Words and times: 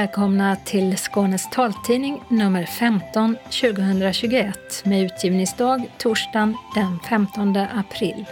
Välkomna 0.00 0.56
till 0.56 0.96
Skånes 0.96 1.50
taltidning 1.50 2.22
nummer 2.28 2.64
15 2.64 3.36
2021 3.44 4.84
med 4.84 5.02
utgivningsdag 5.02 5.82
torsdagen 5.98 6.56
den 6.74 6.98
15 7.08 7.56
april. 7.56 8.24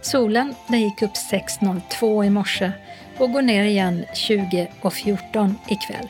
Solen 0.00 0.54
den 0.68 0.80
gick 0.80 1.02
upp 1.02 1.12
6.02 1.32 2.24
i 2.24 2.30
morse 2.30 2.72
och 3.18 3.32
går 3.32 3.42
ner 3.42 3.64
igen 3.64 4.04
20.14 4.14 5.54
ikväll. 5.68 6.08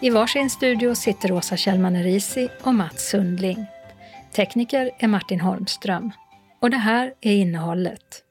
I 0.00 0.10
varsin 0.10 0.50
studio 0.50 0.94
sitter 0.94 1.32
Åsa 1.32 1.56
Kjellman 1.56 1.96
Erisi 1.96 2.48
och 2.62 2.74
Mats 2.74 3.08
Sundling. 3.08 3.66
Tekniker 4.32 4.90
är 4.98 5.08
Martin 5.08 5.40
Holmström. 5.40 6.12
Och 6.60 6.70
det 6.70 6.76
här 6.76 7.12
är 7.20 7.32
innehållet. 7.32 8.24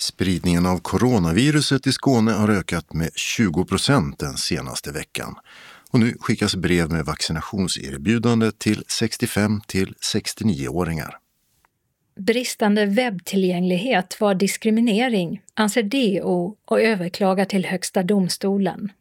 Spridningen 0.00 0.66
av 0.66 0.78
coronaviruset 0.78 1.86
i 1.86 1.92
Skåne 1.92 2.32
har 2.32 2.48
ökat 2.48 2.92
med 2.92 3.10
20 3.14 3.64
procent 3.64 4.18
den 4.18 4.36
senaste 4.36 4.92
veckan. 4.92 5.34
Och 5.90 6.00
nu 6.00 6.16
skickas 6.20 6.56
brev 6.56 6.90
med 6.90 7.04
vaccinationserbjudande 7.04 8.50
till 8.58 8.84
65 8.88 9.60
till 9.66 9.94
69-åringar. 10.14 11.18
Bristande 12.18 12.86
webbtillgänglighet 12.86 14.20
var 14.20 14.34
diskriminering, 14.34 15.42
anser 15.54 15.82
DO 15.82 16.56
och 16.64 16.80
överklagar 16.80 17.44
till 17.44 17.66
Högsta 17.66 18.02
domstolen. 18.02 18.92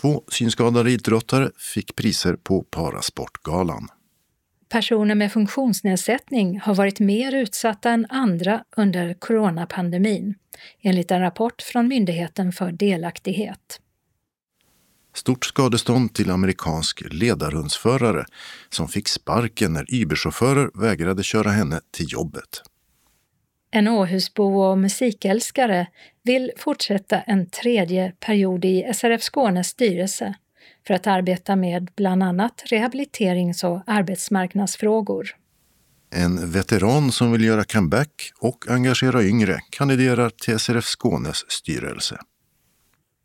Två 0.00 0.22
synskadade 0.28 0.90
idrottare 0.90 1.50
fick 1.74 1.96
priser 1.96 2.36
på 2.36 2.62
Parasportgalan. 2.62 3.88
Personer 4.68 5.14
med 5.14 5.32
funktionsnedsättning 5.32 6.60
har 6.60 6.74
varit 6.74 7.00
mer 7.00 7.34
utsatta 7.34 7.90
än 7.90 8.06
andra 8.10 8.64
under 8.76 9.14
coronapandemin, 9.14 10.34
enligt 10.82 11.10
en 11.10 11.20
rapport 11.20 11.62
från 11.62 11.88
Myndigheten 11.88 12.52
för 12.52 12.72
delaktighet. 12.72 13.80
Stort 15.14 15.44
skadestånd 15.44 16.14
till 16.14 16.30
amerikansk 16.30 17.02
ledarhundsförare 17.10 18.24
som 18.68 18.88
fick 18.88 19.08
sparken 19.08 19.72
när 19.72 19.94
Uber-chaufförer 19.94 20.70
vägrade 20.80 21.22
köra 21.22 21.50
henne 21.50 21.80
till 21.90 22.06
jobbet. 22.08 22.62
En 23.70 23.88
Åhusbo 23.88 24.60
och 24.60 24.78
musikälskare 24.78 25.86
vill 26.22 26.52
fortsätta 26.56 27.20
en 27.20 27.50
tredje 27.50 28.12
period 28.20 28.64
i 28.64 28.92
SRF 28.94 29.22
Skånes 29.22 29.68
styrelse 29.68 30.34
för 30.86 30.94
att 30.94 31.06
arbeta 31.06 31.56
med 31.56 31.90
bland 31.96 32.22
annat 32.22 32.62
rehabiliterings 32.66 33.64
och 33.64 33.82
arbetsmarknadsfrågor. 33.86 35.36
En 36.14 36.50
veteran 36.50 37.12
som 37.12 37.32
vill 37.32 37.44
göra 37.44 37.64
comeback 37.64 38.32
och 38.40 38.70
engagera 38.70 39.22
yngre 39.22 39.60
kandiderar 39.70 40.30
till 40.30 40.58
SRF 40.58 40.84
Skånes 40.84 41.50
styrelse. 41.50 42.18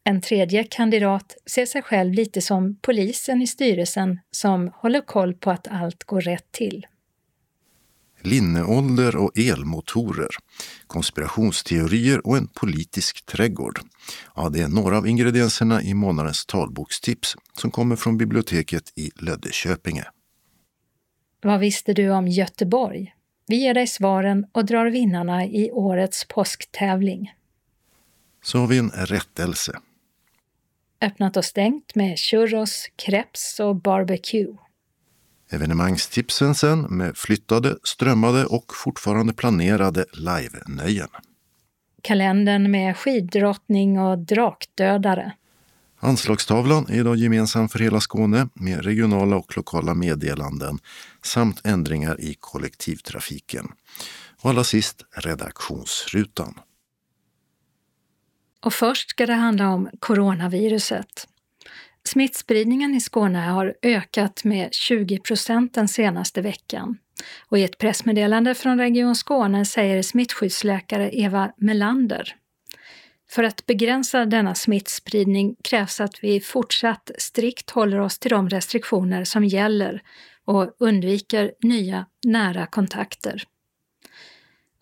En 0.03 0.21
tredje 0.21 0.63
kandidat 0.63 1.37
ser 1.45 1.65
sig 1.65 1.81
själv 1.81 2.13
lite 2.13 2.41
som 2.41 2.75
polisen 2.81 3.41
i 3.41 3.47
styrelsen 3.47 4.19
som 4.31 4.71
håller 4.75 5.01
koll 5.01 5.33
på 5.33 5.51
att 5.51 5.67
allt 5.67 6.03
går 6.03 6.21
rätt 6.21 6.51
till 6.51 6.85
linneålder 8.21 9.15
och 9.15 9.37
elmotorer, 9.37 10.29
konspirationsteorier 10.87 12.27
och 12.27 12.37
en 12.37 12.47
politisk 12.47 13.25
trädgård. 13.25 13.79
Ja, 14.35 14.49
det 14.49 14.61
är 14.61 14.67
några 14.67 14.97
av 14.97 15.07
ingredienserna 15.07 15.81
i 15.83 15.93
månadens 15.93 16.45
talbokstips 16.45 17.35
som 17.53 17.71
kommer 17.71 17.95
från 17.95 18.17
biblioteket 18.17 18.93
i 18.95 19.11
Löddeköpinge. 19.15 20.05
Vad 21.41 21.59
visste 21.59 21.93
du 21.93 22.09
om 22.09 22.27
Göteborg? 22.27 23.15
Vi 23.47 23.55
ger 23.55 23.73
dig 23.73 23.87
svaren 23.87 24.45
och 24.51 24.65
drar 24.65 24.85
vinnarna 24.85 25.45
i 25.45 25.71
årets 25.71 26.25
påsktävling. 26.25 27.33
Så 28.43 28.57
har 28.57 28.67
vi 28.67 28.77
en 28.77 28.89
rättelse. 28.89 29.79
Öppnat 31.01 31.37
och 31.37 31.45
stängt 31.45 31.95
med 31.95 32.19
churros, 32.19 32.89
crepes 32.95 33.59
och 33.59 33.75
barbecue. 33.75 34.57
Evenemangstipsen 35.53 36.55
sen 36.55 36.81
med 36.81 37.17
flyttade, 37.17 37.75
strömmade 37.83 38.45
och 38.45 38.65
fortfarande 38.75 39.33
planerade 39.33 40.05
live-nöjen. 40.13 41.09
Kalendern 42.01 42.71
med 42.71 42.97
skiddrottning 42.97 43.99
och 43.99 44.19
drakdödare. 44.19 45.33
Anslagstavlan 45.99 46.85
är 46.89 46.99
idag 46.99 47.15
gemensam 47.15 47.69
för 47.69 47.79
hela 47.79 47.99
Skåne 47.99 48.47
med 48.53 48.85
regionala 48.85 49.35
och 49.35 49.57
lokala 49.57 49.93
meddelanden 49.93 50.79
samt 51.23 51.65
ändringar 51.65 52.21
i 52.21 52.35
kollektivtrafiken. 52.39 53.67
Och 54.41 54.49
allra 54.49 54.63
sist 54.63 55.05
redaktionsrutan. 55.15 56.59
Och 58.61 58.73
först 58.73 59.09
ska 59.09 59.25
det 59.25 59.33
handla 59.33 59.69
om 59.69 59.89
coronaviruset. 59.99 61.27
Smittspridningen 62.11 62.95
i 62.95 63.01
Skåne 63.01 63.39
har 63.39 63.75
ökat 63.81 64.43
med 64.43 64.73
20 64.73 65.19
procent 65.19 65.73
den 65.73 65.87
senaste 65.87 66.41
veckan. 66.41 66.97
Och 67.49 67.59
i 67.59 67.63
ett 67.63 67.77
pressmeddelande 67.77 68.55
från 68.55 68.77
Region 68.77 69.15
Skåne 69.15 69.65
säger 69.65 70.01
smittskyddsläkare 70.01 71.09
Eva 71.13 71.51
Melander 71.57 72.35
för 73.31 73.43
att 73.43 73.65
begränsa 73.65 74.25
denna 74.25 74.55
smittspridning 74.55 75.55
krävs 75.63 76.01
att 76.01 76.23
vi 76.23 76.39
fortsatt 76.39 77.11
strikt 77.17 77.69
håller 77.69 77.99
oss 77.99 78.19
till 78.19 78.31
de 78.31 78.49
restriktioner 78.49 79.23
som 79.23 79.45
gäller 79.45 80.01
och 80.45 80.75
undviker 80.79 81.51
nya 81.63 82.05
nära 82.23 82.65
kontakter. 82.65 83.43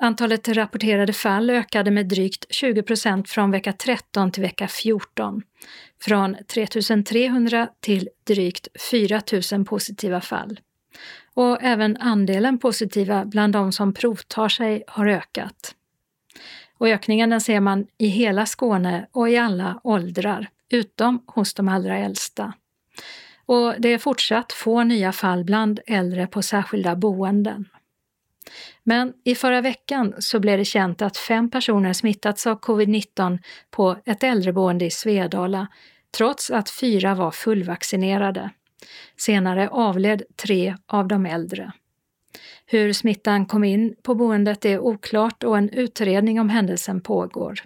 Antalet 0.02 0.48
rapporterade 0.48 1.14
fall 1.14 1.50
ökade 1.50 1.92
med 1.92 2.08
drygt 2.08 2.46
20 2.50 2.84
procent 2.84 3.30
från 3.30 3.52
vecka 3.52 3.74
13 3.74 4.32
till 4.32 4.44
vecka 4.44 4.68
14. 4.68 5.42
Från 6.02 6.38
3 6.54 6.68
300 7.04 7.68
till 7.80 8.10
drygt 8.28 8.68
4 8.92 9.22
000 9.52 9.66
positiva 9.66 10.22
fall. 10.22 10.60
Och 11.34 11.64
även 11.64 11.98
andelen 11.98 12.58
positiva 12.58 13.26
bland 13.26 13.54
de 13.54 13.72
som 13.72 13.94
provtar 13.94 14.50
sig 14.50 14.84
har 14.88 15.08
ökat. 15.08 15.76
Och 16.78 16.88
ökningen 16.88 17.30
den 17.30 17.42
ser 17.42 17.60
man 17.60 17.88
i 17.98 18.08
hela 18.08 18.46
Skåne 18.46 19.08
och 19.12 19.30
i 19.30 19.38
alla 19.38 19.80
åldrar, 19.84 20.50
utom 20.70 21.24
hos 21.28 21.54
de 21.54 21.70
allra 21.70 21.98
äldsta. 21.98 22.54
Och 23.46 23.76
det 23.80 23.90
är 23.90 23.98
fortsatt 23.98 24.54
få 24.54 24.84
nya 24.84 25.12
fall 25.12 25.44
bland 25.44 25.80
äldre 25.88 26.28
på 26.28 26.42
särskilda 26.42 26.96
boenden. 26.96 27.66
Men 28.84 29.14
i 29.24 29.36
förra 29.36 29.62
veckan 29.62 30.14
så 30.20 30.40
blev 30.40 30.58
det 30.58 30.66
känt 30.66 31.02
att 31.02 31.18
fem 31.18 31.52
personer 31.52 31.94
smittats 31.94 32.48
av 32.48 32.60
covid-19 32.60 33.40
på 33.72 33.96
ett 34.06 34.24
äldreboende 34.24 34.86
i 34.86 34.92
Svedala, 34.92 35.68
trots 36.18 36.52
att 36.52 36.70
fyra 36.70 37.16
var 37.16 37.32
fullvaccinerade. 37.32 38.50
Senare 39.18 39.70
avled 39.70 40.24
tre 40.36 40.76
av 40.88 41.08
de 41.08 41.26
äldre. 41.26 41.72
Hur 42.66 42.94
smittan 42.94 43.46
kom 43.46 43.64
in 43.64 43.96
på 44.04 44.16
boendet 44.16 44.66
är 44.66 44.80
oklart 44.80 45.44
och 45.44 45.58
en 45.58 45.70
utredning 45.70 46.40
om 46.40 46.50
händelsen 46.50 47.02
pågår. 47.02 47.60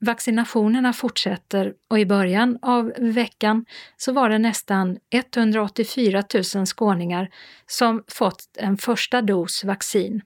Vaccinationerna 0.00 0.92
fortsätter 0.92 1.74
och 1.90 1.98
i 1.98 2.06
början 2.06 2.58
av 2.62 2.92
veckan 2.98 3.64
så 3.96 4.12
var 4.12 4.28
det 4.28 4.38
nästan 4.38 4.98
184 5.10 6.24
000 6.54 6.66
skåningar 6.66 7.30
som 7.66 8.04
fått 8.08 8.44
en 8.58 8.76
första 8.76 9.22
dos 9.22 9.64
vaccin, 9.64 10.22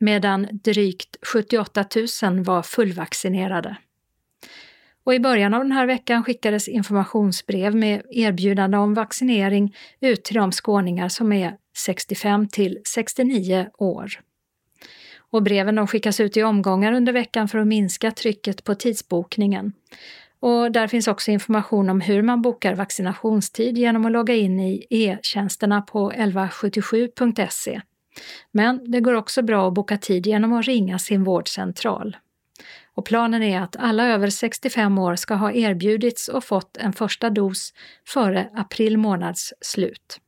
medan 0.00 0.48
drygt 0.52 1.16
78 1.32 1.84
000 2.22 2.44
var 2.44 2.62
fullvaccinerade. 2.62 3.76
Och 5.04 5.14
I 5.14 5.20
början 5.20 5.54
av 5.54 5.62
den 5.62 5.72
här 5.72 5.86
veckan 5.86 6.24
skickades 6.24 6.68
informationsbrev 6.68 7.74
med 7.74 8.02
erbjudande 8.10 8.76
om 8.76 8.94
vaccinering 8.94 9.76
ut 10.00 10.24
till 10.24 10.36
de 10.36 10.52
skåningar 10.52 11.08
som 11.08 11.32
är 11.32 11.56
65 11.76 12.48
till 12.48 12.78
69 12.84 13.68
år 13.78 14.27
och 15.30 15.42
breven 15.42 15.74
de 15.74 15.86
skickas 15.86 16.20
ut 16.20 16.36
i 16.36 16.42
omgångar 16.42 16.92
under 16.92 17.12
veckan 17.12 17.48
för 17.48 17.58
att 17.58 17.66
minska 17.66 18.10
trycket 18.10 18.64
på 18.64 18.74
tidsbokningen. 18.74 19.72
Och 20.40 20.72
där 20.72 20.86
finns 20.86 21.08
också 21.08 21.30
information 21.30 21.90
om 21.90 22.00
hur 22.00 22.22
man 22.22 22.42
bokar 22.42 22.74
vaccinationstid 22.74 23.78
genom 23.78 24.06
att 24.06 24.12
logga 24.12 24.34
in 24.34 24.60
i 24.60 24.86
e-tjänsterna 24.90 25.82
på 25.82 26.12
1177.se. 26.12 27.80
Men 28.52 28.90
det 28.90 29.00
går 29.00 29.14
också 29.14 29.42
bra 29.42 29.68
att 29.68 29.74
boka 29.74 29.98
tid 29.98 30.26
genom 30.26 30.52
att 30.52 30.66
ringa 30.66 30.98
sin 30.98 31.24
vårdcentral. 31.24 32.16
Och 32.94 33.04
planen 33.04 33.42
är 33.42 33.60
att 33.60 33.76
alla 33.76 34.06
över 34.06 34.30
65 34.30 34.98
år 34.98 35.16
ska 35.16 35.34
ha 35.34 35.52
erbjudits 35.52 36.28
och 36.28 36.44
fått 36.44 36.76
en 36.76 36.92
första 36.92 37.30
dos 37.30 37.72
före 38.06 38.50
april 38.54 38.96
månads 38.96 39.54
slut. 39.60 40.20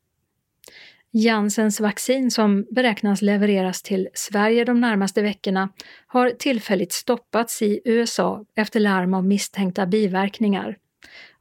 Janssens 1.12 1.80
vaccin 1.80 2.30
som 2.30 2.66
beräknas 2.70 3.22
levereras 3.22 3.82
till 3.82 4.08
Sverige 4.14 4.64
de 4.64 4.80
närmaste 4.80 5.22
veckorna 5.22 5.68
har 6.06 6.30
tillfälligt 6.30 6.92
stoppats 6.92 7.62
i 7.62 7.80
USA 7.84 8.44
efter 8.54 8.80
larm 8.80 9.14
om 9.14 9.28
misstänkta 9.28 9.86
biverkningar. 9.86 10.76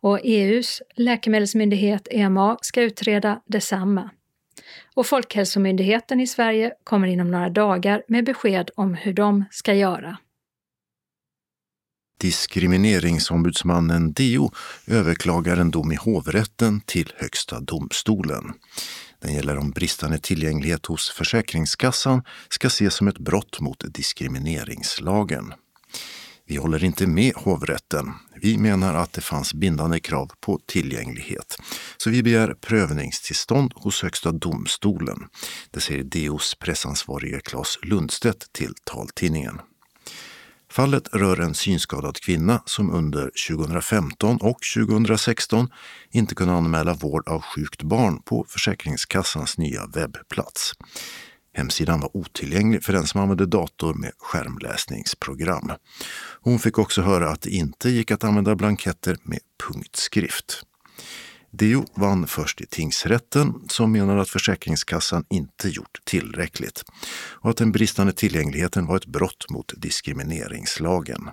Och 0.02 0.20
EUs 0.24 0.82
läkemedelsmyndighet 0.96 2.08
EMA 2.12 2.58
ska 2.62 2.82
utreda 2.82 3.42
detsamma. 3.46 4.10
Och 4.94 5.06
Folkhälsomyndigheten 5.06 6.20
i 6.20 6.28
Sverige 6.28 6.72
kommer 6.84 7.08
inom 7.08 7.32
några 7.32 7.50
dagar 7.50 8.04
med 8.08 8.26
besked 8.26 8.70
om 8.76 8.94
hur 8.94 9.14
de 9.14 9.46
ska 9.52 9.74
göra. 9.74 10.18
Diskrimineringsombudsmannen 12.22 14.14
DO 14.14 14.52
överklagar 14.88 15.58
en 15.58 15.72
dom 15.72 15.92
i 15.92 15.96
hovrätten 15.96 16.82
till 16.82 17.14
Högsta 17.18 17.60
domstolen. 17.60 18.54
Den 19.22 19.34
gäller 19.34 19.58
om 19.58 19.72
bristande 19.72 20.20
tillgänglighet 20.20 20.86
hos 20.86 21.10
Försäkringskassan 21.10 22.24
ska 22.50 22.68
ses 22.68 22.94
som 22.94 23.08
ett 23.08 23.20
brott 23.20 23.60
mot 23.60 23.84
diskrimineringslagen. 23.94 25.54
Vi 26.50 26.56
håller 26.56 26.84
inte 26.84 27.08
med 27.08 27.34
hovrätten. 27.36 28.14
Vi 28.42 28.58
menar 28.58 28.94
att 28.94 29.14
det 29.14 29.22
fanns 29.22 29.54
bindande 29.54 30.00
krav 30.00 30.32
på 30.40 30.60
tillgänglighet. 30.66 31.58
Så 31.98 32.10
vi 32.10 32.24
begär 32.24 32.54
prövningstillstånd 32.54 33.74
hos 33.76 34.04
Högsta 34.04 34.32
domstolen. 34.32 35.28
Det 35.72 35.80
säger 35.80 36.04
DOs 36.04 36.56
pressansvarige 36.56 37.40
Claes 37.40 37.80
Lundstedt 37.84 38.54
till 38.54 38.74
taltidningen. 38.84 39.62
Fallet 40.72 41.08
rör 41.14 41.40
en 41.40 41.54
synskadad 41.54 42.20
kvinna 42.20 42.62
som 42.66 42.92
under 42.92 43.32
2015 43.50 44.38
och 44.42 44.58
2016 44.76 45.70
inte 46.12 46.36
kunde 46.36 46.54
anmäla 46.54 46.94
vård 46.94 47.28
av 47.28 47.42
sjukt 47.42 47.84
barn 47.84 48.22
på 48.22 48.46
Försäkringskassans 48.50 49.58
nya 49.58 49.86
webbplats. 49.86 50.74
Hemsidan 51.54 52.00
var 52.00 52.18
otillgänglig 52.18 52.84
för 52.84 52.94
den 52.94 53.08
som 53.08 53.22
använde 53.22 53.46
dator 53.46 53.94
med 53.94 54.12
skärmläsningsprogram. 54.18 55.72
Hon 56.42 56.60
fick 56.60 56.78
också 56.78 57.02
höra 57.02 57.30
att 57.30 57.42
det 57.42 57.50
inte 57.50 57.90
gick 57.90 58.12
att 58.12 58.24
använda 58.24 58.56
blanketter 58.56 59.18
med 59.24 59.40
punktskrift. 59.68 60.64
DO 61.52 61.86
vann 61.94 62.28
först 62.28 62.62
i 62.62 62.66
tingsrätten 62.66 63.54
som 63.70 63.92
menar 63.92 64.18
att 64.18 64.30
Försäkringskassan 64.30 65.26
inte 65.30 65.70
gjort 65.70 66.00
tillräckligt 66.04 66.84
och 67.12 67.50
att 67.50 67.58
den 67.58 67.72
bristande 67.72 68.14
tillgängligheten 68.14 68.86
var 68.86 68.98
ett 68.98 69.06
brott 69.06 69.50
mot 69.50 69.74
diskrimineringslagen. 69.78 71.30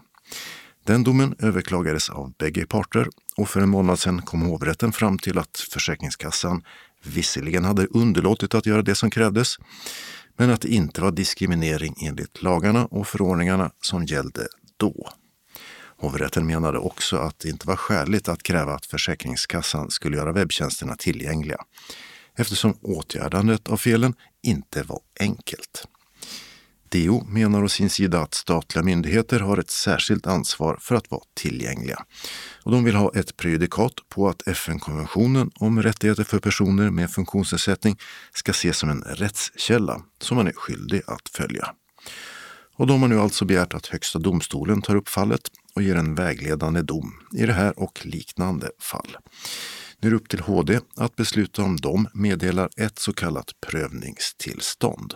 Den 0.84 1.04
domen 1.04 1.34
överklagades 1.38 2.10
av 2.10 2.32
bägge 2.38 2.66
parter 2.66 3.08
och 3.36 3.48
för 3.48 3.60
en 3.60 3.68
månad 3.68 3.98
sedan 3.98 4.22
kom 4.22 4.42
hovrätten 4.42 4.92
fram 4.92 5.18
till 5.18 5.38
att 5.38 5.58
Försäkringskassan 5.72 6.62
visserligen 7.02 7.64
hade 7.64 7.86
underlåtit 7.86 8.54
att 8.54 8.66
göra 8.66 8.82
det 8.82 8.94
som 8.94 9.10
krävdes, 9.10 9.56
men 10.36 10.50
att 10.50 10.60
det 10.60 10.68
inte 10.68 11.00
var 11.00 11.10
diskriminering 11.10 11.94
enligt 12.02 12.42
lagarna 12.42 12.86
och 12.86 13.08
förordningarna 13.08 13.70
som 13.80 14.04
gällde 14.04 14.46
då. 14.76 15.10
Hovrätten 15.98 16.46
menade 16.46 16.78
också 16.78 17.16
att 17.16 17.38
det 17.38 17.48
inte 17.48 17.66
var 17.66 17.76
skäligt 17.76 18.28
att 18.28 18.42
kräva 18.42 18.74
att 18.74 18.86
Försäkringskassan 18.86 19.90
skulle 19.90 20.16
göra 20.16 20.32
webbtjänsterna 20.32 20.96
tillgängliga 20.96 21.58
eftersom 22.36 22.78
åtgärdandet 22.82 23.68
av 23.68 23.76
felen 23.76 24.14
inte 24.42 24.82
var 24.82 25.00
enkelt. 25.20 25.86
DO 26.88 27.24
menar 27.24 27.64
å 27.64 27.68
sin 27.68 27.90
sida 27.90 28.20
att 28.20 28.34
statliga 28.34 28.82
myndigheter 28.84 29.40
har 29.40 29.58
ett 29.58 29.70
särskilt 29.70 30.26
ansvar 30.26 30.78
för 30.80 30.94
att 30.94 31.10
vara 31.10 31.22
tillgängliga. 31.34 32.04
Och 32.62 32.72
de 32.72 32.84
vill 32.84 32.94
ha 32.94 33.12
ett 33.14 33.36
prejudikat 33.36 33.94
på 34.08 34.28
att 34.28 34.48
FN-konventionen 34.48 35.50
om 35.54 35.82
rättigheter 35.82 36.24
för 36.24 36.38
personer 36.38 36.90
med 36.90 37.10
funktionsnedsättning 37.10 37.98
ska 38.32 38.50
ses 38.50 38.78
som 38.78 38.90
en 38.90 39.02
rättskälla 39.02 40.02
som 40.20 40.36
man 40.36 40.46
är 40.46 40.52
skyldig 40.52 41.02
att 41.06 41.28
följa. 41.28 41.74
Och 42.76 42.86
de 42.86 43.02
har 43.02 43.08
nu 43.08 43.20
alltså 43.20 43.44
begärt 43.44 43.74
att 43.74 43.86
Högsta 43.86 44.18
domstolen 44.18 44.82
tar 44.82 44.96
upp 44.96 45.08
fallet 45.08 45.50
och 45.76 45.82
ger 45.82 45.96
en 45.96 46.14
vägledande 46.14 46.82
dom 46.82 47.12
i 47.34 47.46
det 47.46 47.52
här 47.52 47.78
och 47.78 48.06
liknande 48.06 48.70
fall. 48.78 49.16
Nu 50.00 50.08
är 50.08 50.10
det 50.10 50.16
upp 50.16 50.28
till 50.28 50.40
HD 50.40 50.78
att 50.96 51.16
besluta 51.16 51.62
om 51.62 51.76
de 51.76 52.08
meddelar 52.14 52.68
ett 52.76 52.98
så 52.98 53.12
kallat 53.12 53.50
prövningstillstånd. 53.66 55.14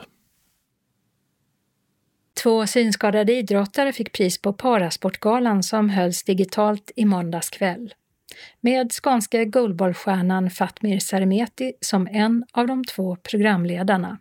Två 2.43 2.67
synskadade 2.67 3.33
idrottare 3.33 3.93
fick 3.93 4.13
pris 4.13 4.43
på 4.43 4.53
Parasportgalan 4.53 5.63
som 5.63 5.91
hölls 5.91 6.25
digitalt 6.25 6.91
i 6.97 7.05
måndags 7.05 7.51
kväll. 7.51 7.95
Med 8.61 8.93
skånske 8.93 9.45
goalballstjärnan 9.45 10.51
Fatmir 10.51 10.99
Seremeti 10.99 11.73
som 11.81 12.07
en 12.07 12.45
av 12.53 12.67
de 12.67 12.85
två 12.85 13.17
programledarna. 13.17 14.19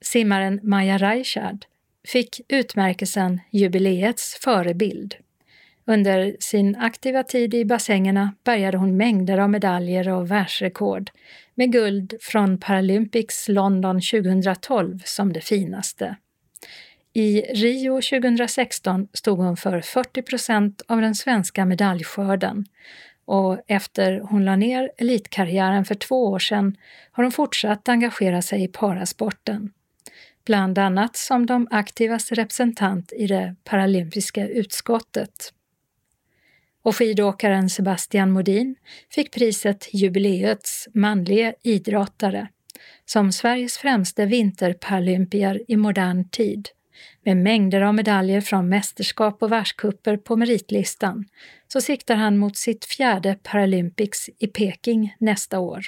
Simmaren 0.00 0.60
Maja 0.62 0.98
Reichard 0.98 1.64
fick 2.08 2.40
utmärkelsen 2.48 3.40
Jubileets 3.52 4.38
förebild. 4.40 5.14
Under 5.86 6.36
sin 6.40 6.76
aktiva 6.76 7.22
tid 7.22 7.54
i 7.54 7.64
bassängerna 7.64 8.34
bärgade 8.44 8.78
hon 8.78 8.96
mängder 8.96 9.38
av 9.38 9.50
medaljer 9.50 10.08
och 10.08 10.30
världsrekord, 10.30 11.10
med 11.54 11.72
guld 11.72 12.14
från 12.20 12.58
Paralympics 12.58 13.48
London 13.48 14.00
2012 14.00 15.02
som 15.04 15.32
det 15.32 15.40
finaste. 15.40 16.16
I 17.12 17.40
Rio 17.40 18.00
2016 18.00 19.08
stod 19.12 19.38
hon 19.38 19.56
för 19.56 19.80
40 19.80 20.22
procent 20.22 20.82
av 20.88 21.00
den 21.00 21.14
svenska 21.14 21.64
medaljskörden 21.64 22.64
och 23.24 23.60
efter 23.66 24.20
hon 24.20 24.44
la 24.44 24.56
ner 24.56 24.90
elitkarriären 24.96 25.84
för 25.84 25.94
två 25.94 26.26
år 26.26 26.38
sedan 26.38 26.76
har 27.12 27.24
hon 27.24 27.32
fortsatt 27.32 27.88
engagera 27.88 28.42
sig 28.42 28.62
i 28.62 28.68
parasporten. 28.68 29.72
Bland 30.44 30.78
annat 30.78 31.16
som 31.16 31.46
de 31.46 31.68
aktivas 31.70 32.32
representant 32.32 33.12
i 33.12 33.26
det 33.26 33.56
paralympiska 33.64 34.48
utskottet. 34.48 35.52
Och 36.84 36.96
skidåkaren 36.96 37.70
Sebastian 37.70 38.30
Modin 38.30 38.76
fick 39.10 39.34
priset 39.34 39.88
Jubileets 39.92 40.88
manlige 40.94 41.54
idrottare 41.62 42.48
som 43.04 43.32
Sveriges 43.32 43.78
främste 43.78 44.26
vinterparalympier 44.26 45.62
i 45.68 45.76
modern 45.76 46.28
tid 46.28 46.68
med 47.24 47.36
mängder 47.36 47.80
av 47.80 47.94
medaljer 47.94 48.40
från 48.40 48.68
mästerskap 48.68 49.42
och 49.42 49.52
världskupper 49.52 50.16
på 50.16 50.36
meritlistan 50.36 51.24
så 51.68 51.80
siktar 51.80 52.14
han 52.14 52.38
mot 52.38 52.56
sitt 52.56 52.84
fjärde 52.84 53.38
Paralympics 53.42 54.30
i 54.38 54.46
Peking 54.46 55.16
nästa 55.18 55.58
år. 55.58 55.84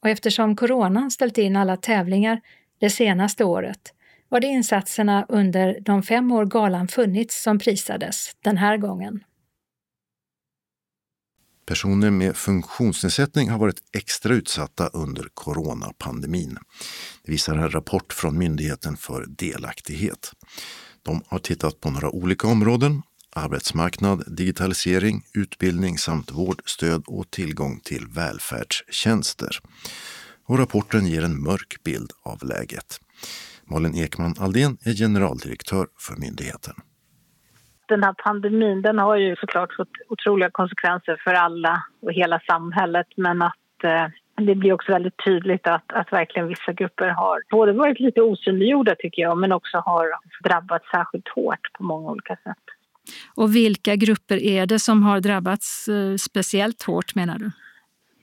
Och 0.00 0.08
eftersom 0.08 0.56
coronan 0.56 1.10
ställt 1.10 1.38
in 1.38 1.56
alla 1.56 1.76
tävlingar 1.76 2.40
det 2.78 2.90
senaste 2.90 3.44
året 3.44 3.92
var 4.28 4.40
det 4.40 4.46
insatserna 4.46 5.26
under 5.28 5.80
de 5.80 6.02
fem 6.02 6.32
år 6.32 6.46
galan 6.46 6.88
funnits 6.88 7.42
som 7.42 7.58
prisades 7.58 8.36
den 8.40 8.56
här 8.56 8.76
gången. 8.76 9.24
Personer 11.66 12.10
med 12.10 12.36
funktionsnedsättning 12.36 13.50
har 13.50 13.58
varit 13.58 13.82
extra 13.92 14.34
utsatta 14.34 14.86
under 14.86 15.28
coronapandemin. 15.34 16.58
Det 17.24 17.32
visar 17.32 17.56
en 17.56 17.70
rapport 17.70 18.12
från 18.12 18.38
Myndigheten 18.38 18.96
för 18.96 19.26
delaktighet. 19.26 20.32
De 21.02 21.22
har 21.26 21.38
tittat 21.38 21.80
på 21.80 21.90
några 21.90 22.10
olika 22.10 22.46
områden. 22.46 23.02
Arbetsmarknad, 23.30 24.36
digitalisering, 24.36 25.22
utbildning 25.34 25.98
samt 25.98 26.32
vård, 26.32 26.62
stöd 26.64 27.04
och 27.06 27.30
tillgång 27.30 27.80
till 27.84 28.06
välfärdstjänster. 28.06 29.58
Och 30.46 30.58
rapporten 30.58 31.06
ger 31.06 31.22
en 31.22 31.42
mörk 31.42 31.76
bild 31.84 32.12
av 32.22 32.44
läget. 32.44 33.00
Malin 33.64 33.94
Ekman 33.94 34.34
Aldén 34.38 34.78
är 34.82 34.94
generaldirektör 34.94 35.86
för 35.98 36.16
myndigheten 36.16 36.74
den 37.88 38.02
här 38.02 38.12
pandemin 38.12 38.82
den 38.82 38.98
har 38.98 39.16
ju 39.16 39.36
såklart 39.36 39.76
fått 39.76 39.92
otroliga 40.08 40.50
konsekvenser 40.50 41.20
för 41.24 41.34
alla 41.34 41.82
och 42.02 42.12
hela 42.12 42.40
samhället 42.40 43.06
men 43.16 43.42
att 43.42 43.84
eh, 43.84 44.06
det 44.44 44.54
blir 44.54 44.72
också 44.72 44.92
väldigt 44.92 45.24
tydligt 45.24 45.66
att, 45.66 45.92
att 45.92 46.12
verkligen 46.12 46.48
vissa 46.48 46.72
grupper 46.72 47.08
har 47.08 47.42
både 47.50 47.72
varit 47.72 48.00
lite 48.00 48.22
osynliggjorda 48.22 48.94
tycker 48.98 49.22
jag 49.22 49.38
men 49.38 49.52
också 49.52 49.78
har 49.78 50.06
drabbats 50.44 50.90
särskilt 50.90 51.28
hårt 51.28 51.72
på 51.72 51.82
många 51.82 52.10
olika 52.10 52.36
sätt. 52.36 52.64
Och 53.34 53.56
vilka 53.56 53.96
grupper 53.96 54.36
är 54.36 54.66
det 54.66 54.78
som 54.78 55.02
har 55.02 55.20
drabbats 55.20 55.88
eh, 55.88 56.16
speciellt 56.16 56.82
hårt 56.82 57.14
menar 57.14 57.38
du? 57.38 57.50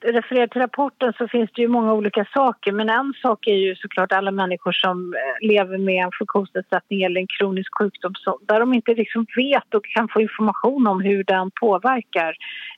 Refererar 0.03 0.47
till 0.47 0.61
rapporten 0.61 1.13
så 1.17 1.27
finns 1.27 1.49
det 1.55 1.61
ju 1.61 1.67
många 1.67 1.93
olika 1.93 2.25
saker 2.33 2.71
men 2.71 2.89
en 2.89 3.13
sak 3.21 3.47
är 3.47 3.55
ju 3.55 3.75
såklart 3.75 4.11
alla 4.11 4.31
människor 4.31 4.71
som 4.71 5.13
eh, 5.13 5.47
lever 5.47 5.77
med 5.77 6.05
en 6.05 6.11
funktionsnedsättning 6.19 7.03
eller 7.03 7.21
en 7.21 7.27
kronisk 7.39 7.77
sjukdom 7.79 8.13
så, 8.15 8.39
där 8.47 8.59
de 8.59 8.73
inte 8.73 8.93
liksom 8.93 9.25
vet 9.35 9.73
och 9.73 9.85
kan 9.85 10.07
få 10.07 10.21
information 10.21 10.87
om 10.87 11.01
hur 11.01 11.23
den 11.23 11.51
påverkar 11.59 12.35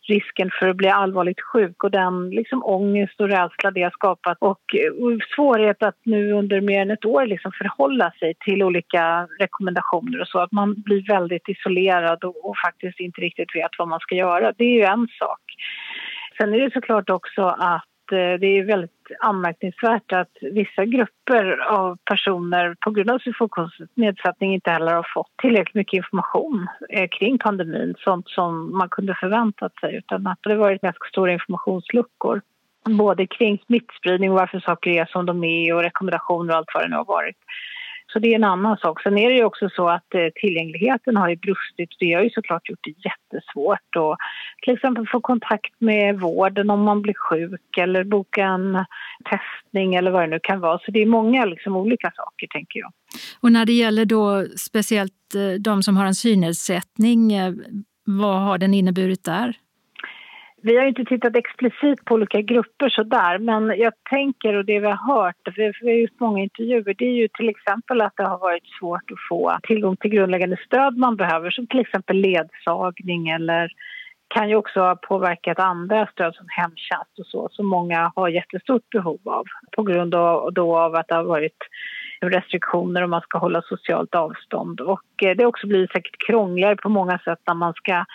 risken 0.07 0.49
för 0.59 0.67
att 0.67 0.75
bli 0.75 0.89
allvarligt 0.89 1.41
sjuk 1.41 1.83
och 1.83 1.91
den 1.91 2.29
liksom 2.29 2.63
ångest 2.63 3.21
och 3.21 3.29
rädsla 3.29 3.71
det 3.71 3.83
har 3.83 3.91
skapat 3.91 4.37
och, 4.41 4.61
och 4.99 5.11
svårighet 5.35 5.83
att 5.83 5.99
nu 6.03 6.31
under 6.31 6.61
mer 6.61 6.81
än 6.81 6.91
ett 6.91 7.05
år 7.05 7.25
liksom 7.25 7.51
förhålla 7.51 8.11
sig 8.19 8.33
till 8.39 8.63
olika 8.63 9.27
rekommendationer 9.39 10.21
och 10.21 10.27
så 10.27 10.39
att 10.39 10.51
man 10.51 10.73
blir 10.81 11.07
väldigt 11.07 11.49
isolerad 11.49 12.23
och, 12.23 12.49
och 12.49 12.55
faktiskt 12.65 12.99
inte 12.99 13.21
riktigt 13.21 13.55
vet 13.55 13.71
vad 13.77 13.87
man 13.87 13.99
ska 13.99 14.15
göra. 14.15 14.53
Det 14.57 14.63
är 14.63 14.75
ju 14.75 14.83
en 14.83 15.07
sak. 15.19 15.41
Sen 16.37 16.53
är 16.53 16.59
det 16.59 16.73
såklart 16.73 17.09
också 17.09 17.41
att 17.41 18.11
eh, 18.11 18.39
det 18.39 18.47
är 18.47 18.65
väldigt 18.65 18.91
anmärkningsvärt 19.19 20.11
att 20.11 20.37
vissa 20.41 20.85
grupper 20.85 21.57
av 21.57 21.97
personer 22.05 22.75
på 22.79 22.91
grund 22.91 23.09
av 23.09 23.19
sin 23.19 23.33
funktionsnedsättning 23.33 24.53
inte 24.53 24.71
heller 24.71 24.93
har 24.93 25.07
fått 25.13 25.37
tillräckligt 25.41 25.75
mycket 25.75 25.97
information 25.97 26.67
eh, 26.89 27.07
kring 27.07 27.39
pandemin, 27.39 27.95
sånt 27.97 28.29
som 28.29 28.77
man 28.77 28.89
kunde 28.89 29.15
förväntat 29.15 29.75
sig. 29.79 29.95
Utan 29.95 30.27
att 30.27 30.39
det 30.43 30.49
har 30.49 30.57
varit 30.57 30.81
ganska 30.81 31.07
stora 31.09 31.33
informationsluckor 31.33 32.41
både 32.89 33.27
kring 33.27 33.63
smittspridning 33.65 34.31
och 34.31 34.37
varför 34.37 34.59
saker 34.59 34.91
är 34.91 35.05
som 35.05 35.25
de 35.25 35.43
är 35.43 35.73
och 35.73 35.83
rekommendationer 35.83 36.53
och 36.53 36.57
allt 36.57 36.71
vad 36.73 36.83
det 36.83 36.89
nu 36.89 36.95
har 36.95 37.05
varit. 37.05 37.37
Så 38.15 38.19
det 38.19 38.31
är 38.31 38.35
en 38.35 38.43
annan 38.43 38.77
sak. 38.77 39.01
Sen 39.01 39.17
är 39.17 39.29
det 39.29 39.35
ju 39.35 39.43
också 39.43 39.69
så 39.69 39.89
att 39.89 40.13
eh, 40.13 40.27
tillgängligheten 40.35 41.17
har 41.17 41.29
ju 41.29 41.35
brustit. 41.35 41.89
Det 41.99 42.13
har 42.13 42.23
ju 42.23 42.29
såklart 42.29 42.69
gjort 42.69 42.79
det 42.83 42.89
jättesvårt 42.89 43.95
att 43.97 44.17
till 44.63 44.73
exempel 44.73 45.07
få 45.07 45.21
kontakt 45.21 45.73
med 45.79 46.19
vården 46.19 46.69
om 46.69 46.81
man 46.81 47.01
blir 47.01 47.13
sjuk 47.13 47.77
eller 47.77 48.03
boka 48.03 48.43
en 48.45 48.85
testning 49.29 49.95
eller 49.95 50.11
vad 50.11 50.23
det 50.23 50.27
nu 50.27 50.39
kan 50.43 50.59
vara. 50.59 50.79
Så 50.79 50.91
det 50.91 51.01
är 51.01 51.05
många 51.05 51.45
liksom 51.45 51.75
olika 51.75 52.11
saker 52.15 52.47
tänker 52.47 52.79
jag. 52.79 52.91
Och 53.39 53.51
när 53.51 53.65
det 53.65 53.73
gäller 53.73 54.05
då 54.05 54.45
speciellt 54.57 55.35
eh, 55.35 55.61
de 55.61 55.83
som 55.83 55.97
har 55.97 56.05
en 56.05 56.15
synnedsättning, 56.15 57.33
eh, 57.33 57.53
vad 58.05 58.41
har 58.41 58.57
den 58.57 58.73
inneburit 58.73 59.23
där? 59.23 59.55
Vi 60.67 60.77
har 60.77 60.85
inte 60.85 61.05
tittat 61.05 61.35
explicit 61.35 62.05
på 62.05 62.13
olika 62.13 62.41
grupper 62.41 62.89
sådär 62.89 63.37
men 63.37 63.79
jag 63.79 63.93
tänker 64.09 64.53
och 64.53 64.65
det 64.65 64.79
vi 64.79 64.87
har 64.87 65.15
hört, 65.15 65.35
vi 65.57 65.91
har 65.91 65.99
gjort 65.99 66.19
många 66.19 66.43
intervjuer, 66.43 66.95
det 66.97 67.05
är 67.05 67.13
ju 67.21 67.27
till 67.27 67.49
exempel 67.49 68.01
att 68.01 68.13
det 68.15 68.23
har 68.23 68.37
varit 68.37 68.67
svårt 68.79 69.11
att 69.11 69.27
få 69.29 69.57
tillgång 69.63 69.97
till 69.97 70.11
grundläggande 70.11 70.57
stöd 70.65 70.97
man 70.97 71.15
behöver 71.15 71.49
som 71.49 71.67
till 71.67 71.79
exempel 71.79 72.17
ledsagning 72.17 73.29
eller 73.29 73.71
kan 74.27 74.49
ju 74.49 74.55
också 74.55 74.79
ha 74.79 74.95
påverkat 74.95 75.59
andra 75.59 76.07
stöd 76.07 76.35
som 76.35 76.47
hemtjänst 76.49 77.19
och 77.19 77.25
så 77.25 77.49
som 77.51 77.65
många 77.65 78.11
har 78.15 78.29
jättestort 78.29 78.89
behov 78.89 79.19
av 79.25 79.45
på 79.75 79.83
grund 79.83 80.15
av, 80.15 80.53
då 80.53 80.77
av 80.77 80.95
att 80.95 81.07
det 81.07 81.15
har 81.15 81.23
varit 81.23 81.57
restriktioner 82.21 83.01
och 83.03 83.09
man 83.09 83.21
ska 83.21 83.37
hålla 83.37 83.61
socialt 83.61 84.15
avstånd. 84.15 84.81
Och 84.81 85.23
eh, 85.25 85.35
det 85.35 85.43
har 85.43 85.49
också 85.49 85.67
blivit 85.67 85.91
säkert 85.91 86.27
krångligare 86.27 86.75
på 86.75 86.89
många 86.89 87.19
sätt 87.19 87.39
när 87.47 87.53
man 87.53 87.73
ska 87.73 88.05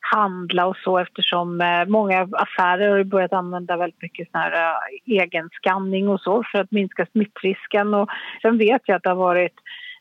handla 0.00 0.66
och 0.66 0.76
så 0.76 0.98
eftersom 0.98 1.60
eh, 1.60 1.84
många 1.86 2.28
affärer 2.32 2.90
har 2.90 3.04
börjat 3.04 3.32
använda 3.32 3.76
väldigt 3.76 4.02
mycket 4.02 4.30
sån 4.30 4.40
här 4.40 4.52
eh, 4.52 5.20
egenskanning 5.22 6.08
och 6.08 6.20
så 6.20 6.44
för 6.52 6.58
att 6.58 6.70
minska 6.70 7.06
smittrisken. 7.12 7.94
Och 7.94 8.08
sen 8.42 8.58
vet 8.58 8.82
jag 8.84 8.96
att 8.96 9.02
det 9.02 9.08
har 9.08 9.16
varit 9.16 9.54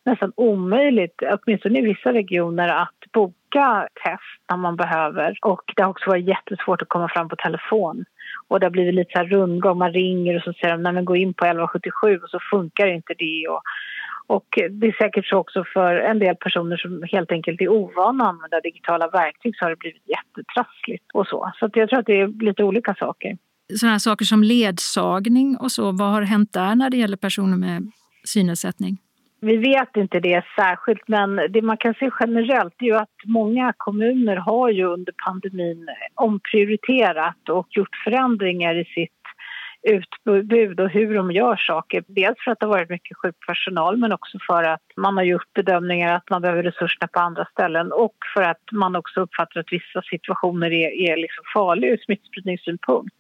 nästan 0.08 0.32
omöjligt, 0.36 1.22
åtminstone 1.22 1.80
i 1.80 1.82
vissa 1.82 2.14
regioner, 2.14 2.70
att 2.70 3.12
boka 3.14 3.88
test 4.04 4.42
när 4.50 4.58
man 4.58 4.76
behöver. 4.76 5.38
Och 5.42 5.74
det 5.76 5.82
har 5.84 5.90
också 5.90 6.10
varit 6.10 6.28
jättesvårt 6.28 6.82
att 6.82 6.90
komma 6.90 7.10
fram 7.10 7.30
på 7.30 7.36
telefon. 7.36 8.06
Och 8.48 8.60
det 8.60 8.66
har 8.66 8.72
blivit 8.72 8.96
lite 8.96 9.12
så 9.12 9.18
här 9.18 9.26
rundgång, 9.26 9.78
man 9.78 9.94
ringer 9.94 10.36
och 10.36 10.44
så 10.44 10.54
säger 10.54 10.78
de, 10.78 10.94
nej 10.94 11.04
gå 11.04 11.16
in 11.16 11.34
på 11.34 11.46
1177 11.46 12.20
och 12.24 12.30
så 12.30 12.40
funkar 12.52 12.88
inte 12.88 13.14
det. 13.18 13.48
Och 13.50 13.62
och 14.28 14.46
det 14.72 14.88
är 14.88 15.04
säkert 15.04 15.26
så 15.26 15.38
också 15.38 15.64
för 15.74 15.96
en 15.96 16.20
del 16.20 16.36
personer 16.36 16.78
som 16.78 17.04
helt 17.12 17.32
enkelt 17.32 17.62
är 17.62 17.68
ovana 17.68 18.24
att 18.24 18.30
använda 18.30 18.60
digitala 18.60 19.10
verktyg 19.10 19.56
så 19.56 19.66
har 19.66 19.70
det 19.70 19.76
blivit 19.76 20.10
jättetrassligt 20.10 21.06
och 21.14 21.28
så. 21.28 21.52
Så 21.60 21.70
jag 21.74 21.90
tror 21.90 22.00
att 22.00 22.06
det 22.06 22.20
är 22.22 22.46
lite 22.46 22.64
olika 22.64 22.96
saker. 22.96 23.38
Sådana 23.74 24.00
saker 24.00 24.26
som 24.26 24.44
ledsagning 24.44 25.58
och 25.58 25.72
så, 25.72 25.92
vad 25.92 26.12
har 26.12 26.22
hänt 26.22 26.54
där 26.54 26.76
när 26.76 26.90
det 26.90 26.98
gäller 26.98 27.18
personer 27.18 27.58
med 27.58 27.92
synnedsättning? 28.24 28.98
Vi 29.40 29.58
vet 29.58 29.98
inte 29.98 30.20
det 30.20 30.44
särskilt, 30.56 31.08
men 31.08 31.36
det 31.36 31.62
man 31.62 31.78
kan 31.78 31.94
se 31.94 32.10
generellt 32.20 32.76
är 32.80 32.94
att 32.94 33.16
många 33.26 33.74
kommuner 33.78 34.36
har 34.36 34.70
ju 34.70 34.84
under 34.84 35.14
pandemin 35.26 35.88
omprioriterat 36.16 37.50
och 37.50 37.68
gjort 37.70 37.96
förändringar 38.04 38.76
i 38.76 38.86
sitt 38.86 39.12
utbud 39.88 40.80
och 40.80 40.90
hur 40.90 41.16
de 41.16 41.32
gör 41.32 41.56
saker. 41.56 42.04
Dels 42.08 42.38
för 42.44 42.52
att 42.52 42.60
det 42.60 42.66
har 42.66 42.74
varit 42.74 42.90
mycket 42.90 43.18
sjukpersonal 43.18 43.98
men 43.98 44.12
också 44.12 44.38
för 44.48 44.64
att 44.64 44.82
man 44.98 45.18
har 45.18 45.24
gjort 45.24 45.54
bedömningar 45.54 46.16
att 46.16 46.30
man 46.30 46.42
behöver 46.42 46.64
resurserna 46.64 47.08
på 47.08 47.20
andra 47.20 47.46
ställen 47.46 47.92
och 47.92 48.16
för 48.34 48.42
att 48.42 48.64
man 48.72 48.96
också 48.96 49.22
uppfattar 49.22 49.60
att 49.60 49.72
vissa 49.72 50.02
situationer 50.02 50.72
är, 50.72 51.12
är 51.12 51.18
liksom 51.18 51.44
farliga 51.54 51.92
ur 51.92 51.98
smittspridningssynpunkt. 51.98 53.18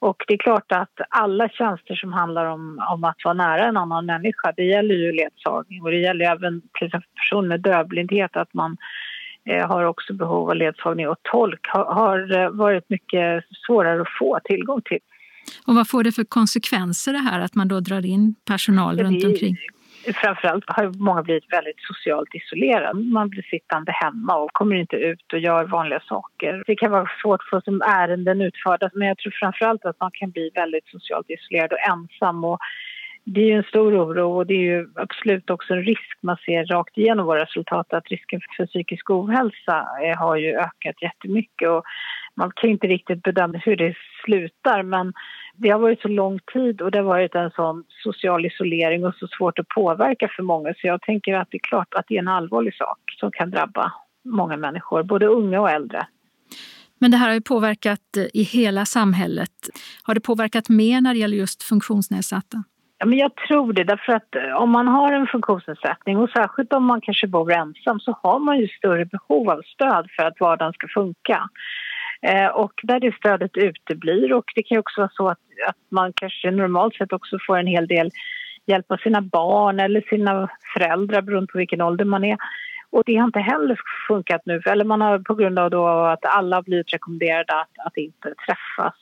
Och 0.00 0.24
det 0.28 0.34
är 0.34 0.38
klart 0.38 0.72
att 0.72 1.00
alla 1.08 1.48
tjänster 1.48 1.94
som 1.94 2.12
handlar 2.12 2.46
om, 2.46 2.82
om 2.90 3.04
att 3.04 3.24
vara 3.24 3.34
nära 3.34 3.66
en 3.66 3.76
annan 3.76 4.06
människa, 4.06 4.52
det 4.56 4.64
gäller 4.64 4.94
ju 4.94 5.12
ledsagning 5.12 5.82
och 5.82 5.90
det 5.90 5.98
gäller 5.98 6.24
även 6.24 6.62
till 6.78 6.86
exempel 6.86 7.10
personer 7.14 7.48
med 7.48 7.60
dövblindhet 7.60 8.36
att 8.36 8.54
man 8.54 8.76
eh, 9.44 9.68
har 9.68 9.84
också 9.84 10.12
behov 10.14 10.50
av 10.50 10.56
ledsagning 10.56 11.08
och 11.08 11.22
tolk 11.22 11.66
har, 11.68 11.84
har 11.84 12.50
varit 12.50 12.90
mycket 12.90 13.44
svårare 13.66 14.00
att 14.00 14.18
få 14.18 14.40
tillgång 14.44 14.82
till. 14.82 15.00
Och 15.66 15.74
vad 15.74 15.88
får 15.88 16.04
det 16.04 16.12
för 16.12 16.24
konsekvenser 16.24 17.12
det 17.12 17.18
här 17.18 17.40
att 17.40 17.54
man 17.54 17.68
då 17.68 17.80
drar 17.80 18.06
in 18.06 18.34
personal 18.44 18.96
det, 18.96 19.02
runt 19.02 19.24
omkring? 19.24 19.56
Framförallt 20.14 20.64
har 20.66 20.98
många 20.98 21.22
blivit 21.22 21.52
väldigt 21.52 21.80
socialt 21.80 22.28
isolerade. 22.34 23.00
Man 23.00 23.28
blir 23.28 23.42
sittande 23.42 23.92
hemma 23.92 24.36
och 24.36 24.50
kommer 24.52 24.76
inte 24.76 24.96
ut 24.96 25.32
och 25.32 25.38
gör 25.38 25.64
vanliga 25.64 26.00
saker. 26.00 26.62
Det 26.66 26.76
kan 26.76 26.90
vara 26.90 27.08
svårt 27.22 27.42
för 27.50 27.60
som 27.60 27.82
ärenden 27.82 28.40
utförda 28.40 28.90
men 28.94 29.08
jag 29.08 29.18
tror 29.18 29.34
framförallt 29.40 29.84
att 29.84 30.00
man 30.00 30.10
kan 30.14 30.30
bli 30.30 30.50
väldigt 30.54 30.86
socialt 30.86 31.30
isolerad 31.30 31.72
och 31.72 31.88
ensam. 31.92 32.44
Och 32.44 32.58
det 33.34 33.40
är 33.40 33.46
ju 33.46 33.56
en 33.56 33.62
stor 33.62 33.92
oro 34.04 34.36
och 34.36 34.46
det 34.46 34.54
är 34.54 34.62
ju 34.72 34.88
absolut 34.94 35.50
också 35.50 35.74
en 35.74 35.82
risk 35.82 36.18
man 36.22 36.36
ser 36.36 36.64
rakt 36.64 36.98
igenom 36.98 37.26
våra 37.26 37.42
resultat 37.42 37.92
att 37.92 38.08
risken 38.08 38.40
för 38.56 38.66
psykisk 38.66 39.10
ohälsa 39.10 39.86
eh, 40.02 40.18
har 40.18 40.36
ju 40.36 40.56
ökat 40.56 41.02
jättemycket 41.02 41.68
och 41.68 41.84
man 42.34 42.52
kan 42.56 42.70
inte 42.70 42.86
riktigt 42.86 43.22
bedöma 43.22 43.58
hur 43.58 43.76
det 43.76 43.94
slutar 44.24 44.82
men 44.82 45.12
det 45.54 45.68
har 45.68 45.78
varit 45.78 46.00
så 46.00 46.08
lång 46.08 46.38
tid 46.52 46.80
och 46.80 46.90
det 46.90 46.98
har 46.98 47.04
varit 47.04 47.34
en 47.34 47.50
sån 47.50 47.84
social 47.88 48.46
isolering 48.46 49.04
och 49.04 49.14
så 49.14 49.28
svårt 49.28 49.58
att 49.58 49.68
påverka 49.68 50.28
för 50.36 50.42
många 50.42 50.74
så 50.74 50.86
jag 50.86 51.02
tänker 51.02 51.34
att 51.34 51.48
det 51.50 51.56
är 51.56 51.68
klart 51.68 51.94
att 51.94 52.04
det 52.08 52.14
är 52.14 52.18
en 52.18 52.28
allvarlig 52.28 52.74
sak 52.74 52.98
som 53.20 53.32
kan 53.32 53.50
drabba 53.50 53.92
många 54.24 54.56
människor, 54.56 55.02
både 55.02 55.26
unga 55.26 55.60
och 55.60 55.70
äldre. 55.70 56.06
Men 56.98 57.10
det 57.10 57.16
här 57.16 57.26
har 57.26 57.34
ju 57.34 57.40
påverkat 57.40 58.16
eh, 58.16 58.24
i 58.34 58.42
hela 58.42 58.84
samhället. 58.84 59.52
Har 60.02 60.14
det 60.14 60.20
påverkat 60.20 60.68
mer 60.68 61.00
när 61.00 61.14
det 61.14 61.20
gäller 61.20 61.36
just 61.36 61.62
funktionsnedsatta? 61.62 62.64
Ja, 63.02 63.06
men 63.06 63.18
jag 63.18 63.34
tror 63.34 63.72
det, 63.72 63.84
därför 63.84 64.12
att 64.12 64.34
eh, 64.34 64.62
om 64.62 64.70
man 64.70 64.88
har 64.88 65.12
en 65.12 65.26
funktionsnedsättning 65.26 66.16
och 66.18 66.30
särskilt 66.30 66.72
om 66.72 66.84
man 66.84 67.00
kanske 67.00 67.26
bor 67.26 67.52
ensam 67.52 68.00
så 68.00 68.18
har 68.22 68.38
man 68.38 68.58
ju 68.58 68.68
större 68.68 69.04
behov 69.04 69.50
av 69.50 69.62
stöd 69.62 70.08
för 70.16 70.22
att 70.22 70.40
vardagen 70.40 70.72
ska 70.72 70.86
funka. 70.88 71.48
Eh, 72.22 72.46
och 72.46 72.72
där 72.82 73.00
det 73.00 73.14
stödet 73.16 73.56
uteblir 73.56 74.32
och 74.32 74.44
det 74.54 74.62
kan 74.62 74.78
också 74.78 75.00
vara 75.00 75.10
så 75.12 75.28
att, 75.28 75.38
att 75.68 75.76
man 75.88 76.12
kanske 76.12 76.50
normalt 76.50 76.94
sett 76.94 77.12
också 77.12 77.38
får 77.46 77.58
en 77.58 77.66
hel 77.66 77.86
del 77.86 78.10
hjälp 78.66 78.90
av 78.90 78.96
sina 78.96 79.20
barn 79.20 79.80
eller 79.80 80.00
sina 80.00 80.48
föräldrar 80.74 81.22
beroende 81.22 81.52
på 81.52 81.58
vilken 81.58 81.80
ålder 81.80 82.04
man 82.04 82.24
är. 82.24 82.36
Och 82.90 83.02
det 83.06 83.16
har 83.16 83.24
inte 83.24 83.40
heller 83.40 83.80
funkat 84.08 84.42
nu, 84.44 84.62
eller 84.66 84.84
man 84.84 85.00
har 85.00 85.18
på 85.18 85.34
grund 85.34 85.58
av 85.58 85.70
då 85.70 85.86
att 85.86 86.24
alla 86.24 86.56
har 86.56 86.62
blivit 86.62 86.94
rekommenderade 86.94 87.60
att, 87.60 87.86
att 87.86 87.96
inte 87.96 88.34
träffas 88.46 88.94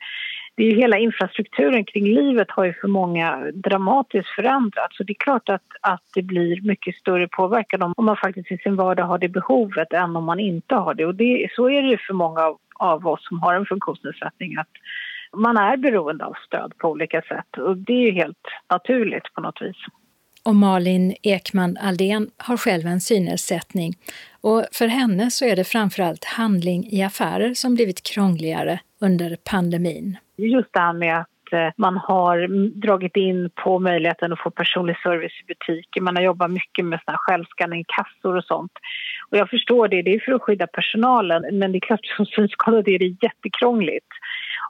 det 0.59 0.65
är 0.65 0.77
hela 0.77 0.99
infrastrukturen 0.99 1.85
kring 1.85 2.05
livet 2.05 2.51
har 2.51 2.65
ju 2.65 2.73
för 2.73 2.89
många 2.89 3.51
dramatiskt 3.55 4.29
förändrats. 4.29 4.97
Så 4.97 5.03
det 5.03 5.13
är 5.13 5.25
klart 5.25 5.49
att, 5.49 5.63
att 5.81 6.03
det 6.15 6.23
blir 6.23 6.63
mycket 6.63 6.95
större 6.95 7.29
påverkan 7.29 7.83
om, 7.83 7.93
om 7.97 8.05
man 8.05 8.17
faktiskt 8.17 8.53
i 8.53 8.59
sin 8.59 8.77
vardag 8.77 9.05
har 9.05 9.19
det 9.19 9.29
behovet 9.29 9.93
än 9.93 10.17
om 10.17 10.25
man 10.25 10.41
inte 10.41 10.75
har 10.75 10.95
det. 10.95 11.07
Och 11.07 11.15
det, 11.15 11.49
så 11.57 11.71
är 11.71 11.83
det 11.83 11.89
ju 11.89 11.99
för 12.07 12.15
många 12.15 12.41
av, 12.41 12.59
av 12.75 13.07
oss 13.07 13.29
som 13.29 13.41
har 13.41 13.55
en 13.55 13.67
funktionsnedsättning 13.67 14.57
att 14.57 14.69
man 15.37 15.57
är 15.57 15.77
beroende 15.77 16.25
av 16.25 16.35
stöd 16.47 16.73
på 16.79 16.89
olika 16.89 17.23
sätt 17.23 17.59
och 17.59 17.77
det 17.77 17.93
är 17.93 18.07
ju 18.07 18.13
helt 18.13 18.47
naturligt 18.71 19.35
på 19.35 19.41
något 19.41 19.63
vis. 19.63 19.77
Och 20.45 20.57
Malin 20.57 21.15
Ekman 21.23 21.77
Aldén 21.81 22.31
har 22.37 22.57
själv 22.57 22.87
en 22.87 23.01
synnedsättning 23.01 23.95
och 24.41 24.65
för 24.73 24.87
henne 24.87 25.31
så 25.31 25.45
är 25.45 25.57
det 25.57 25.65
framförallt 25.65 26.25
handling 26.25 26.89
i 26.91 27.03
affärer 27.03 27.55
som 27.55 27.75
blivit 27.75 28.03
krångligare 28.03 28.81
under 29.01 29.37
pandemin. 29.45 30.17
Just 30.39 30.73
det 30.73 30.81
här 30.81 30.93
med 30.93 31.19
att 31.19 31.53
eh, 31.53 31.69
man 31.77 31.97
har 31.97 32.49
dragit 32.81 33.17
in 33.17 33.51
på 33.55 33.79
möjligheten 33.79 34.33
att 34.33 34.41
få 34.41 34.51
personlig 34.51 34.97
service 34.99 35.41
i 35.43 35.47
butiker. 35.47 36.01
Man 36.01 36.17
har 36.17 36.23
jobbat 36.23 36.51
mycket 36.51 36.85
med 36.85 37.01
såna 37.05 38.37
och 38.37 38.45
sånt. 38.45 38.73
Och 39.31 39.37
jag 39.37 39.51
förstår 39.51 39.89
det, 39.89 40.03
det 40.03 40.15
är 40.15 40.21
för 40.21 40.33
att 40.33 40.43
skydda 40.43 40.67
personalen 40.67 41.59
men 41.59 41.73
det 41.73 41.79
är 41.79 41.81
klart 41.81 42.07
som 42.17 42.27
synskadad 42.27 42.89
är 42.89 42.99
det 42.99 43.17
jättekrångligt. 43.23 44.07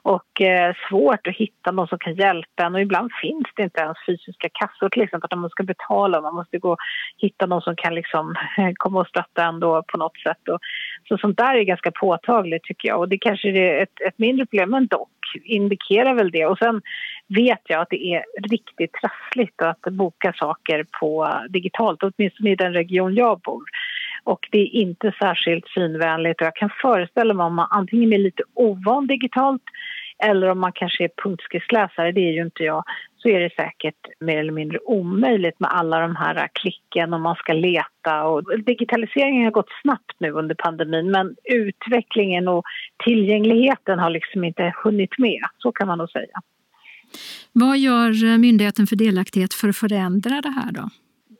Och 0.03 0.41
eh, 0.41 0.75
svårt 0.89 1.27
att 1.27 1.35
hitta 1.35 1.71
någon 1.71 1.87
som 1.87 1.99
kan 1.99 2.15
hjälpa 2.15 2.63
en. 2.63 2.75
Och 2.75 2.81
ibland 2.81 3.11
finns 3.21 3.47
det 3.55 3.63
inte 3.63 3.81
ens 3.81 3.97
fysiska 4.05 4.49
kassor 4.53 4.89
till 4.89 5.01
exempel 5.01 5.27
att 5.31 5.39
man 5.39 5.49
ska 5.49 5.63
betala. 5.63 6.21
Man 6.21 6.35
måste 6.35 6.57
gå 6.57 6.77
hitta 7.17 7.45
någon 7.45 7.61
som 7.61 7.75
kan 7.75 7.95
liksom 7.95 8.35
eh, 8.57 8.71
komma 8.73 8.99
och 8.99 9.07
stötta 9.07 9.45
en 9.45 9.59
då 9.59 9.83
på 9.87 9.97
något 9.97 10.17
sätt. 10.17 10.47
Och, 10.47 10.59
så 11.07 11.17
sånt 11.17 11.37
där 11.37 11.55
är 11.55 11.63
ganska 11.63 11.91
påtagligt 11.91 12.63
tycker 12.63 12.87
jag. 12.87 12.99
Och 12.99 13.09
det 13.09 13.17
kanske 13.17 13.49
är 13.49 13.83
ett, 13.83 14.01
ett 14.07 14.17
mindre 14.17 14.45
problem 14.45 14.69
men 14.69 14.87
dock 14.87 15.18
indikerar 15.43 16.13
väl 16.13 16.31
det. 16.31 16.45
Och 16.45 16.57
sen 16.57 16.81
vet 17.27 17.61
jag 17.67 17.81
att 17.81 17.89
det 17.89 18.13
är 18.13 18.23
riktigt 18.49 18.93
trassligt 18.93 19.61
att 19.61 19.81
boka 19.81 20.33
saker 20.33 20.85
på 20.99 21.39
digitalt 21.49 22.03
åtminstone 22.03 22.51
i 22.51 22.55
den 22.55 22.73
region 22.73 23.15
jag 23.15 23.39
bor. 23.39 23.63
Och 24.23 24.47
det 24.51 24.57
är 24.57 24.75
inte 24.75 25.13
särskilt 25.19 25.67
synvänligt. 25.67 26.41
Och 26.41 26.47
jag 26.47 26.55
kan 26.55 26.69
föreställa 26.81 27.33
mig 27.33 27.45
om 27.45 27.55
man 27.55 27.67
antingen 27.71 28.13
är 28.13 28.17
lite 28.17 28.43
ovan 28.53 29.07
digitalt 29.07 29.63
eller 30.19 30.49
om 30.49 30.59
man 30.59 30.71
kanske 30.71 31.03
är 31.03 31.09
punktskriftsläsare, 31.23 32.11
det 32.11 32.21
är 32.21 32.31
ju 32.31 32.41
inte 32.41 32.63
jag, 32.63 32.83
så 33.17 33.29
är 33.29 33.39
det 33.39 33.55
säkert 33.55 33.95
mer 34.19 34.37
eller 34.37 34.51
mindre 34.51 34.79
omöjligt 34.79 35.59
med 35.59 35.71
alla 35.73 35.99
de 35.99 36.15
här 36.15 36.49
klicken 36.53 37.13
och 37.13 37.21
man 37.21 37.35
ska 37.35 37.53
leta. 37.53 38.23
Och 38.23 38.59
digitaliseringen 38.59 39.43
har 39.43 39.51
gått 39.51 39.69
snabbt 39.81 40.15
nu 40.19 40.31
under 40.31 40.55
pandemin 40.55 41.11
men 41.11 41.35
utvecklingen 41.43 42.47
och 42.47 42.63
tillgängligheten 43.03 43.99
har 43.99 44.09
liksom 44.09 44.43
inte 44.43 44.73
hunnit 44.83 45.17
med, 45.17 45.41
så 45.57 45.71
kan 45.71 45.87
man 45.87 45.97
nog 45.97 46.09
säga. 46.09 46.41
Vad 47.51 47.77
gör 47.77 48.37
Myndigheten 48.37 48.87
för 48.87 48.95
delaktighet 48.95 49.53
för 49.53 49.69
att 49.69 49.77
förändra 49.77 50.41
det 50.41 50.49
här 50.49 50.71
då? 50.71 50.89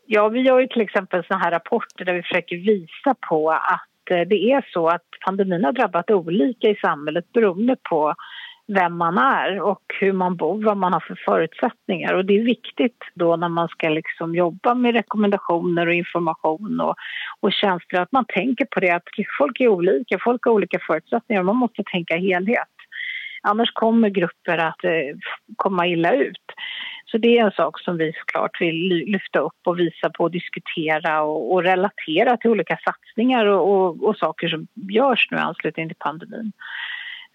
Ja, 0.05 0.29
vi 0.29 0.39
gör 0.39 0.59
ju 0.59 0.67
till 0.67 0.81
exempel 0.81 1.23
såna 1.23 1.39
här 1.39 1.51
rapporter 1.51 2.05
där 2.05 2.13
vi 2.13 2.21
försöker 2.21 2.55
visa 2.57 3.15
på 3.29 3.51
att 3.51 4.11
eh, 4.11 4.27
det 4.27 4.51
är 4.51 4.65
så 4.73 4.87
att 4.87 5.05
pandemin 5.25 5.63
har 5.63 5.71
drabbat 5.71 6.11
olika 6.11 6.69
i 6.69 6.75
samhället 6.75 7.33
beroende 7.33 7.75
på 7.89 8.15
vem 8.73 8.97
man 8.97 9.17
är 9.17 9.61
och 9.61 9.81
hur 9.99 10.13
man 10.13 10.35
bor, 10.35 10.63
vad 10.63 10.77
man 10.77 10.93
har 10.93 10.99
för 10.99 11.19
förutsättningar. 11.25 12.13
Och 12.13 12.25
det 12.25 12.37
är 12.37 12.43
viktigt 12.43 13.03
då 13.13 13.35
när 13.35 13.49
man 13.49 13.67
ska 13.67 13.89
liksom 13.89 14.35
jobba 14.35 14.73
med 14.73 14.93
rekommendationer 14.93 15.87
och 15.87 15.93
information 15.93 16.79
och, 16.79 16.95
och 17.39 17.53
tjänster 17.53 18.01
att 18.01 18.11
man 18.11 18.25
tänker 18.27 18.65
på 18.65 18.79
det 18.79 18.91
att 18.91 19.03
folk 19.37 19.61
är 19.61 19.67
olika, 19.67 20.19
folk 20.23 20.45
har 20.45 20.51
olika 20.51 20.79
förutsättningar 20.87 21.41
och 21.41 21.45
man 21.45 21.55
måste 21.55 21.83
tänka 21.83 22.17
helhet. 22.17 22.67
Annars 23.41 23.71
kommer 23.71 24.09
grupper 24.09 24.57
att 24.57 24.83
eh, 24.83 25.17
komma 25.55 25.87
illa 25.87 26.13
ut. 26.13 26.45
Så 27.11 27.17
det 27.17 27.37
är 27.37 27.45
en 27.45 27.51
sak 27.51 27.79
som 27.79 27.97
vi 27.97 28.13
såklart 28.13 28.61
vill 28.61 28.87
lyfta 28.87 29.39
upp 29.39 29.59
och 29.65 29.79
visa 29.79 30.09
på 30.09 30.23
och 30.23 30.31
diskutera 30.31 31.21
och, 31.21 31.53
och 31.53 31.63
relatera 31.63 32.37
till 32.37 32.49
olika 32.49 32.77
satsningar 32.85 33.45
och, 33.45 33.71
och, 33.71 34.03
och, 34.03 34.17
saker 34.17 34.47
som 34.47 34.67
görs 34.91 35.27
nu 35.31 35.37
i 35.37 35.39
anslutning 35.39 35.87
till 35.87 35.97
pandemin. 35.99 36.51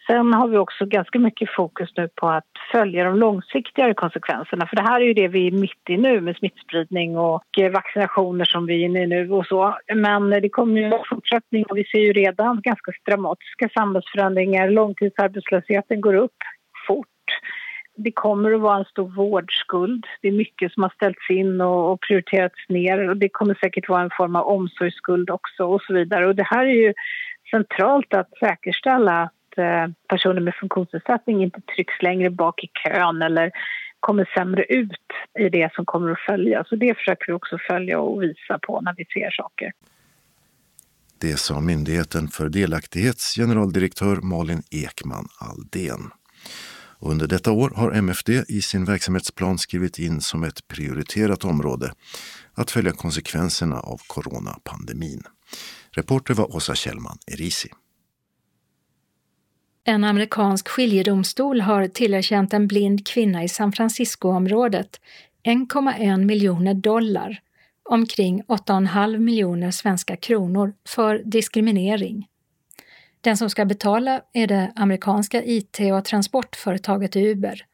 Sen 0.06 0.34
har 0.34 0.48
vi 0.48 0.56
också 0.56 0.86
ganska 0.86 1.18
mycket 1.18 1.50
fokus 1.50 1.90
nu 1.96 2.08
på 2.14 2.28
att 2.28 2.50
följa 2.72 3.04
de 3.04 3.16
långsiktigare 3.18 3.94
konsekvenserna. 3.94 4.66
För 4.66 4.76
det 4.76 4.82
här 4.82 5.00
är 5.00 5.04
ju 5.04 5.14
det 5.14 5.28
vi 5.28 5.46
är 5.46 5.50
mitt 5.50 5.90
i 5.90 5.96
nu 5.96 6.20
med 6.20 6.36
smittspridning 6.36 7.18
och 7.18 7.58
eh, 7.58 7.72
vaccinationer 7.72 8.44
som 8.44 8.66
vi 8.66 8.74
är 8.74 8.84
inne 8.84 9.02
i 9.02 9.06
nu 9.06 9.30
och 9.30 9.46
så. 9.46 9.78
Men 9.94 10.30
det 10.30 10.48
kommer 10.48 10.80
ju 10.80 10.86
en 10.86 11.04
fortsättning 11.08 11.64
och 11.64 11.76
vi 11.76 11.84
ser 11.84 11.98
ju 11.98 12.12
redan 12.12 12.60
ganska 12.60 12.92
dramatiska 13.06 13.68
samhällsförändringar. 13.68 14.70
Långtidsarbetslösheten 14.70 16.00
går 16.00 16.14
upp 16.14 16.36
fort. 16.86 17.06
Det 17.96 18.12
kommer 18.12 18.52
att 18.52 18.60
vara 18.60 18.78
en 18.78 18.84
stor 18.84 19.08
vårdskuld. 19.08 20.06
Det 20.22 20.28
är 20.28 20.32
mycket 20.32 20.72
som 20.72 20.82
har 20.82 20.90
ställts 20.90 21.30
in 21.30 21.60
och 21.60 22.00
prioriterats 22.00 22.68
ner 22.68 23.08
och 23.08 23.16
det 23.16 23.28
kommer 23.28 23.54
säkert 23.54 23.88
vara 23.88 24.02
en 24.02 24.10
form 24.16 24.36
av 24.36 24.46
omsorgsskuld 24.46 25.30
också 25.30 25.64
och 25.64 25.82
så 25.82 25.94
vidare. 25.94 26.26
Och 26.26 26.34
det 26.34 26.46
här 26.46 26.66
är 26.66 26.74
ju 26.86 26.94
centralt 27.50 28.14
att 28.14 28.38
säkerställa 28.38 29.30
Eh, 29.58 29.86
personer 30.08 30.40
med 30.40 30.54
funktionsnedsättning 30.54 31.42
inte 31.42 31.60
trycks 31.60 32.02
längre 32.02 32.30
bak 32.30 32.64
i 32.64 32.66
kön 32.66 33.22
eller 33.22 33.50
kommer 34.00 34.30
sämre 34.34 34.64
ut 34.64 34.90
i 35.38 35.48
det 35.48 35.74
som 35.74 35.84
kommer 35.84 36.10
att 36.10 36.20
följa. 36.20 36.64
Så 36.64 36.76
det 36.76 36.94
försöker 36.94 37.26
vi 37.26 37.32
också 37.32 37.58
följa 37.68 38.00
och 38.00 38.22
visa 38.22 38.58
på 38.58 38.80
när 38.80 38.94
vi 38.96 39.04
ser 39.04 39.30
saker. 39.30 39.72
Det 41.18 41.36
sa 41.36 41.60
Myndigheten 41.60 42.28
för 42.28 42.48
delaktighets 42.48 43.34
generaldirektör 43.34 44.16
Malin 44.16 44.62
Ekman 44.70 45.28
Aldén. 45.40 46.10
Under 47.00 47.26
detta 47.26 47.52
år 47.52 47.72
har 47.76 47.92
MFD 47.92 48.30
i 48.48 48.62
sin 48.62 48.84
verksamhetsplan 48.84 49.58
skrivit 49.58 49.98
in 49.98 50.20
som 50.20 50.44
ett 50.44 50.68
prioriterat 50.68 51.44
område 51.44 51.92
att 52.54 52.70
följa 52.70 52.92
konsekvenserna 52.92 53.80
av 53.80 54.00
coronapandemin. 54.06 55.22
Reporter 55.90 56.34
var 56.34 56.56
Åsa 56.56 56.74
Kjellman 56.74 57.18
Erisi. 57.32 57.68
En 59.86 60.04
amerikansk 60.04 60.68
skiljedomstol 60.68 61.60
har 61.60 61.86
tillerkänt 61.86 62.54
en 62.54 62.66
blind 62.66 63.06
kvinna 63.06 63.44
i 63.44 63.48
San 63.48 63.72
Francisco-området 63.72 65.00
1,1 65.44 66.24
miljoner 66.24 66.74
dollar, 66.74 67.40
omkring 67.82 68.42
8,5 68.42 69.18
miljoner 69.18 69.70
svenska 69.70 70.16
kronor, 70.16 70.74
för 70.88 71.22
diskriminering. 71.24 72.26
Den 73.20 73.36
som 73.36 73.50
ska 73.50 73.64
betala 73.64 74.20
är 74.32 74.46
det 74.46 74.72
amerikanska 74.76 75.42
IT 75.44 75.80
och 75.92 76.04
transportföretaget 76.04 77.16
Uber, 77.16 77.66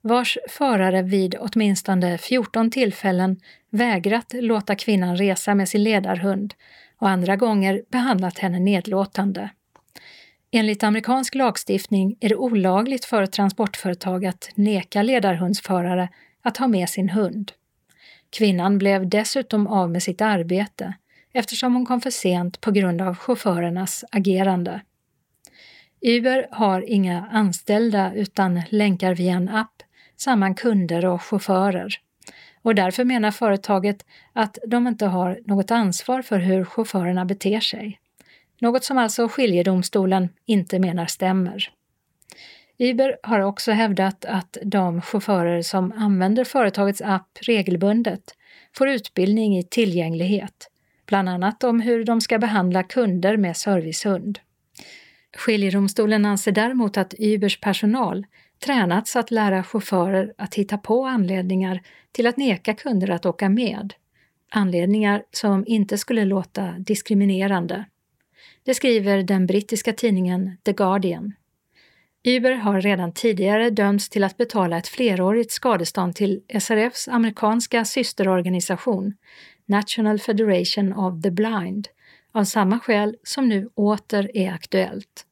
vars 0.00 0.38
förare 0.48 1.02
vid 1.02 1.34
åtminstone 1.40 2.18
14 2.18 2.70
tillfällen 2.70 3.40
vägrat 3.70 4.34
låta 4.34 4.74
kvinnan 4.74 5.16
resa 5.16 5.54
med 5.54 5.68
sin 5.68 5.82
ledarhund 5.82 6.54
och 6.98 7.08
andra 7.08 7.36
gånger 7.36 7.82
behandlat 7.90 8.38
henne 8.38 8.58
nedlåtande. 8.58 9.50
Enligt 10.50 10.82
amerikansk 10.82 11.34
lagstiftning 11.34 12.16
är 12.20 12.28
det 12.28 12.36
olagligt 12.36 13.04
för 13.04 13.26
transportföretag 13.26 14.26
att 14.26 14.50
neka 14.54 15.02
ledarhundsförare 15.02 16.08
att 16.42 16.56
ha 16.56 16.68
med 16.68 16.88
sin 16.88 17.08
hund. 17.08 17.52
Kvinnan 18.30 18.78
blev 18.78 19.08
dessutom 19.08 19.66
av 19.66 19.90
med 19.90 20.02
sitt 20.02 20.20
arbete 20.20 20.94
eftersom 21.32 21.74
hon 21.74 21.86
kom 21.86 22.00
för 22.00 22.10
sent 22.10 22.60
på 22.60 22.70
grund 22.70 23.02
av 23.02 23.14
chaufförernas 23.14 24.04
agerande. 24.10 24.80
Uber 26.00 26.48
har 26.50 26.90
inga 26.90 27.26
anställda 27.32 28.14
utan 28.14 28.62
länkar 28.70 29.14
via 29.14 29.32
en 29.32 29.48
app 29.48 29.82
samman 30.16 30.54
kunder 30.54 31.06
och 31.06 31.22
chaufförer. 31.22 31.94
Och 32.62 32.74
därför 32.74 33.04
menar 33.04 33.30
företaget 33.30 34.06
att 34.32 34.58
de 34.66 34.86
inte 34.86 35.06
har 35.06 35.40
något 35.44 35.70
ansvar 35.70 36.22
för 36.22 36.38
hur 36.38 36.64
chaufförerna 36.64 37.24
beter 37.24 37.60
sig. 37.60 38.00
Något 38.58 38.84
som 38.84 38.98
alltså 38.98 39.28
skiljedomstolen 39.28 40.28
inte 40.46 40.78
menar 40.78 41.06
stämmer. 41.06 41.70
Uber 42.78 43.16
har 43.22 43.40
också 43.40 43.72
hävdat 43.72 44.24
att 44.24 44.56
de 44.62 45.02
chaufförer 45.02 45.62
som 45.62 45.92
använder 45.92 46.44
företagets 46.44 47.00
app 47.00 47.38
regelbundet 47.40 48.22
får 48.76 48.88
utbildning 48.88 49.58
i 49.58 49.62
tillgänglighet, 49.62 50.70
bland 51.06 51.28
annat 51.28 51.64
om 51.64 51.80
hur 51.80 52.04
de 52.04 52.20
ska 52.20 52.38
behandla 52.38 52.82
kunder 52.82 53.36
med 53.36 53.56
servicehund. 53.56 54.38
Skiljedomstolen 55.36 56.26
anser 56.26 56.52
däremot 56.52 56.96
att 56.96 57.14
Ubers 57.18 57.60
personal 57.60 58.26
tränats 58.64 59.16
att 59.16 59.30
lära 59.30 59.62
chaufförer 59.62 60.32
att 60.38 60.54
hitta 60.54 60.78
på 60.78 61.06
anledningar 61.06 61.80
till 62.12 62.26
att 62.26 62.36
neka 62.36 62.74
kunder 62.74 63.10
att 63.10 63.26
åka 63.26 63.48
med. 63.48 63.94
Anledningar 64.50 65.22
som 65.30 65.64
inte 65.66 65.98
skulle 65.98 66.24
låta 66.24 66.70
diskriminerande. 66.70 67.84
Det 68.66 68.74
skriver 68.74 69.22
den 69.22 69.46
brittiska 69.46 69.92
tidningen 69.92 70.56
The 70.64 70.72
Guardian. 70.72 71.32
Uber 72.24 72.52
har 72.52 72.80
redan 72.80 73.12
tidigare 73.12 73.70
dömts 73.70 74.08
till 74.08 74.24
att 74.24 74.36
betala 74.36 74.78
ett 74.78 74.88
flerårigt 74.88 75.52
skadestånd 75.52 76.14
till 76.14 76.42
SRFs 76.60 77.08
amerikanska 77.08 77.84
systerorganisation 77.84 79.14
National 79.66 80.18
Federation 80.18 80.92
of 80.92 81.22
the 81.22 81.30
Blind 81.30 81.88
av 82.32 82.44
samma 82.44 82.80
skäl 82.80 83.16
som 83.22 83.48
nu 83.48 83.68
åter 83.74 84.30
är 84.34 84.52
aktuellt. 84.52 85.26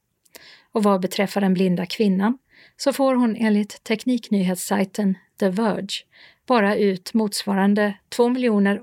Och 0.72 0.82
vad 0.82 1.00
beträffar 1.00 1.40
den 1.40 1.54
blinda 1.54 1.86
kvinnan 1.86 2.38
så 2.76 2.92
får 2.92 3.14
hon 3.14 3.36
enligt 3.36 3.84
tekniknyhetssajten 3.84 5.14
The 5.40 5.48
Verge 5.48 6.04
bara 6.46 6.76
ut 6.76 7.14
motsvarande 7.14 7.94
2 8.08 8.30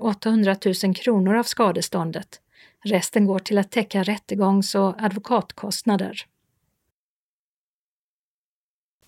800 0.00 0.56
000 0.84 0.94
kronor 0.94 1.34
av 1.34 1.42
skadeståndet 1.42 2.42
Resten 2.84 3.26
går 3.26 3.38
till 3.38 3.58
att 3.58 3.70
täcka 3.70 4.02
rättegångs 4.02 4.74
och 4.74 5.02
advokatkostnader. 5.02 6.26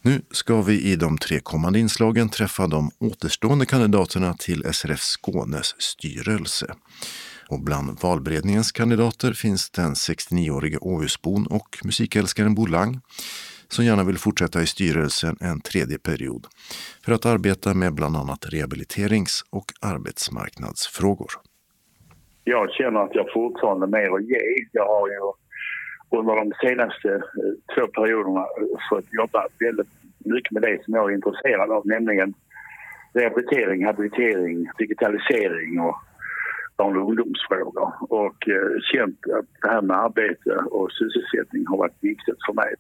Nu 0.02 0.22
ska 0.30 0.62
vi 0.62 0.82
i 0.82 0.96
de 0.96 1.18
tre 1.18 1.40
kommande 1.40 1.78
inslagen 1.78 2.28
träffa 2.28 2.66
de 2.66 2.90
återstående 2.98 3.66
kandidaterna 3.66 4.34
till 4.34 4.74
SRF 4.74 5.00
Skånes 5.00 5.82
styrelse. 5.82 6.74
Och 7.48 7.60
bland 7.60 8.00
valberedningens 8.00 8.72
kandidater 8.72 9.32
finns 9.32 9.70
den 9.70 9.94
69-årige 9.94 10.78
Åhusbon 10.78 11.46
och 11.46 11.78
musikälskaren 11.84 12.54
Bo 12.54 12.66
Lang 12.66 13.00
som 13.68 13.84
gärna 13.84 14.04
vill 14.04 14.18
fortsätta 14.18 14.62
i 14.62 14.66
styrelsen 14.66 15.36
en 15.40 15.60
tredje 15.60 15.98
period 15.98 16.46
för 17.04 17.12
att 17.12 17.26
arbeta 17.26 17.74
med 17.74 17.94
bland 17.94 18.16
annat 18.16 18.46
rehabiliterings 18.46 19.44
och 19.50 19.72
arbetsmarknadsfrågor 19.80 21.30
jag 22.44 22.70
känner 22.70 23.00
att 23.00 23.14
jag 23.14 23.32
fortfarande 23.32 23.86
har 23.86 23.90
mer 23.90 24.16
att 24.16 24.24
ge. 24.24 24.40
Jag 24.72 24.86
har 24.86 25.08
ju 25.08 25.20
under 26.18 26.34
de 26.36 26.52
senaste 26.68 27.08
eh, 27.14 27.52
två 27.74 27.86
perioderna 27.86 28.46
fått 28.90 29.08
jobba 29.12 29.46
väldigt 29.60 29.92
mycket 30.24 30.52
med 30.52 30.62
det 30.62 30.84
som 30.84 30.94
jag 30.94 31.10
är 31.10 31.14
intresserad 31.14 31.70
av, 31.70 31.86
nämligen 31.86 32.34
rehabilitering, 33.14 33.86
habilitering, 33.86 34.68
digitalisering 34.78 35.80
och 35.80 35.96
barn 36.76 36.96
och 36.96 37.08
ungdomsfrågor. 37.08 37.92
Och 38.00 38.48
eh, 38.48 38.70
känt 38.92 39.18
att 39.38 39.46
det 39.62 39.68
här 39.68 39.82
med 39.82 39.96
arbete 39.96 40.50
och 40.70 40.92
sysselsättning 40.92 41.66
har 41.66 41.76
varit 41.76 41.98
viktigt 42.00 42.38
för 42.46 42.52
mig. 42.52 42.74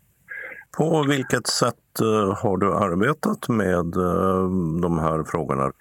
På 0.78 1.04
vilket 1.08 1.46
sätt 1.46 2.00
eh, 2.00 2.42
har 2.42 2.56
du 2.56 2.74
arbetat 2.74 3.48
med 3.48 3.86
de 4.82 4.98
här 4.98 5.24
frågorna? 5.24 5.72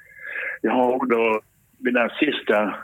Jag 0.62 0.72
har 0.72 0.94
under 0.94 1.42
mina 1.80 2.10
sista 2.10 2.76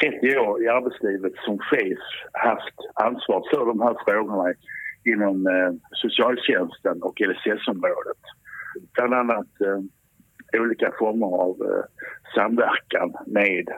30 0.00 0.38
år 0.38 0.62
i 0.62 0.68
arbetslivet 0.68 1.32
som 1.44 1.58
chef 1.58 1.98
haft 2.32 2.78
ansvar 2.94 3.42
för 3.50 3.66
de 3.66 3.80
här 3.80 3.96
frågorna 4.06 4.54
inom 5.04 5.46
eh, 5.46 5.72
socialtjänsten 5.92 7.02
och 7.02 7.20
LSS-området. 7.20 8.22
Bland 8.94 9.14
annat 9.14 9.60
eh, 9.60 10.60
olika 10.60 10.92
former 10.98 11.26
av 11.26 11.56
eh, 11.62 11.84
samverkan 12.34 13.14
med 13.26 13.68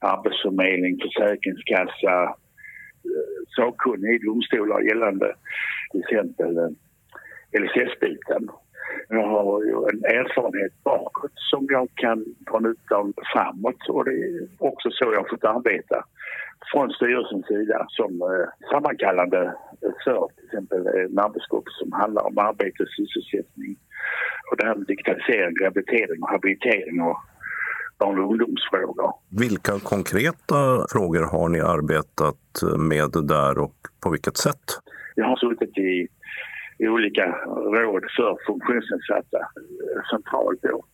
arbetsförmedling, 0.00 1.00
försäkringskassa, 1.00 2.22
eh, 2.22 3.36
sakkunnig 3.56 4.14
i 4.14 4.26
domstolar 4.26 4.80
gällande 4.80 5.34
till 5.90 6.00
exempel 6.00 6.58
eh, 6.58 6.70
LSS-biten. 7.62 8.48
Jag 9.08 9.26
har 9.28 9.64
ju 9.64 9.74
en 9.92 10.04
erfarenhet 10.04 10.72
bakåt 10.84 11.32
som 11.34 11.66
jag 11.70 11.88
kan 11.94 12.24
dra 12.50 12.58
nytta 12.58 12.96
av 12.96 13.12
framåt 13.32 13.88
och 13.88 14.04
det 14.04 14.10
är 14.10 14.48
också 14.58 14.90
så 14.90 15.04
jag 15.04 15.20
har 15.20 15.28
fått 15.28 15.44
arbeta 15.44 16.04
från 16.72 16.90
styrelsens 16.90 17.46
sida 17.46 17.86
som 17.88 18.22
eh, 18.22 18.68
sammankallande 18.70 19.54
för 20.04 20.28
till 20.36 20.44
exempel 20.44 20.86
en 20.86 21.18
arbetsgrupp 21.18 21.68
som 21.68 21.92
handlar 21.92 22.26
om 22.26 22.38
arbete 22.38 22.82
och 22.82 22.88
sysselsättning 22.88 23.76
och 24.50 24.56
det 24.56 24.66
här 24.66 24.74
med 24.74 24.86
digitalisering, 24.86 25.56
rehabilitering 25.60 26.22
och 26.22 26.30
habilitering 26.30 27.02
och 27.02 27.18
barn 27.98 28.18
och 28.18 28.30
ungdomsfrågor. 28.30 29.12
Vilka 29.28 29.72
konkreta 29.78 30.86
frågor 30.92 31.22
har 31.22 31.48
ni 31.48 31.60
arbetat 31.60 32.44
med 32.78 33.10
där 33.28 33.58
och 33.58 33.76
på 34.02 34.10
vilket 34.10 34.36
sätt? 34.36 34.66
Jag 35.14 35.26
har 35.26 35.36
suttit 35.36 35.78
i 35.78 36.08
olika 36.78 37.26
råd 37.56 38.04
för 38.16 38.36
funktionsnedsatta 38.46 39.38
eh, 39.38 40.02
centralt 40.10 40.62
då 40.62 40.84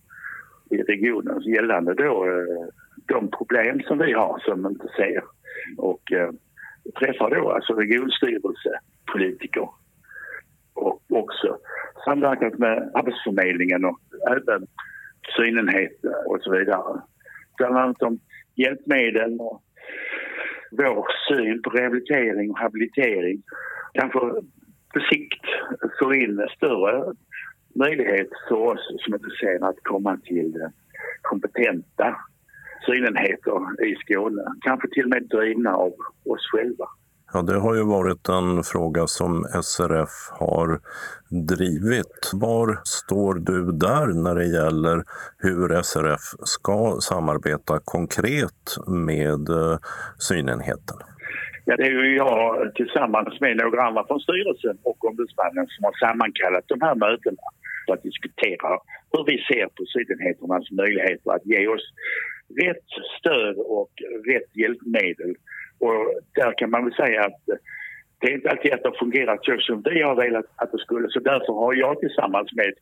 i 0.70 0.82
regionen 0.82 1.40
gällande 1.40 1.94
då 1.94 2.26
eh, 2.26 2.68
de 3.06 3.30
problem 3.30 3.80
som 3.80 3.98
vi 3.98 4.12
har 4.12 4.38
som 4.44 4.66
inte 4.66 4.88
ser 4.96 5.22
och 5.76 6.12
eh, 6.12 6.30
träffar 6.98 7.30
då 7.30 7.50
alltså 7.50 7.72
regionstyrelsepolitiker 7.72 9.68
och 10.74 11.02
också 11.08 11.58
samverkat 12.04 12.58
med 12.58 12.90
Arbetsförmedlingen 12.94 13.84
och 13.84 14.00
även 14.30 14.66
synenheter 15.36 16.28
och 16.28 16.38
så 16.40 16.50
vidare. 16.50 17.00
Bland 17.56 17.78
annat 17.78 18.02
om 18.02 18.18
hjälpmedel 18.54 19.40
och 19.40 19.62
vår 20.70 21.06
syn 21.28 21.62
på 21.62 21.70
rehabilitering 21.70 22.50
och 22.50 22.58
habilitering. 22.58 23.42
Kanske 23.94 24.18
på 24.92 25.00
sikt 25.00 25.44
få 25.98 26.14
in 26.14 26.46
större 26.56 27.14
möjlighet 27.74 28.28
för 28.48 28.56
oss 28.56 28.84
som 28.98 29.14
är 29.14 29.18
ser 29.40 29.68
att 29.68 29.76
komma 29.82 30.16
till 30.24 30.56
eh, 30.62 30.68
kompetenta 31.22 32.16
synenheter 32.86 33.84
i 33.84 33.96
Skåne. 33.96 34.42
Kanske 34.60 34.88
till 34.88 35.04
och 35.04 35.10
med 35.10 35.28
drivna 35.28 35.74
av 35.74 35.92
oss 36.24 36.46
själva. 36.52 36.86
Ja, 37.32 37.42
det 37.42 37.58
har 37.58 37.74
ju 37.74 37.84
varit 37.84 38.28
en 38.28 38.62
fråga 38.62 39.06
som 39.06 39.44
SRF 39.62 40.30
har 40.30 40.80
drivit. 41.48 42.30
Var 42.32 42.80
står 42.84 43.34
du 43.34 43.72
där 43.72 44.06
när 44.06 44.34
det 44.34 44.46
gäller 44.46 45.04
hur 45.38 45.82
SRF 45.82 46.20
ska 46.44 46.96
samarbeta 47.00 47.80
konkret 47.84 48.76
med 48.86 49.48
eh, 49.48 49.78
synenheten? 50.18 50.96
Ja, 51.64 51.76
det 51.76 51.86
är 51.86 51.90
ju 51.90 52.16
jag 52.16 52.74
tillsammans 52.74 53.40
med 53.40 53.56
några 53.56 53.82
andra 53.82 54.06
från 54.06 54.20
styrelsen 54.20 54.78
och 54.82 55.04
ombudsmannen 55.04 55.66
som 55.66 55.84
har 55.84 55.92
sammankallat 56.06 56.64
de 56.66 56.80
här 56.80 56.94
mötena 56.94 57.44
för 57.86 57.94
att 57.94 58.02
diskutera 58.02 58.70
hur 59.12 59.24
vi 59.24 59.36
ser 59.48 59.66
på 59.66 59.82
sydenheternas 59.94 60.70
möjligheter 60.70 61.30
att 61.32 61.46
ge 61.46 61.66
oss 61.68 61.86
rätt 62.62 62.88
stöd 63.18 63.56
och 63.56 63.92
rätt 64.26 64.56
hjälpmedel. 64.56 65.34
Och 65.78 66.00
där 66.34 66.52
kan 66.58 66.70
man 66.70 66.84
väl 66.84 66.94
säga 66.94 67.20
att 67.24 67.40
det 68.20 68.26
är 68.26 68.34
inte 68.34 68.50
alltid 68.50 68.72
att 68.72 68.82
det 68.82 68.88
har 68.88 69.04
fungerat 69.04 69.44
så 69.44 69.58
som 69.58 69.82
vi 69.82 70.02
har 70.02 70.16
velat 70.24 70.44
att 70.56 70.72
det 70.72 70.78
skulle. 70.78 71.08
Så 71.10 71.20
därför 71.20 71.52
har 71.52 71.74
jag 71.74 72.00
tillsammans 72.00 72.52
med 72.52 72.72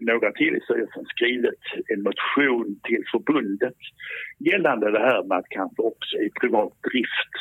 några 0.00 0.32
till 0.32 0.56
i 0.56 0.60
styrelsen 0.60 1.04
skrivit 1.14 1.64
en 1.92 2.02
motion 2.02 2.80
till 2.84 3.04
förbundet 3.12 3.78
gällande 4.38 4.90
det 4.90 4.98
här 4.98 5.22
med 5.22 5.38
att 5.38 5.48
kanske 5.48 5.82
också 5.82 6.16
i 6.16 6.30
privat 6.40 6.72
drift 6.90 7.34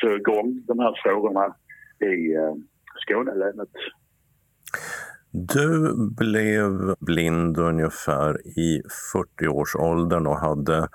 få 0.00 0.16
igång 0.16 0.62
de 0.66 0.78
här 0.78 0.94
frågorna 1.02 1.54
i 2.00 2.34
eh, 2.34 2.54
Skånelänet. 2.96 3.68
Du 5.32 5.94
blev 6.16 6.94
blind 7.00 7.58
ungefär 7.58 8.48
i 8.58 8.82
40-årsåldern 9.14 10.26
och 10.26 10.38
hade 10.38 10.88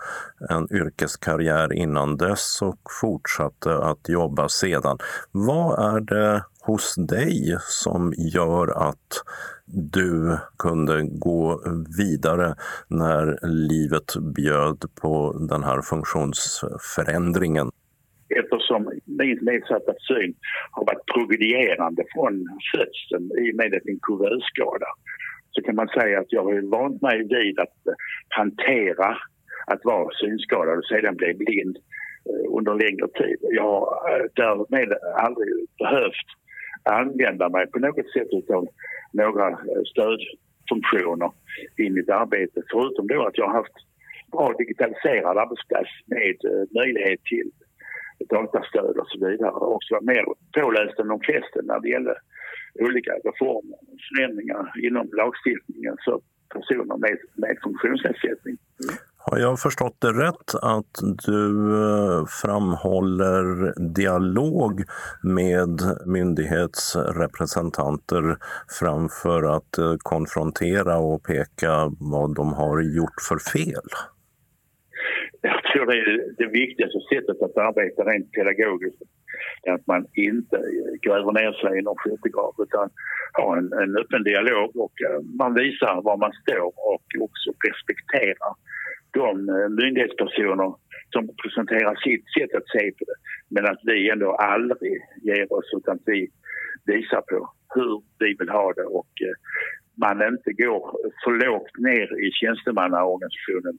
en 0.50 0.74
yrkeskarriär 0.74 1.74
innan 1.74 2.18
dess 2.18 2.62
och 2.62 2.80
fortsatte 3.02 3.78
att 3.78 4.10
jobba 4.10 4.50
sedan. 4.50 4.98
Vad 5.32 5.96
är 5.96 6.00
det 6.00 6.44
hos 6.62 6.96
dig 6.96 7.58
som 7.62 8.14
gör 8.18 8.90
att 8.90 9.24
du 9.66 10.38
kunde 10.58 11.04
gå 11.04 11.62
vidare 11.98 12.56
när 12.88 13.40
livet 13.48 14.16
bjöd 14.36 14.86
på 15.02 15.46
den 15.50 15.64
här 15.64 15.82
funktionsförändringen? 15.82 17.72
Eftersom 18.30 18.92
min 19.06 19.40
nedsatta 19.42 19.94
syn 20.08 20.36
har 20.72 20.86
varit 20.86 21.06
progredierande 21.14 22.04
från 22.14 22.34
födseln 22.72 23.26
i 23.44 23.52
och 23.52 23.56
med 23.56 23.74
en 23.74 24.00
kuvösskada 24.08 24.90
så 25.56 25.62
kan 25.62 25.76
man 25.76 25.88
säga 25.88 26.20
att 26.20 26.32
jag 26.32 26.44
har 26.44 26.72
vant 26.78 27.02
mig 27.02 27.18
vid 27.18 27.60
att 27.60 27.88
eh, 27.88 27.94
hantera 28.30 29.18
att 29.68 29.86
vara 29.86 30.10
synskadad 30.14 30.78
och 30.78 30.86
sedan 30.86 31.16
bli 31.16 31.34
blind 31.34 31.78
eh, 32.30 32.58
under 32.58 32.74
längre 32.74 33.08
tid. 33.08 33.38
Jag 33.42 33.64
har 33.64 33.86
eh, 34.12 34.26
därmed 34.36 34.98
aldrig 35.16 35.50
behövt 35.80 36.30
använda 36.84 37.50
mig 37.50 37.68
på 37.68 37.80
något 37.80 38.12
sätt 38.14 38.50
av 38.50 38.68
några 39.14 39.60
stödfunktioner 39.92 41.32
i 41.78 41.90
mitt 41.90 42.10
arbete 42.10 42.62
förutom 42.72 43.08
då 43.08 43.26
att 43.26 43.38
jag 43.38 43.48
har 43.48 43.54
haft 43.54 43.78
bra 44.32 44.54
digitaliserad 44.58 45.38
arbetsplats 45.38 45.90
med 46.06 46.36
möjlighet 46.80 47.24
till 47.24 47.52
datastöd 48.30 48.98
och 49.02 49.08
så 49.08 49.28
vidare 49.28 49.52
och 49.52 49.76
också 49.76 49.94
var 49.94 50.02
mer 50.02 50.26
påläst 50.60 51.00
än 51.00 51.08
de 51.08 51.20
flesta 51.20 51.60
när 51.64 51.80
det 51.80 51.90
gäller 51.90 52.18
olika 52.80 53.12
reformer 53.12 53.78
och 53.92 54.00
förändringar 54.08 54.72
inom 54.88 55.10
lagstiftningen 55.22 55.96
för 56.06 56.20
personer 56.54 56.98
med, 56.98 57.18
med 57.36 57.58
funktionsnedsättning. 57.64 58.58
Har 59.18 59.38
jag 59.38 59.60
förstått 59.60 59.98
det 60.00 60.12
rätt 60.12 60.56
att 60.62 61.00
du 61.26 61.74
eh, 61.84 62.26
framhåller 62.42 63.74
dialog 63.94 64.84
med 65.24 65.82
myndighetsrepresentanter 66.06 68.38
framför 68.80 69.44
att 69.44 69.78
eh, 69.78 69.96
konfrontera 69.98 70.98
och 70.98 71.24
peka 71.24 71.92
vad 72.00 72.36
de 72.36 72.54
har 72.54 72.82
gjort 72.82 73.22
för 73.30 73.38
fel? 73.38 73.90
Jag 75.76 75.88
tror 75.88 75.94
det 75.94 76.02
är 76.02 76.34
det 76.38 76.60
viktigaste 76.64 77.00
sättet 77.12 77.42
att 77.42 77.58
arbeta 77.58 78.04
rent 78.04 78.32
pedagogiskt. 78.32 79.02
Att 79.68 79.88
man 79.88 80.06
inte 80.14 80.58
gräver 81.06 81.32
ner 81.32 81.54
sig 81.54 81.80
i 81.80 81.82
någon 81.82 81.98
skyttegrav 81.98 82.54
utan 82.66 82.90
har 83.34 83.58
en, 83.58 83.74
en 83.84 83.98
öppen 83.98 84.24
dialog 84.24 84.76
och 84.76 84.96
eh, 85.06 85.20
man 85.42 85.54
visar 85.54 86.02
var 86.02 86.18
man 86.18 86.34
står 86.42 86.66
och 86.92 87.06
också 87.26 87.50
respekterar 87.68 88.54
de 89.12 89.50
eh, 89.50 89.70
myndighetspersoner 89.82 90.74
som 91.14 91.24
presenterar 91.44 91.96
sitt 91.96 92.26
sätt 92.36 92.56
att 92.60 92.70
se 92.76 92.92
på 92.98 93.04
det. 93.10 93.18
Men 93.54 93.66
att 93.72 93.82
vi 93.84 94.10
ändå 94.10 94.32
aldrig 94.32 94.94
ger 95.22 95.54
oss 95.54 95.70
utan 95.78 96.00
vi 96.06 96.30
visar 96.86 97.22
på 97.22 97.50
hur 97.76 98.04
vi 98.20 98.36
vill 98.40 98.50
ha 98.50 98.74
det 98.74 98.88
och 99.00 99.14
eh, 99.28 99.36
man 100.06 100.28
inte 100.32 100.52
går 100.64 100.82
för 101.24 101.32
lågt 101.46 101.78
ner 101.78 102.08
i 102.26 102.32
tjänstemannaorganisationen 102.32 103.78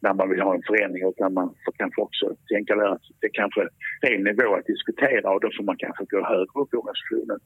när 0.00 0.14
man 0.14 0.30
vill 0.30 0.40
ha 0.40 0.54
en 0.54 0.62
förändring 0.62 1.08
utan 1.08 1.34
man 1.34 1.48
får 1.64 1.72
kanske 1.72 2.02
också 2.02 2.26
tänka 2.54 2.74
där 2.74 2.88
att 2.88 3.02
det 3.20 3.28
kanske 3.32 3.60
är 4.00 4.14
en 4.16 4.24
nivå 4.24 4.54
att 4.54 4.66
diskutera 4.66 5.30
och 5.30 5.40
då 5.40 5.48
får 5.56 5.64
man 5.64 5.76
kanske 5.78 6.04
gå 6.04 6.24
högre 6.24 6.60
upp 6.62 6.74
i 6.74 6.76
organisationen. 6.76 7.38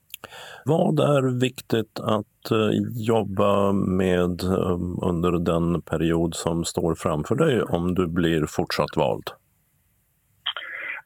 Vad 0.64 1.01
är 1.01 1.40
viktigt 1.40 2.01
att 2.01 2.51
eh, 2.51 2.71
jobba 3.12 3.73
med 3.73 4.43
eh, 4.43 4.79
under 5.11 5.33
den 5.53 5.83
period 5.83 6.35
som 6.35 6.64
står 6.64 6.95
framför 6.95 7.35
dig 7.35 7.62
om 7.62 7.95
du 7.95 8.07
blir 8.09 8.47
fortsatt 8.47 8.97
vald? 8.97 9.29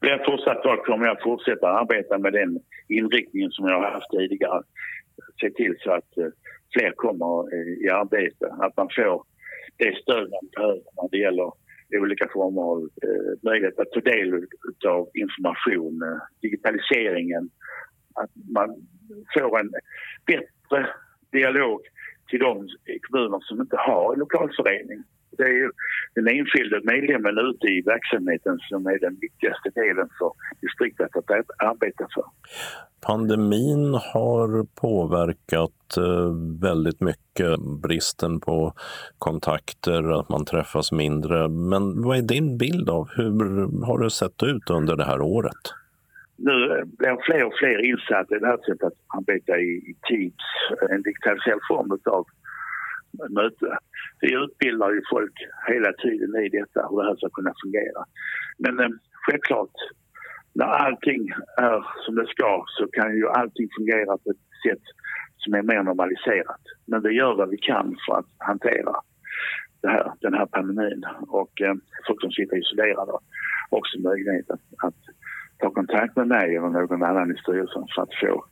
Blir 0.01 0.11
jag 0.11 0.25
fortsatt 0.25 0.65
vald 0.65 0.83
kommer 0.83 1.07
jag 1.07 1.23
fortsätta 1.23 1.69
arbeta 1.69 2.19
med 2.19 2.33
den 2.33 2.61
inriktningen 2.89 3.51
som 3.51 3.69
jag 3.69 3.77
har 3.83 3.91
haft 3.91 4.11
tidigare. 4.11 4.63
Se 5.41 5.51
till 5.51 5.75
så 5.79 5.91
att 5.93 6.19
eh, 6.19 6.31
fler 6.73 6.93
kommer 6.97 7.55
i 7.85 7.89
arbete, 7.89 8.47
att 8.61 8.77
man 8.77 8.89
får 8.97 9.23
det 9.79 9.97
stöd 10.03 10.31
man 10.31 10.51
behöver 10.57 10.83
när 10.97 11.09
det 11.11 11.19
gäller 11.19 11.53
olika 11.97 12.29
former 12.33 12.63
av 12.63 12.79
eh, 13.03 13.39
möjlighet 13.43 13.79
att 13.79 13.93
ta 13.93 14.01
del 14.01 14.47
av 14.87 15.09
information, 15.15 16.03
eh, 16.03 16.19
digitaliseringen, 16.43 17.51
att 18.15 18.31
man 18.55 18.69
får 19.35 19.61
en 19.61 19.71
bättre 20.27 20.89
dialog 21.33 21.81
till 22.31 22.39
de 22.39 22.69
kommuner 23.03 23.41
som 23.41 23.61
inte 23.61 23.77
har 23.77 24.13
en 24.13 24.19
lokalförening. 24.19 25.03
Det 25.31 25.43
är 25.43 25.57
ju 25.63 25.71
den 26.15 26.29
enskilde 26.29 26.81
medlemmen 26.85 27.39
ute 27.39 27.67
i 27.67 27.83
verksamheten 27.83 28.59
som 28.59 28.87
är 28.87 28.99
den 28.99 29.17
viktigaste 29.21 29.71
delen 29.75 30.09
för 30.19 30.33
distriktet 30.61 31.17
att 31.17 31.31
arbeta 31.59 32.07
för. 32.15 32.25
Pandemin 33.07 33.95
har 33.95 34.67
påverkat 34.81 35.97
eh, 35.97 36.33
väldigt 36.63 37.01
mycket 37.01 37.61
bristen 37.83 38.41
på 38.41 38.73
kontakter, 39.19 40.21
att 40.21 40.29
man 40.29 40.45
träffas 40.45 40.93
mindre. 40.93 41.49
Men 41.49 42.03
vad 42.03 42.19
är 42.19 42.23
din 42.23 42.59
bild 42.59 42.91
av 42.91 43.09
hur 43.17 43.85
har 43.87 43.99
det 43.99 44.11
sett 44.11 44.43
ut 44.43 44.71
under 44.71 44.97
det 44.97 45.05
här 45.05 45.21
året? 45.21 45.63
Nu 46.37 46.85
blir 46.99 47.17
fler 47.27 47.45
och 47.45 47.59
fler 47.61 47.79
insatta 47.91 48.37
i 48.37 48.39
det 48.39 48.47
här 48.47 48.57
sättet 48.57 48.83
att 48.83 49.19
arbeta 49.19 49.59
i 49.59 49.95
Teams, 50.09 50.45
en 50.91 51.03
digitaliserad 51.03 51.61
form 51.69 51.91
av 52.17 52.25
möte. 53.31 53.79
Vi 54.21 54.35
utbildar 54.35 54.91
ju 54.91 55.03
folk 55.11 55.33
hela 55.69 55.93
tiden 55.93 56.37
i 56.45 56.49
detta, 56.49 56.89
hur 56.89 57.03
det 57.03 57.09
här 57.09 57.17
ska 57.17 57.29
kunna 57.29 57.53
fungera. 57.63 58.05
Men 58.59 58.81
eh, 58.81 58.89
självklart, 59.27 59.77
när 60.55 60.67
allting 60.67 61.33
är 61.57 61.87
som 62.05 62.15
det 62.15 62.27
ska 62.27 62.65
så 62.67 62.87
kan 62.87 63.17
ju 63.17 63.29
allting 63.29 63.69
fungera 63.77 64.19
på 64.19 64.31
ett 64.31 64.47
sätt 64.67 64.85
som 65.37 65.55
är 65.55 65.63
mer 65.63 65.83
normaliserat. 65.83 66.63
Men 66.87 67.03
vi 67.03 67.11
gör 67.11 67.35
vad 67.35 67.49
vi 67.49 67.59
kan 67.59 67.97
för 68.07 68.19
att 68.19 68.31
hantera 68.39 68.95
det 69.83 69.89
här, 69.89 70.13
den 70.21 70.35
här 70.35 70.47
pandemin 70.47 71.05
och 71.29 71.61
eh, 71.61 71.75
folk 72.07 72.21
som 72.21 72.31
sitter 72.31 72.57
isolerade 72.57 73.13
har 73.13 73.21
också 73.79 74.01
möjlighet 74.01 74.51
att, 74.51 74.61
att 74.79 75.01
ta 75.59 75.71
kontakt 75.71 76.17
med 76.17 76.29
mig 76.29 76.57
eller 76.57 76.69
någon 76.69 77.03
annan 77.03 77.31
i 77.31 77.39
styrelsen 77.39 77.87
för 77.95 78.03
att 78.03 78.15
få 78.21 78.45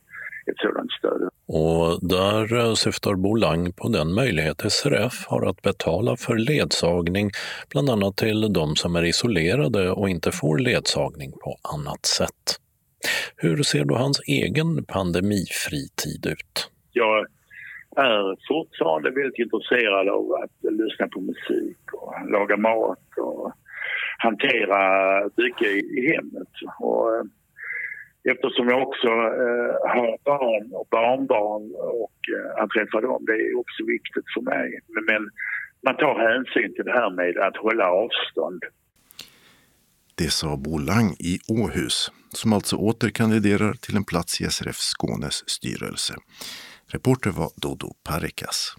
ett 0.47 0.57
sådant 0.57 0.91
stöd. 0.91 1.29
Och 1.47 2.07
där 2.07 2.55
eh, 2.57 2.73
syftar 2.73 3.15
Bolang 3.15 3.73
på 3.73 3.87
den 3.87 4.13
möjlighet 4.13 4.71
SRF 4.71 5.25
har 5.27 5.49
att 5.49 5.61
betala 5.61 6.15
för 6.17 6.37
ledsagning, 6.37 7.31
bland 7.69 7.89
annat 7.89 8.17
till 8.17 8.53
de 8.53 8.75
som 8.75 8.95
är 8.95 9.03
isolerade 9.03 9.91
och 9.91 10.09
inte 10.09 10.31
får 10.31 10.57
ledsagning 10.57 11.31
på 11.31 11.57
annat 11.73 12.05
sätt. 12.05 12.59
Hur 13.35 13.63
ser 13.63 13.85
då 13.85 13.95
hans 13.95 14.21
egen 14.27 14.85
pandemifritid 14.85 16.25
ut? 16.25 16.71
Jag 16.91 17.27
är 17.95 18.35
fortfarande 18.47 19.09
väldigt 19.09 19.39
intresserad 19.39 20.09
av 20.09 20.31
att 20.43 20.73
lyssna 20.73 21.07
på 21.07 21.19
musik 21.21 21.77
och 21.93 22.13
laga 22.31 22.57
mat 22.57 23.07
och 23.17 23.51
hantera 24.17 24.79
mycket 25.37 25.67
i 25.67 26.13
hemmet. 26.15 26.53
Och 26.79 27.15
eh, 27.15 27.23
eftersom 28.31 28.67
jag 28.67 28.87
också 28.87 29.07
eh, 29.41 29.73
har 29.93 30.17
barn 30.23 30.65
och 30.79 30.87
barnbarn 30.91 31.63
och 32.03 32.19
eh, 32.35 32.63
att 32.63 32.69
träffa 32.69 33.01
dem, 33.01 33.25
det 33.25 33.33
är 33.33 33.59
också 33.59 33.81
viktigt 33.95 34.27
för 34.33 34.41
mig. 34.41 34.79
Men, 34.87 35.03
men 35.05 35.21
man 35.85 35.95
tar 35.97 36.15
hänsyn 36.29 36.73
till 36.73 36.85
det 36.85 36.91
här 36.91 37.09
med 37.09 37.37
att 37.37 37.57
hålla 37.57 37.91
avstånd. 37.91 38.61
Det 40.15 40.31
sa 40.31 40.57
Bo 40.57 40.77
Lang 40.77 41.09
i 41.19 41.39
Åhus, 41.47 42.11
som 42.29 42.53
alltså 42.53 42.75
åter 42.75 43.09
kandiderar 43.09 43.73
till 43.73 43.95
en 43.95 44.05
plats 44.05 44.41
i 44.41 44.43
SRF 44.43 44.75
Skånes 44.75 45.49
styrelse. 45.49 46.13
Reporter 46.93 47.29
var 47.29 47.49
Dodo 47.61 47.89
Parikas. 48.09 48.75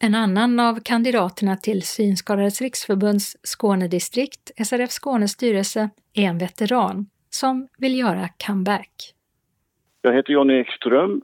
En 0.00 0.14
annan 0.14 0.60
av 0.60 0.80
kandidaterna 0.84 1.56
till 1.56 1.82
Synskadades 1.82 2.60
riksförbunds 2.60 3.36
Skånedistrikt, 3.42 4.50
SRF 4.66 4.90
Skånes 4.90 5.30
styrelse, 5.30 5.90
är 6.14 6.22
en 6.22 6.38
veteran 6.38 7.06
som 7.30 7.68
vill 7.78 7.98
göra 7.98 8.28
comeback. 8.46 8.90
Jag 10.02 10.14
heter 10.14 10.32
Jonny 10.32 10.54
Ekström, 10.54 11.22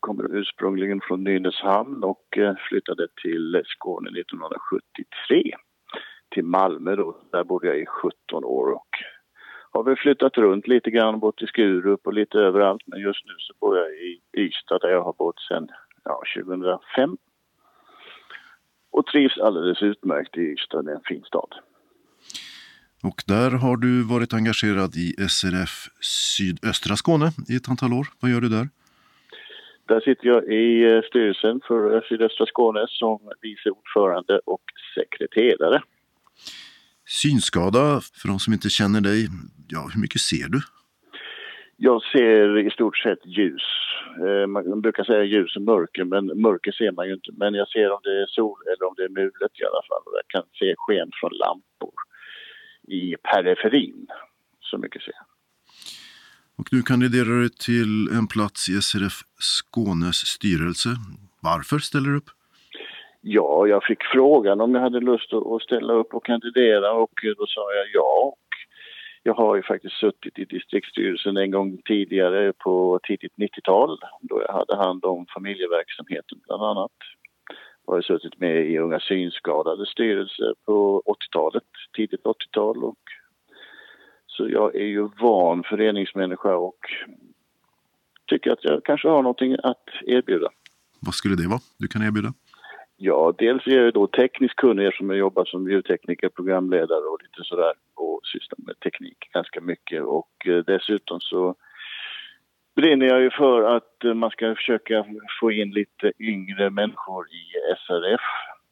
kommer 0.00 0.36
ursprungligen 0.36 1.00
från 1.00 1.24
Nynäshamn 1.24 2.04
och 2.04 2.38
eh, 2.38 2.54
flyttade 2.68 3.06
till 3.22 3.62
Skåne 3.66 4.20
1973 4.20 5.42
till 6.30 6.44
Malmö 6.44 6.96
då. 6.96 7.16
Där 7.32 7.44
bodde 7.44 7.66
jag 7.66 7.78
i 7.78 7.86
17 7.86 8.44
år 8.44 8.72
och 8.72 8.88
har 9.70 9.82
väl 9.82 9.96
flyttat 9.96 10.36
runt 10.36 10.66
lite 10.66 10.90
grann, 10.90 11.20
bott 11.20 11.42
i 11.42 11.46
Skurup 11.46 12.06
och 12.06 12.14
lite 12.14 12.38
överallt. 12.38 12.82
Men 12.86 13.00
just 13.00 13.24
nu 13.26 13.32
så 13.38 13.54
bor 13.60 13.78
jag 13.78 13.88
i 13.88 14.20
Ystad 14.36 14.78
där 14.78 14.88
jag 14.88 15.02
har 15.02 15.12
bott 15.12 15.40
sedan 15.40 15.68
ja, 16.04 16.22
2005 16.44 17.16
och 18.96 19.06
trivs 19.06 19.38
alldeles 19.38 19.82
utmärkt 19.82 20.36
i 20.36 20.40
Ystad, 20.40 20.82
det 20.82 20.90
är 20.90 20.96
en 20.96 21.08
fin 21.08 21.22
stad. 21.22 21.54
Och 23.02 23.22
där 23.26 23.50
har 23.50 23.76
du 23.76 24.02
varit 24.02 24.32
engagerad 24.34 24.96
i 24.96 25.28
SRF 25.28 25.88
Sydöstra 26.00 26.96
Skåne 26.96 27.28
i 27.48 27.56
ett 27.56 27.68
antal 27.68 27.92
år. 27.92 28.06
Vad 28.20 28.30
gör 28.30 28.40
du 28.40 28.48
där? 28.48 28.68
Där 29.88 30.00
sitter 30.00 30.26
jag 30.26 30.44
i 30.44 30.82
eh, 30.84 31.02
styrelsen 31.08 31.60
för 31.68 32.00
Sydöstra 32.08 32.46
Skåne 32.46 32.86
som 32.88 33.18
vice 33.42 33.70
ordförande 33.70 34.40
och 34.44 34.62
sekreterare. 34.94 35.82
Synskada, 37.06 38.00
för 38.20 38.28
de 38.28 38.38
som 38.38 38.52
inte 38.52 38.68
känner 38.68 39.00
dig, 39.00 39.28
ja, 39.68 39.90
hur 39.94 40.00
mycket 40.00 40.20
ser 40.20 40.48
du? 40.48 40.60
Jag 41.88 42.02
ser 42.02 42.58
i 42.58 42.70
stort 42.70 42.96
sett 42.96 43.26
ljus. 43.26 43.66
Eh, 44.24 44.46
man 44.46 44.80
brukar 44.80 45.04
säga 45.04 45.24
ljus 45.24 45.56
och 45.56 45.62
mörker, 45.62 46.04
men 46.04 46.26
mörker 46.26 46.72
ser 46.72 46.92
man 46.92 47.06
ju 47.06 47.14
inte. 47.14 47.30
Men 47.36 47.54
jag 47.54 47.68
ser 47.68 47.92
om 47.92 48.00
det 48.02 48.22
är 48.22 48.26
sol 48.26 48.58
eller 48.66 48.84
om 48.88 48.94
det 48.96 49.04
är 49.04 49.08
mulet 49.08 49.54
i 49.60 49.64
alla 49.64 49.82
fall. 49.88 50.02
Jag 50.20 50.28
kan 50.28 50.42
se 50.58 50.74
sken 50.76 51.10
från 51.20 51.30
lampor 51.32 51.94
i 52.88 53.16
periferin. 53.16 54.06
Så 54.60 54.78
mycket 54.78 55.02
ser 55.02 55.12
jag. 55.20 55.26
Och 56.58 56.68
nu 56.72 56.82
kandiderar 56.82 57.42
du 57.42 57.48
till 57.48 58.08
en 58.18 58.26
plats 58.34 58.68
i 58.68 58.72
SRF 58.82 59.16
Skånes 59.38 60.16
styrelse. 60.16 60.88
Varför 61.42 61.78
ställer 61.78 62.08
du 62.10 62.16
upp? 62.16 62.30
Ja, 63.20 63.66
jag 63.66 63.84
fick 63.84 64.02
frågan 64.12 64.60
om 64.60 64.74
jag 64.74 64.82
hade 64.82 65.00
lust 65.00 65.32
att 65.32 65.62
ställa 65.62 65.92
upp 65.92 66.14
och 66.14 66.24
kandidera 66.24 66.92
och 66.92 67.14
då 67.38 67.46
sa 67.46 67.64
jag 67.78 67.86
ja. 67.92 68.36
Jag 69.26 69.34
har 69.34 69.56
ju 69.56 69.62
faktiskt 69.62 69.96
suttit 69.96 70.38
i 70.38 70.44
distriktsstyrelsen 70.44 71.36
en 71.36 71.50
gång 71.50 71.78
tidigare 71.84 72.52
på 72.52 73.00
tidigt 73.02 73.32
90-tal 73.36 73.98
då 74.20 74.42
jag 74.46 74.52
hade 74.52 74.76
hand 74.76 75.04
om 75.04 75.26
familjeverksamheten 75.34 76.38
bland 76.46 76.62
annat. 76.62 76.92
Jag 77.86 77.94
har 77.94 78.02
suttit 78.02 78.40
med 78.40 78.70
i 78.70 78.78
Unga 78.78 79.00
synskadade 79.00 79.86
styrelse 79.86 80.54
på 80.64 81.02
80-talet, 81.06 81.64
tidigt 81.96 82.22
80-tal 82.22 82.84
och 82.84 82.98
så 84.26 84.48
jag 84.48 84.74
är 84.74 84.86
ju 84.86 85.08
van 85.20 85.62
föreningsmänniska 85.62 86.56
och 86.56 86.78
tycker 88.26 88.50
att 88.50 88.64
jag 88.64 88.84
kanske 88.84 89.08
har 89.08 89.22
någonting 89.22 89.56
att 89.62 89.88
erbjuda. 90.06 90.48
Vad 91.00 91.14
skulle 91.14 91.36
det 91.36 91.48
vara 91.48 91.60
du 91.78 91.88
kan 91.88 92.02
erbjuda? 92.02 92.32
Ja, 93.06 93.34
dels 93.38 93.66
är 93.66 93.70
jag 93.70 93.94
då 93.94 94.06
tekniskt 94.06 94.56
kunnig 94.56 94.86
eftersom 94.86 95.10
jag 95.10 95.18
jobbar 95.18 95.44
som 95.44 95.70
ljudtekniker, 95.70 96.28
programledare 96.28 97.04
och 97.04 97.22
lite 97.22 97.44
sådär 97.44 97.72
och 97.94 98.20
sysslar 98.32 98.58
med 98.66 98.80
teknik 98.80 99.18
ganska 99.32 99.60
mycket 99.60 100.02
och 100.02 100.46
eh, 100.46 100.64
dessutom 100.66 101.20
så 101.20 101.54
brinner 102.76 103.06
jag 103.06 103.20
ju 103.20 103.30
för 103.30 103.76
att 103.76 104.04
eh, 104.04 104.14
man 104.14 104.30
ska 104.30 104.54
försöka 104.54 105.04
få 105.40 105.52
in 105.52 105.70
lite 105.70 106.12
yngre 106.18 106.70
människor 106.70 107.26
i 107.28 107.42
SRF. 107.86 108.20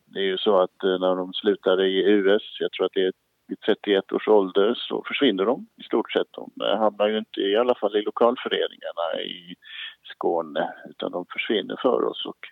Det 0.07 0.19
är 0.19 0.25
ju 0.25 0.39
så 0.39 0.61
att 0.61 0.85
eh, 0.85 0.99
när 1.01 1.17
de 1.17 1.33
slutar 1.33 1.83
i 1.83 2.11
US, 2.11 2.43
jag 2.61 2.73
tror 2.73 2.87
att 2.87 2.95
det 2.95 3.07
är 3.07 3.13
vid 3.49 3.61
31 3.61 4.13
års 4.13 4.29
ålder, 4.29 4.75
så 4.77 5.05
försvinner 5.09 5.45
de 5.45 5.67
i 5.81 5.83
stort 5.83 6.13
sett. 6.13 6.33
De 6.33 6.51
hamnar 6.79 7.09
ju 7.09 7.19
inte 7.19 7.41
i 7.41 7.57
alla 7.57 7.75
fall 7.75 7.97
i 7.97 8.03
lokalföreningarna 8.03 9.21
i 9.21 9.55
Skåne 10.03 10.73
utan 10.91 11.13
de 11.13 11.27
försvinner 11.33 11.77
för 11.83 12.05
oss 12.05 12.27
och 12.27 12.49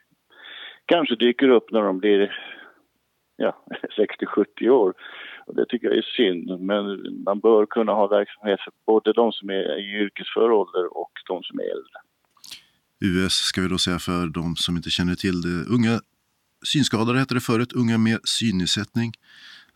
kanske 0.90 1.14
dyker 1.16 1.48
upp 1.48 1.70
när 1.70 1.82
de 1.82 1.98
blir 1.98 2.20
ja, 3.36 3.64
60-70 4.60 4.68
år. 4.68 4.94
Och 5.46 5.54
det 5.56 5.66
tycker 5.66 5.86
jag 5.86 5.96
är 5.96 6.08
synd, 6.16 6.60
men 6.60 6.84
man 7.24 7.40
bör 7.40 7.66
kunna 7.66 7.92
ha 7.92 8.06
verksamhet 8.06 8.60
för 8.64 8.72
både 8.86 9.12
de 9.12 9.32
som 9.32 9.50
är 9.50 9.78
i 9.78 10.02
yrkesför 10.02 10.50
ålder 10.50 10.96
och 10.96 11.12
de 11.28 11.42
som 11.42 11.58
är 11.58 11.64
äldre. 11.64 11.96
US 13.00 13.32
ska 13.32 13.60
vi 13.60 13.68
då 13.68 13.78
säga 13.78 13.98
för 13.98 14.26
de 14.26 14.56
som 14.56 14.76
inte 14.76 14.90
känner 14.90 15.14
till 15.14 15.40
det. 15.42 15.74
Unga 15.74 16.00
synskadade 16.64 17.18
hette 17.18 17.34
det 17.34 17.40
förut, 17.40 17.72
Unga 17.72 17.98
med 17.98 18.18
synnedsättning. 18.24 19.12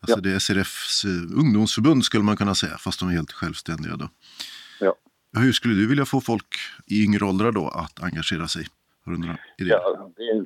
Alltså 0.01 0.19
ja. 0.19 0.23
det 0.23 0.31
är 0.35 0.39
SRFs 0.39 1.05
eh, 1.05 1.39
ungdomsförbund 1.41 2.05
skulle 2.05 2.25
man 2.25 2.37
kunna 2.37 2.55
säga, 2.55 2.77
fast 2.79 3.01
de 3.01 3.09
är 3.09 3.13
helt 3.13 3.33
självständiga. 3.33 3.97
Då. 3.97 4.09
Ja. 4.81 4.95
Hur 5.39 5.53
skulle 5.53 5.75
du 5.75 5.89
vilja 5.89 6.05
få 6.05 6.21
folk 6.21 6.55
i 6.87 7.05
yngre 7.05 7.25
åldrar 7.25 7.53
då 7.53 7.69
att 7.69 8.03
engagera 8.03 8.49
sig? 8.49 8.67
Har 9.05 9.13
du 9.13 9.19
några 9.19 9.39
idéer? 9.59 9.75
Ja, 9.75 10.11
det 10.17 10.23
är, 10.23 10.45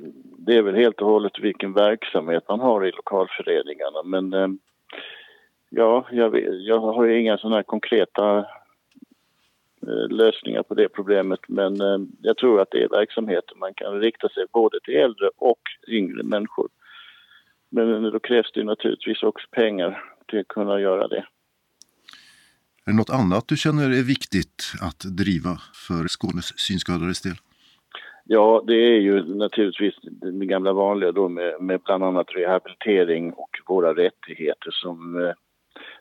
det 0.49 0.57
är 0.57 0.63
väl 0.63 0.75
helt 0.75 1.01
och 1.01 1.07
hållet 1.09 1.39
vilken 1.39 1.73
verksamhet 1.73 2.45
man 2.49 2.61
har 2.61 2.87
i 2.87 2.93
lokalföreningarna. 2.93 4.03
Men 4.05 4.33
eh, 4.33 4.49
ja, 5.71 6.07
jag, 6.11 6.41
jag 6.43 6.81
har 6.81 7.05
ju 7.05 7.21
inga 7.21 7.39
sådana 7.39 7.57
här 7.57 7.63
konkreta 7.63 8.39
eh, 9.87 10.09
lösningar 10.11 10.63
på 10.63 10.75
det 10.75 10.89
problemet. 10.89 11.41
Men 11.49 11.81
eh, 11.81 11.99
jag 12.23 12.37
tror 12.37 12.61
att 12.61 12.71
det 12.71 12.83
är 12.83 12.89
verksamheter 12.89 13.57
man 13.57 13.75
kan 13.75 14.01
rikta 14.01 14.29
sig 14.29 14.45
både 14.53 14.81
till 14.81 14.95
äldre 14.95 15.31
och 15.37 15.61
yngre 15.89 16.23
människor. 16.23 16.69
Men 17.71 18.05
eh, 18.05 18.11
då 18.11 18.21
krävs 18.21 18.53
det 18.55 18.65
naturligtvis 18.65 19.23
också 19.23 19.47
pengar 19.51 20.03
till 20.29 20.41
att 20.41 20.49
kunna 20.49 20.81
göra 20.81 21.09
det. 21.09 21.25
Är 22.85 22.91
det 22.91 22.97
något 22.97 23.11
annat 23.11 23.49
du 23.49 23.57
känner 23.57 23.91
är 23.91 24.07
viktigt 24.07 24.73
att 24.81 25.01
driva 25.01 25.61
för 25.89 26.09
Skånes 26.09 26.59
synskadades 26.59 27.21
del? 27.21 27.37
Ja, 28.31 28.63
det 28.67 28.75
är 28.75 29.01
ju 29.01 29.35
naturligtvis 29.35 29.95
det 30.41 30.47
gamla 30.47 30.73
vanliga 30.73 31.13
då 31.13 31.29
med, 31.29 31.61
med 31.61 31.81
bland 31.81 32.05
annat 32.05 32.37
rehabilitering 32.37 33.33
och 33.33 33.51
våra 33.67 33.95
rättigheter 33.95 34.71
som 34.71 35.25
eh, 35.25 35.33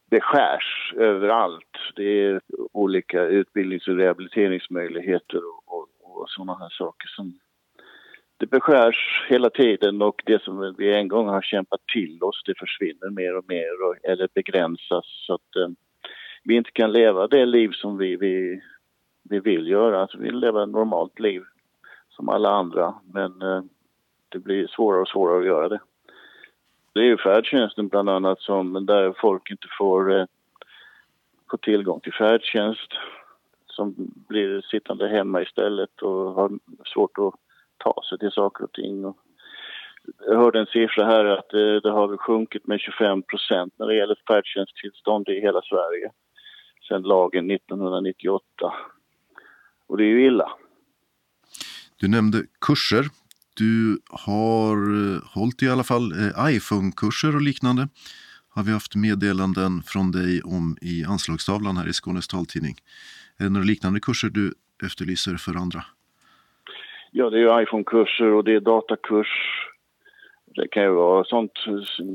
beskärs 0.10 0.94
överallt. 0.98 1.78
Det 1.96 2.24
är 2.24 2.42
olika 2.74 3.24
utbildnings 3.24 3.88
och 3.88 3.96
rehabiliteringsmöjligheter 3.96 5.38
och, 5.38 5.78
och, 5.78 5.88
och 6.02 6.30
sådana 6.30 6.58
här 6.60 6.70
saker 6.70 7.08
som 7.08 7.34
det 8.38 8.46
beskärs 8.46 9.26
hela 9.30 9.50
tiden 9.50 10.02
och 10.02 10.22
det 10.26 10.42
som 10.42 10.76
vi 10.78 10.94
en 10.94 11.08
gång 11.08 11.28
har 11.28 11.42
kämpat 11.42 11.82
till 11.94 12.24
oss 12.24 12.42
det 12.46 12.60
försvinner 12.60 13.10
mer 13.10 13.38
och 13.38 13.46
mer 13.48 13.84
och, 13.88 14.10
eller 14.12 14.30
begränsas 14.34 15.06
så 15.28 15.34
att 15.34 15.56
eh, 15.56 15.70
vi 16.44 16.56
inte 16.56 16.72
kan 16.72 16.92
leva 16.92 17.28
det 17.28 17.46
liv 17.46 17.70
som 17.74 17.98
vi, 17.98 18.16
vi, 18.16 18.62
vi 19.30 19.40
vill 19.40 19.68
göra. 19.68 20.02
Alltså 20.02 20.18
vi 20.18 20.24
vill 20.24 20.40
leva 20.40 20.64
ett 20.64 20.70
normalt 20.70 21.20
liv 21.20 21.44
som 22.18 22.30
alla 22.30 22.50
andra. 22.50 22.94
Men 23.14 23.42
eh, 23.42 23.62
det 24.30 24.40
blir 24.40 24.68
svårare 24.68 25.02
och 25.02 25.08
svårare 25.08 25.40
att 25.40 25.46
göra 25.46 25.70
det. 25.70 25.80
Det 26.94 27.00
är 27.00 27.06
ju 27.06 27.18
färdtjänsten 27.18 27.88
bland 27.88 28.10
annat 28.10 28.40
som 28.40 28.86
där 28.86 29.14
folk 29.18 29.52
inte 29.52 29.68
får, 29.78 30.20
eh, 30.20 30.26
får 31.52 31.58
tillgång 31.58 32.00
till 32.00 32.14
färdtjänst 32.14 32.94
som 33.68 33.96
blir 34.28 34.62
sittande 34.62 35.08
hemma 35.08 35.42
istället 35.42 36.02
och 36.02 36.34
har 36.34 36.52
svårt 36.94 37.18
att 37.18 37.34
ta 37.78 38.02
sig 38.10 38.18
till 38.20 38.32
saker 38.32 38.64
och 38.64 38.72
ting. 38.72 39.06
Och 39.06 39.18
jag 40.26 40.38
hörde 40.38 40.60
en 40.60 40.66
siffra 40.66 41.06
här 41.06 41.26
att 41.26 41.50
det, 41.50 41.76
eh, 41.76 41.82
det 41.82 41.92
har 41.92 42.18
sjunkit 42.18 42.68
med 42.68 42.80
25 42.80 43.22
procent 43.24 43.74
när 43.78 43.88
det 43.88 43.96
gäller 43.96 44.18
färdtjänsttillstånd 44.28 45.30
i 45.30 45.42
hela 45.42 45.62
Sverige 45.62 46.12
sedan 46.88 47.02
lagen 47.02 47.52
1998. 47.52 48.74
Och 49.88 49.98
det 49.98 50.04
är 50.04 50.08
ju 50.08 50.26
illa. 50.26 50.52
Du 52.00 52.08
nämnde 52.08 52.38
kurser. 52.62 53.06
Du 53.58 54.00
har 54.10 54.78
eh, 54.78 55.22
hållit 55.36 55.64
i 55.64 55.70
alla 55.70 55.84
fall 55.84 56.12
eh, 56.12 56.56
iPhone-kurser 56.56 57.36
och 57.36 57.42
liknande. 57.42 57.88
Har 58.56 58.64
vi 58.64 58.72
haft 58.72 58.96
meddelanden 58.96 59.82
från 59.82 60.12
dig 60.12 60.42
om 60.42 60.78
i 60.82 61.04
anslagstavlan 61.06 61.78
här 61.78 61.88
i 61.90 61.94
Skånes 61.94 62.28
taltidning. 62.28 62.76
Är 63.40 63.44
det 63.44 63.50
några 63.50 63.66
liknande 63.66 64.00
kurser 64.00 64.30
du 64.30 64.54
efterlyser 64.86 65.36
för 65.38 65.56
andra? 65.56 65.82
Ja, 67.12 67.30
det 67.30 67.40
är 67.40 67.62
iPhone-kurser 67.62 68.32
och 68.32 68.44
det 68.44 68.54
är 68.54 68.60
datakurs. 68.60 69.34
Det 70.56 70.68
kan 70.68 70.84
ju 70.84 70.90
vara 70.90 71.24
sånt, 71.24 71.52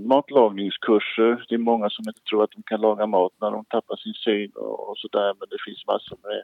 matlagningskurser. 0.06 1.44
Det 1.48 1.54
är 1.54 1.58
många 1.58 1.90
som 1.90 2.04
inte 2.08 2.20
tror 2.20 2.44
att 2.44 2.50
de 2.50 2.62
kan 2.62 2.80
laga 2.80 3.06
mat 3.06 3.32
när 3.40 3.50
de 3.50 3.64
tappar 3.64 3.96
sin 3.96 4.14
syn 4.14 4.50
och, 4.54 4.88
och 4.88 4.98
sådär. 4.98 5.34
Men 5.38 5.48
det 5.50 5.58
finns 5.64 5.86
massor 5.86 6.18
med 6.22 6.42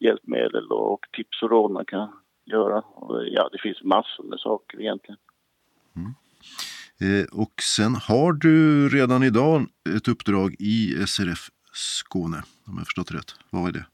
hjälpmedel 0.00 0.66
och 0.70 1.06
tips 1.12 1.42
och 1.42 1.50
råd 1.50 1.70
man 1.70 1.84
kan 1.84 2.08
göra. 2.48 2.82
Ja, 3.30 3.48
det 3.52 3.58
finns 3.62 3.82
massor 3.82 4.24
med 4.24 4.40
saker 4.40 4.80
egentligen. 4.80 5.18
Mm. 5.96 6.14
Eh, 7.00 7.40
och 7.42 7.62
sen 7.76 7.94
har 8.08 8.32
du 8.32 8.88
redan 8.88 9.22
idag 9.22 9.66
ett 9.96 10.08
uppdrag 10.08 10.54
i 10.58 11.06
SRF 11.06 11.48
Skåne, 11.72 12.42
om 12.66 12.74
jag 12.78 12.86
förstått 12.86 13.12
rätt. 13.12 13.30
Vad 13.50 13.68
är 13.68 13.72
det? 13.72 13.86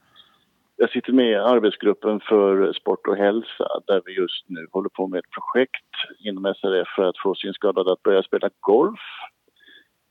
Jag 0.76 0.90
sitter 0.90 1.12
med 1.12 1.30
i 1.30 1.34
arbetsgruppen 1.34 2.20
för 2.20 2.72
sport 2.72 3.06
och 3.06 3.16
hälsa 3.16 3.68
där 3.86 4.02
vi 4.04 4.12
just 4.12 4.44
nu 4.48 4.66
håller 4.72 4.88
på 4.88 5.06
med 5.06 5.18
ett 5.18 5.30
projekt 5.30 5.90
inom 6.18 6.54
SRF 6.54 6.88
för 6.96 7.02
att 7.02 7.18
få 7.22 7.34
synskadade 7.34 7.92
att 7.92 8.02
börja 8.02 8.22
spela 8.22 8.50
golf. 8.60 9.00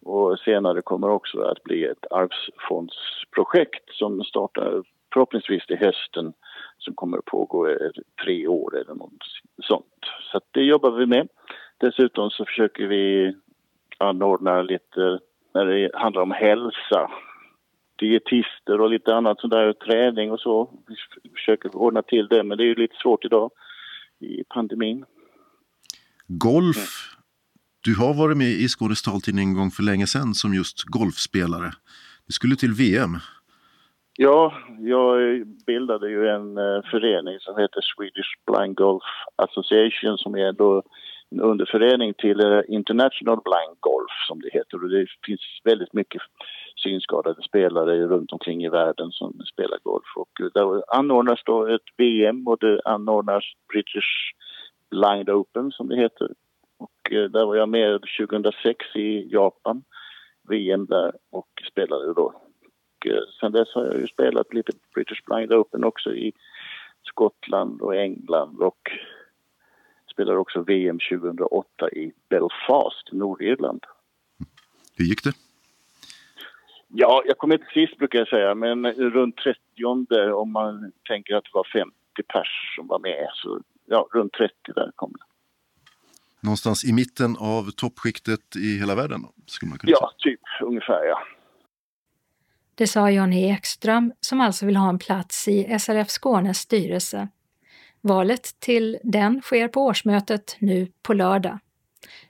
Och 0.06 0.40
senare 0.40 0.82
kommer 0.82 1.10
också 1.10 1.42
att 1.42 1.64
bli 1.64 1.84
ett 1.86 2.06
arvsfondsprojekt 2.12 3.90
som 3.92 4.24
startar 4.24 4.84
förhoppningsvis 5.14 5.66
till 5.66 5.78
hösten 5.78 6.34
som 6.84 6.94
kommer 6.94 7.18
att 7.18 7.26
pågå 7.26 7.70
i 7.70 7.92
tre 8.24 8.48
år 8.48 8.78
eller 8.78 8.96
något 8.96 9.24
sånt. 9.64 10.00
Så 10.32 10.40
det 10.52 10.62
jobbar 10.62 10.92
vi 10.92 11.06
med. 11.06 11.28
Dessutom 11.78 12.30
så 12.30 12.46
försöker 12.46 12.88
vi 12.88 13.36
anordna 13.98 14.62
lite 14.62 15.20
när 15.54 15.66
det 15.66 15.92
handlar 15.94 16.22
om 16.22 16.32
hälsa 16.32 17.12
dietister 17.96 18.82
och 18.82 18.90
lite 18.90 19.16
annat 19.16 19.40
sådär, 19.40 19.74
träning 19.74 20.32
och 20.32 20.40
så. 20.40 20.80
Vi 21.24 21.30
försöker 21.30 21.76
ordna 21.76 22.02
till 22.02 22.28
det, 22.28 22.44
men 22.44 22.58
det 22.58 22.64
är 22.64 22.66
ju 22.66 22.76
lite 22.76 22.96
svårt 22.96 23.26
idag 23.26 23.52
i 24.20 24.44
pandemin. 24.50 25.06
Golf. 26.28 27.10
Du 27.84 27.96
har 27.96 28.14
varit 28.14 28.38
med 28.38 28.48
i 28.48 28.68
Skånes 28.68 29.02
taltidning 29.02 29.50
en 29.50 29.56
gång 29.56 29.72
för 29.72 29.84
länge 29.84 30.08
sedan 30.08 30.34
som 30.34 30.54
just 30.54 30.84
golfspelare. 30.84 31.72
Du 32.28 32.34
skulle 32.34 32.56
till 32.56 32.74
VM. 32.74 33.18
Ja, 34.18 34.54
jag 34.80 35.48
bildade 35.66 36.10
ju 36.10 36.28
en 36.28 36.58
eh, 36.58 36.82
förening 36.92 37.40
som 37.40 37.58
heter 37.58 37.82
Swedish 37.82 38.32
Blind 38.46 38.76
Golf 38.76 39.04
Association 39.36 40.18
som 40.18 40.36
är 40.36 40.52
då 40.52 40.84
en 41.30 41.42
underförening 41.42 42.14
till 42.14 42.40
eh, 42.40 42.62
International 42.68 43.42
Blind 43.44 43.78
Golf 43.80 44.12
som 44.28 44.42
det 44.42 44.50
heter 44.54 44.84
och 44.84 44.90
det 44.90 45.08
finns 45.26 45.42
väldigt 45.64 45.94
mycket 45.94 46.22
synskadade 46.76 47.42
spelare 47.44 48.08
runt 48.08 48.32
omkring 48.32 48.64
i 48.64 48.70
världen 48.70 49.12
som 49.12 49.34
spelar 49.54 49.78
golf. 49.84 50.08
Och 50.16 50.42
eh, 50.42 50.48
där 50.54 50.96
anordnas 50.98 51.44
då 51.46 51.68
ett 51.68 51.90
VM 51.98 52.48
och 52.48 52.58
det 52.60 52.82
anordnas 52.86 53.44
British 53.74 54.34
Blind 54.92 55.30
Open 55.30 55.72
som 55.72 55.90
det 55.90 55.96
heter. 55.96 56.30
Och 56.78 57.10
där 57.10 57.46
var 57.46 57.56
jag 57.56 57.70
med 57.70 58.02
2006 58.20 58.96
i 58.96 59.28
Japan, 59.32 59.84
VM 60.50 60.86
där 60.86 61.12
och 61.32 61.50
spelade 61.72 62.14
då. 62.14 62.43
Och 63.04 63.08
eh, 63.08 63.24
sen 63.40 63.52
dess 63.52 63.74
har 63.74 63.86
jag 63.86 64.00
ju 64.00 64.08
spelat 64.08 64.54
lite 64.54 64.72
British 64.94 65.24
Blind 65.26 65.54
Open 65.54 65.84
också 65.84 66.14
i 66.14 66.34
Skottland 67.04 67.82
och 67.82 67.96
England 67.96 68.60
och 68.60 68.92
spelade 70.12 70.40
också 70.40 70.62
VM 70.62 71.00
2008 71.12 71.90
i 71.90 72.14
Belfast, 72.30 73.12
Nordirland. 73.12 73.86
Hur 74.98 75.06
gick 75.06 75.24
det? 75.24 75.34
Ja, 76.88 77.24
jag 77.26 77.38
kom 77.38 77.52
inte 77.52 77.66
sist 77.74 77.98
brukar 77.98 78.20
jag 78.20 78.28
säga, 78.28 78.56
men 78.56 78.94
runt 78.94 79.38
30 79.38 79.60
om 80.34 80.52
man 80.52 80.92
tänker 81.08 81.36
att 81.36 81.44
det 81.44 81.52
var 81.54 81.68
50 81.74 81.94
pers 82.34 82.76
som 82.76 82.88
var 82.88 83.00
med. 83.00 83.28
Så 83.34 83.62
ja, 83.86 84.08
runt 84.14 84.34
30 84.34 84.54
där 84.76 84.92
kom 84.96 85.12
det. 85.12 85.26
Någonstans 86.40 86.86
i 86.86 86.94
mitten 86.94 87.36
av 87.40 87.72
toppskiktet 87.72 88.56
i 88.56 88.80
hela 88.80 88.96
världen? 88.96 89.22
Skulle 89.46 89.70
man 89.70 89.80
kunna 89.80 89.92
ja, 89.92 89.98
säga. 89.98 90.36
typ 90.36 90.42
ungefär 90.62 91.06
ja. 91.06 91.24
Det 92.76 92.88
sa 92.88 93.12
Johnny 93.12 93.44
Ekström 93.44 94.14
som 94.20 94.42
alltså 94.42 94.66
vill 94.66 94.76
ha 94.76 94.90
en 94.90 95.00
plats 95.00 95.48
i 95.48 95.80
SRF 95.80 96.10
Skånes 96.10 96.58
styrelse. 96.58 97.28
Valet 98.02 98.60
till 98.60 98.98
den 99.04 99.42
sker 99.42 99.68
på 99.68 99.86
årsmötet 99.86 100.56
nu 100.60 100.88
på 101.02 101.14
lördag. 101.14 101.60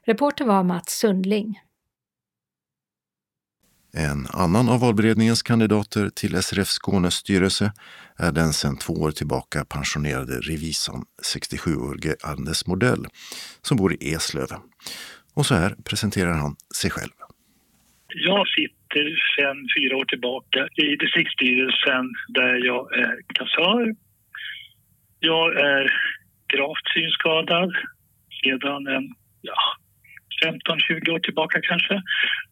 Reporter 0.06 0.46
var 0.46 0.64
Mats 0.64 1.00
Sundling. 1.00 1.60
En 3.96 4.28
annan 4.30 4.70
av 4.70 4.80
valberedningens 4.80 5.44
kandidater 5.44 6.10
till 6.10 6.44
SRF 6.44 6.68
Skånes 6.68 7.14
styrelse 7.14 7.74
är 8.18 8.32
den 8.32 8.54
sedan 8.54 8.78
två 8.78 8.94
år 8.94 9.12
tillbaka 9.12 9.66
pensionerade 9.66 10.40
revisorn 10.40 11.06
67-årige 11.36 12.16
Anders 12.24 12.66
Modell 12.66 13.06
som 13.62 13.78
bor 13.78 13.94
i 13.94 14.14
Eslöv. 14.14 14.48
Och 15.34 15.46
så 15.46 15.56
här 15.56 15.76
presenterar 15.84 16.34
han 16.34 16.56
sig 16.76 16.92
själv. 16.92 17.12
Jag 18.08 18.48
sitter 18.48 18.73
sedan 19.36 19.58
fyra 19.78 19.98
år 19.98 20.06
tillbaka 20.06 20.68
i 20.76 20.96
distriktsstyrelsen 20.96 22.06
där 22.28 22.66
jag 22.66 22.98
är 22.98 23.16
kassör. 23.34 23.96
Jag 25.20 25.48
är 25.60 25.84
gravt 26.54 26.88
synskadad 26.94 27.72
sedan 28.44 28.88
en 28.88 29.16
ja, 29.42 29.56
15-20 30.46 31.10
år 31.10 31.20
tillbaka 31.20 31.60
kanske 31.62 32.02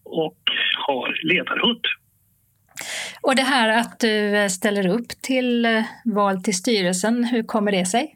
och 0.04 0.39
har 0.88 1.17
ledarhund. 1.23 1.86
Och 3.21 3.36
det 3.36 3.41
här 3.41 3.80
att 3.80 3.99
du 3.99 4.49
ställer 4.49 4.88
upp 4.88 5.10
till 5.10 5.65
eh, 5.65 5.84
val 6.06 6.43
till 6.43 6.58
styrelsen, 6.58 7.23
hur 7.23 7.43
kommer 7.43 7.71
det 7.71 7.86
sig? 7.86 8.15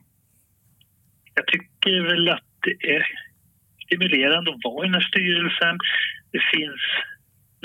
Jag 1.34 1.48
tycker 1.48 2.02
väl 2.02 2.30
att 2.30 2.44
det 2.62 2.90
är 2.96 3.08
stimulerande 3.86 4.52
att 4.52 4.64
vara 4.64 4.86
i 4.86 4.88
den 4.88 4.94
här 4.94 5.08
styrelsen. 5.12 5.78
Det 6.32 6.42
finns 6.54 6.82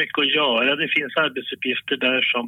mycket 0.01 0.19
att 0.19 0.35
göra. 0.41 0.77
Det 0.83 0.89
finns 0.97 1.15
arbetsuppgifter 1.25 1.97
där 2.07 2.21
som 2.33 2.45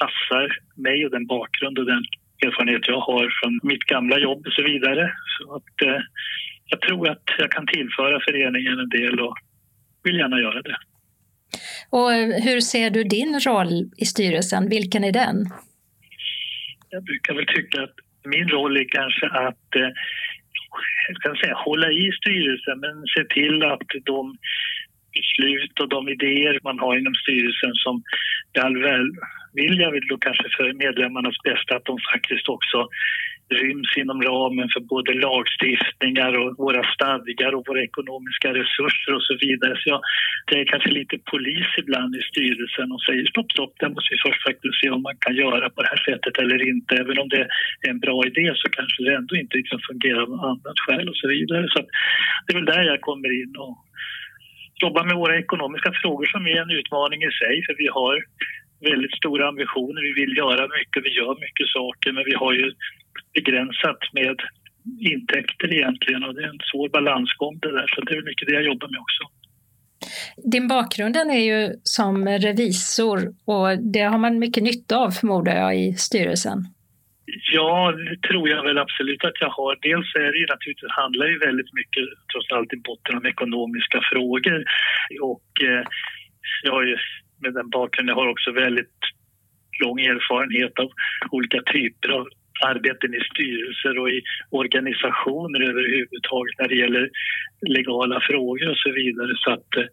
passar 0.00 0.46
mig 0.86 0.98
och 1.04 1.12
den 1.16 1.26
bakgrund 1.26 1.78
och 1.78 1.86
den 1.94 2.04
erfarenhet 2.46 2.88
jag 2.88 3.00
har 3.10 3.26
från 3.38 3.52
mitt 3.70 3.84
gamla 3.94 4.16
jobb 4.18 4.40
och 4.46 4.52
så 4.52 4.62
vidare. 4.62 5.12
Så 5.34 5.44
att, 5.56 5.76
eh, 5.88 6.00
jag 6.72 6.80
tror 6.80 7.02
att 7.12 7.26
jag 7.38 7.50
kan 7.50 7.66
tillföra 7.66 8.20
föreningen 8.26 8.78
en 8.78 8.88
del 8.88 9.20
och 9.20 9.36
vill 10.04 10.16
gärna 10.18 10.40
göra 10.40 10.62
det. 10.62 10.76
Och 11.90 12.10
hur 12.46 12.60
ser 12.60 12.90
du 12.90 13.04
din 13.04 13.40
roll 13.46 13.90
i 13.96 14.04
styrelsen? 14.04 14.68
Vilken 14.68 15.04
är 15.04 15.12
den? 15.12 15.36
Jag 16.90 17.04
brukar 17.04 17.34
väl 17.34 17.46
tycka 17.46 17.82
att 17.82 17.96
min 18.24 18.48
roll 18.48 18.76
är 18.76 18.88
kanske 18.88 19.26
att 19.26 19.68
eh, 19.76 19.90
jag 21.08 21.16
kan 21.22 21.36
säga, 21.36 21.54
hålla 21.54 21.88
i 21.90 22.10
styrelsen 22.20 22.80
men 22.80 22.94
se 23.14 23.24
till 23.24 23.62
att 23.62 23.88
de 24.04 24.36
beslut 25.18 25.80
och 25.80 25.88
de 25.88 26.08
idéer 26.08 26.58
man 26.62 26.78
har 26.78 26.96
inom 27.00 27.14
styrelsen 27.14 27.74
som 27.74 28.02
det 28.52 28.60
all 28.60 28.78
välvilja 28.90 29.90
vill 29.90 30.06
då 30.08 30.16
kanske 30.18 30.48
för 30.56 30.72
medlemmarnas 30.72 31.38
bästa 31.44 31.76
att 31.76 31.84
de 31.84 31.96
faktiskt 32.12 32.48
också 32.48 32.88
ryms 33.48 33.96
inom 33.96 34.22
ramen 34.22 34.68
för 34.74 34.80
både 34.80 35.12
lagstiftningar 35.26 36.32
och 36.40 36.50
våra 36.64 36.82
stadgar 36.94 37.52
och 37.54 37.64
våra 37.68 37.82
ekonomiska 37.82 38.48
resurser 38.60 39.12
och 39.16 39.24
så 39.28 39.34
vidare. 39.44 39.74
Så 39.76 39.88
jag, 39.92 40.00
det 40.48 40.60
är 40.60 40.64
kanske 40.72 40.90
lite 40.90 41.16
polis 41.32 41.70
ibland 41.82 42.16
i 42.16 42.22
styrelsen 42.30 42.92
och 42.92 43.02
säger 43.02 43.24
stopp, 43.26 43.50
stopp, 43.52 43.74
det 43.80 43.88
måste 43.94 44.14
vi 44.14 44.18
först 44.26 44.42
faktiskt 44.48 44.80
se 44.80 44.90
om 44.90 45.02
man 45.02 45.16
kan 45.24 45.34
göra 45.44 45.70
på 45.70 45.82
det 45.82 45.90
här 45.92 46.02
sättet 46.08 46.34
eller 46.42 46.68
inte. 46.72 46.92
Även 47.02 47.18
om 47.22 47.28
det 47.28 47.42
är 47.84 47.90
en 47.90 48.00
bra 48.06 48.18
idé 48.30 48.46
så 48.60 48.66
kanske 48.78 48.98
det 49.04 49.14
ändå 49.20 49.34
inte 49.36 49.56
liksom 49.56 49.78
fungerar 49.88 50.20
av 50.22 50.30
något 50.30 50.44
annat 50.52 50.78
skäl 50.84 51.08
och 51.08 51.20
så 51.22 51.28
vidare. 51.28 51.64
Så 51.72 51.78
det 52.44 52.50
är 52.52 52.58
väl 52.60 52.72
där 52.74 52.84
jag 52.92 53.00
kommer 53.00 53.30
in 53.42 53.54
och 53.64 53.74
Jobba 54.84 55.02
med 55.04 55.16
våra 55.22 55.38
ekonomiska 55.44 55.90
frågor 56.02 56.26
som 56.34 56.42
är 56.52 56.58
en 56.64 56.76
utmaning 56.80 57.20
i 57.28 57.30
sig 57.40 57.54
för 57.66 57.74
vi 57.84 57.88
har 57.98 58.14
väldigt 58.90 59.16
stora 59.20 59.48
ambitioner. 59.48 60.00
Vi 60.08 60.12
vill 60.20 60.36
göra 60.36 60.62
mycket, 60.78 61.00
vi 61.06 61.12
gör 61.20 61.34
mycket 61.46 61.68
saker 61.78 62.08
men 62.12 62.24
vi 62.30 62.34
har 62.42 62.52
ju 62.60 62.66
begränsat 63.36 64.02
med 64.18 64.36
intäkter 65.12 65.68
egentligen 65.78 66.24
och 66.24 66.34
det 66.34 66.42
är 66.46 66.48
en 66.48 66.64
svår 66.72 66.88
balansgång 66.88 67.58
det 67.62 67.72
där 67.72 67.86
så 67.92 68.00
det 68.00 68.14
är 68.16 68.22
mycket 68.30 68.48
det 68.48 68.54
jag 68.54 68.64
jobbar 68.64 68.88
med 68.88 69.00
också. 69.06 69.22
Din 70.36 70.68
bakgrund 70.68 71.16
är 71.16 71.44
ju 71.52 71.72
som 71.82 72.28
revisor 72.28 73.18
och 73.44 73.68
det 73.92 74.00
har 74.00 74.18
man 74.18 74.38
mycket 74.38 74.62
nytta 74.62 74.96
av 74.96 75.10
förmodar 75.10 75.56
jag 75.56 75.78
i 75.78 75.92
styrelsen. 75.92 76.58
Ja, 77.52 77.92
det 77.92 78.28
tror 78.28 78.48
jag 78.48 78.62
väl 78.62 78.78
absolut 78.78 79.24
att 79.24 79.40
jag 79.40 79.48
har. 79.48 79.78
Dels 79.82 80.14
är 80.14 80.32
det 80.32 80.38
ju 80.38 80.46
naturligtvis, 80.46 80.90
handlar 80.90 81.26
ju 81.26 81.38
väldigt 81.38 81.72
mycket 81.72 82.04
trots 82.32 82.52
allt 82.52 82.72
i 82.72 82.76
botten 82.76 83.16
om 83.16 83.26
ekonomiska 83.26 84.00
frågor 84.12 84.64
och 85.20 85.50
eh, 85.62 85.82
jag 86.62 86.72
har 86.72 86.82
ju 86.82 86.96
med 87.42 87.54
den 87.54 87.70
bakgrunden, 87.70 88.16
jag 88.16 88.22
har 88.22 88.30
också 88.30 88.50
väldigt 88.52 88.98
lång 89.84 90.00
erfarenhet 90.00 90.78
av 90.78 90.90
olika 91.30 91.62
typer 91.62 92.08
av 92.08 92.26
arbeten 92.64 93.14
i 93.14 93.20
styrelser 93.30 93.98
och 93.98 94.10
i 94.10 94.22
organisationer 94.50 95.60
överhuvudtaget 95.70 96.58
när 96.58 96.68
det 96.68 96.76
gäller 96.82 97.10
legala 97.78 98.20
frågor 98.20 98.70
och 98.70 98.76
så 98.76 98.92
vidare 98.92 99.32
så 99.36 99.50
att 99.50 99.76
eh, 99.76 99.88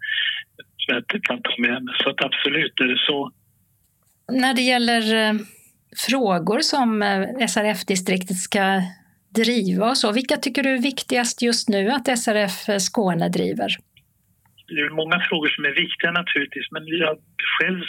jag 0.87 1.07
kan 1.07 1.41
ta 1.41 1.55
med 1.57 1.83
mig. 1.83 1.95
Så 2.03 2.09
att 2.09 2.23
absolut 2.23 2.79
är 2.79 2.87
det 2.87 3.01
så. 3.07 3.31
När 4.31 4.53
det 4.53 4.61
gäller 4.61 5.03
eh, 5.15 5.33
frågor 5.97 6.59
som 6.59 7.01
eh, 7.01 7.47
SRF-distriktet 7.47 8.37
ska 8.37 8.81
driva 9.35 9.89
och 9.89 9.97
så, 9.97 10.11
vilka 10.11 10.37
tycker 10.37 10.63
du 10.63 10.69
är 10.69 10.81
viktigast 10.81 11.41
just 11.41 11.69
nu 11.69 11.89
att 11.89 12.19
SRF 12.19 12.69
eh, 12.69 12.77
Skåne 12.77 13.29
driver? 13.29 13.69
Det 14.67 14.81
är 14.81 14.89
många 14.89 15.19
frågor 15.29 15.47
som 15.47 15.65
är 15.65 15.75
viktiga 15.85 16.11
naturligtvis, 16.11 16.67
men 16.71 16.87
jag 16.87 17.17
själv, 17.59 17.81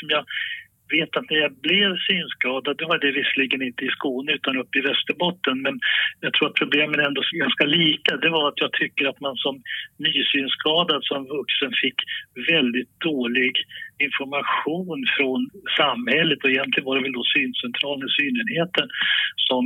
som 0.00 0.08
jag 0.08 0.24
vet 0.96 1.16
att 1.16 1.30
när 1.30 1.40
jag 1.44 1.52
blev 1.68 1.90
synskadad, 2.08 2.74
då 2.76 2.84
var 2.92 2.98
det 3.04 3.18
visserligen 3.20 3.62
inte 3.68 3.84
i 3.84 3.94
Skåne 3.96 4.32
utan 4.38 4.56
uppe 4.62 4.78
i 4.78 4.86
Västerbotten, 4.90 5.56
men 5.66 5.74
jag 6.24 6.32
tror 6.32 6.48
att 6.48 6.62
problemen 6.62 7.00
är 7.00 7.06
ändå 7.10 7.22
ganska 7.44 7.64
lika. 7.80 8.12
Det 8.16 8.30
var 8.36 8.44
att 8.48 8.60
jag 8.64 8.72
tycker 8.72 9.04
att 9.08 9.20
man 9.26 9.36
som 9.44 9.54
nysynskadad 10.06 11.00
som 11.10 11.20
vuxen 11.38 11.72
fick 11.82 11.98
väldigt 12.52 12.92
dålig 13.10 13.52
information 14.06 14.98
från 15.16 15.40
samhället 15.80 16.44
och 16.44 16.50
egentligen 16.50 16.86
var 16.86 16.96
det 16.96 17.02
väl 17.02 17.18
då 17.20 17.24
syncentralen, 17.36 18.08
synenheten, 18.18 18.88
som 19.48 19.62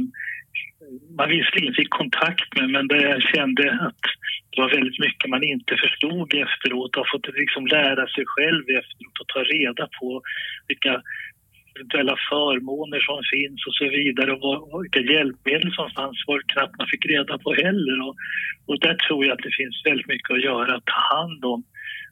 man 1.18 1.28
visserligen 1.28 1.74
fick 1.74 1.90
kontakt 1.90 2.48
med 2.56 2.70
men 2.70 2.88
där 2.88 3.02
jag 3.12 3.22
kände 3.34 3.64
att 3.86 4.02
det 4.50 4.60
var 4.62 4.70
väldigt 4.76 4.98
mycket 4.98 5.30
man 5.30 5.44
inte 5.54 5.76
förstod 5.84 6.28
efteråt 6.34 6.96
och 6.96 7.02
har 7.02 7.10
fått 7.12 7.36
liksom 7.42 7.66
lära 7.66 8.04
sig 8.14 8.24
själv 8.26 8.64
efteråt 8.80 9.20
och 9.20 9.28
ta 9.34 9.40
reda 9.54 9.88
på 10.00 10.22
vilka 10.68 11.02
eventuella 11.76 12.16
förmåner 12.30 13.00
som 13.08 13.20
finns 13.34 13.60
och 13.68 13.76
så 13.80 13.84
vidare 13.98 14.32
och 14.32 14.84
vilka 14.84 15.02
hjälpmedel 15.12 15.72
som 15.78 15.88
fanns 15.98 16.18
var 16.26 16.38
det 16.38 16.52
knappt 16.52 16.78
man 16.78 16.92
fick 16.92 17.06
reda 17.06 17.38
på 17.38 17.50
heller. 17.64 17.96
Och, 18.06 18.14
och 18.68 18.78
där 18.80 18.94
tror 18.94 19.20
jag 19.24 19.32
att 19.32 19.46
det 19.46 19.58
finns 19.60 19.76
väldigt 19.84 20.10
mycket 20.14 20.30
att 20.34 20.46
göra, 20.50 20.70
att 20.74 20.92
ta 20.94 21.00
hand 21.16 21.44
om, 21.44 21.60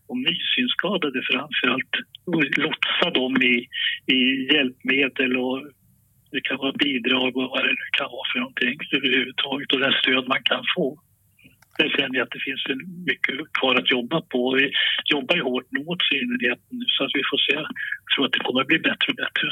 och 0.08 0.18
nysynskadade 0.18 1.20
framförallt 1.30 1.94
och 2.30 2.42
lotsa 2.64 3.10
dem 3.18 3.42
i, 3.42 3.54
i 4.16 4.20
hjälpmedel 4.52 5.36
och 5.36 5.58
det 6.34 6.40
kan 6.40 6.56
vara 6.56 6.72
bidrag 6.72 7.36
och 7.36 7.48
vad 7.52 7.62
det 7.66 7.74
nu 7.82 7.88
kan 7.98 8.08
vara 8.14 8.26
för 8.32 8.38
någonting 8.40 8.76
överhuvudtaget 8.96 9.72
och 9.72 9.80
det 9.80 9.92
stöd 10.02 10.24
man 10.28 10.42
kan 10.50 10.64
få. 10.76 10.86
Där 11.78 11.88
känner 11.96 12.14
jag 12.18 12.24
att 12.24 12.36
det 12.36 12.44
finns 12.48 12.64
mycket 13.10 13.34
kvar 13.58 13.74
att 13.74 13.90
jobba 13.90 14.20
på. 14.20 14.40
Vi 14.58 14.72
jobbar 15.14 15.34
ju 15.36 15.42
hårt 15.42 15.68
mot 15.78 16.00
synligheten 16.10 16.74
nu 16.80 16.86
så 16.88 17.04
att 17.04 17.14
vi 17.18 17.22
får 17.30 17.40
se. 17.46 17.54
Jag 18.02 18.08
tror 18.10 18.26
att 18.26 18.32
det 18.32 18.44
kommer 18.46 18.60
att 18.60 18.66
bli 18.66 18.78
bättre 18.78 19.08
och 19.12 19.18
bättre. 19.24 19.48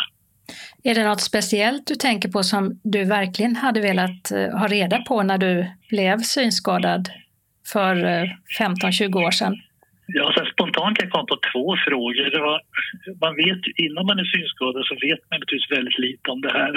Är 0.84 0.94
det 0.94 1.04
något 1.08 1.20
speciellt 1.20 1.86
du 1.86 1.94
tänker 1.94 2.28
på 2.28 2.42
som 2.42 2.80
du 2.84 3.04
verkligen 3.04 3.56
hade 3.56 3.80
velat 3.80 4.30
eh, 4.30 4.58
ha 4.58 4.66
reda 4.66 4.98
på 4.98 5.22
när 5.22 5.38
du 5.38 5.66
blev 5.88 6.18
synskadad 6.18 7.08
för 7.72 7.96
eh, 7.96 8.24
15-20 8.60 9.26
år 9.26 9.30
sedan? 9.30 9.54
Ja, 10.06 10.32
så 10.36 10.44
spontant 10.44 10.98
kan 10.98 11.06
jag 11.06 11.12
komma 11.12 11.32
på 11.34 11.38
två 11.52 11.76
frågor. 11.86 12.24
Det 12.30 12.42
var, 12.48 12.60
man 13.24 13.34
vet, 13.44 13.62
innan 13.84 14.06
man 14.06 14.18
är 14.18 14.28
synskadad 14.36 14.84
så 14.86 14.94
vet 15.06 15.20
man 15.28 15.40
naturligtvis 15.40 15.76
väldigt 15.78 15.98
lite 15.98 16.26
om 16.34 16.40
det 16.40 16.52
här. 16.58 16.74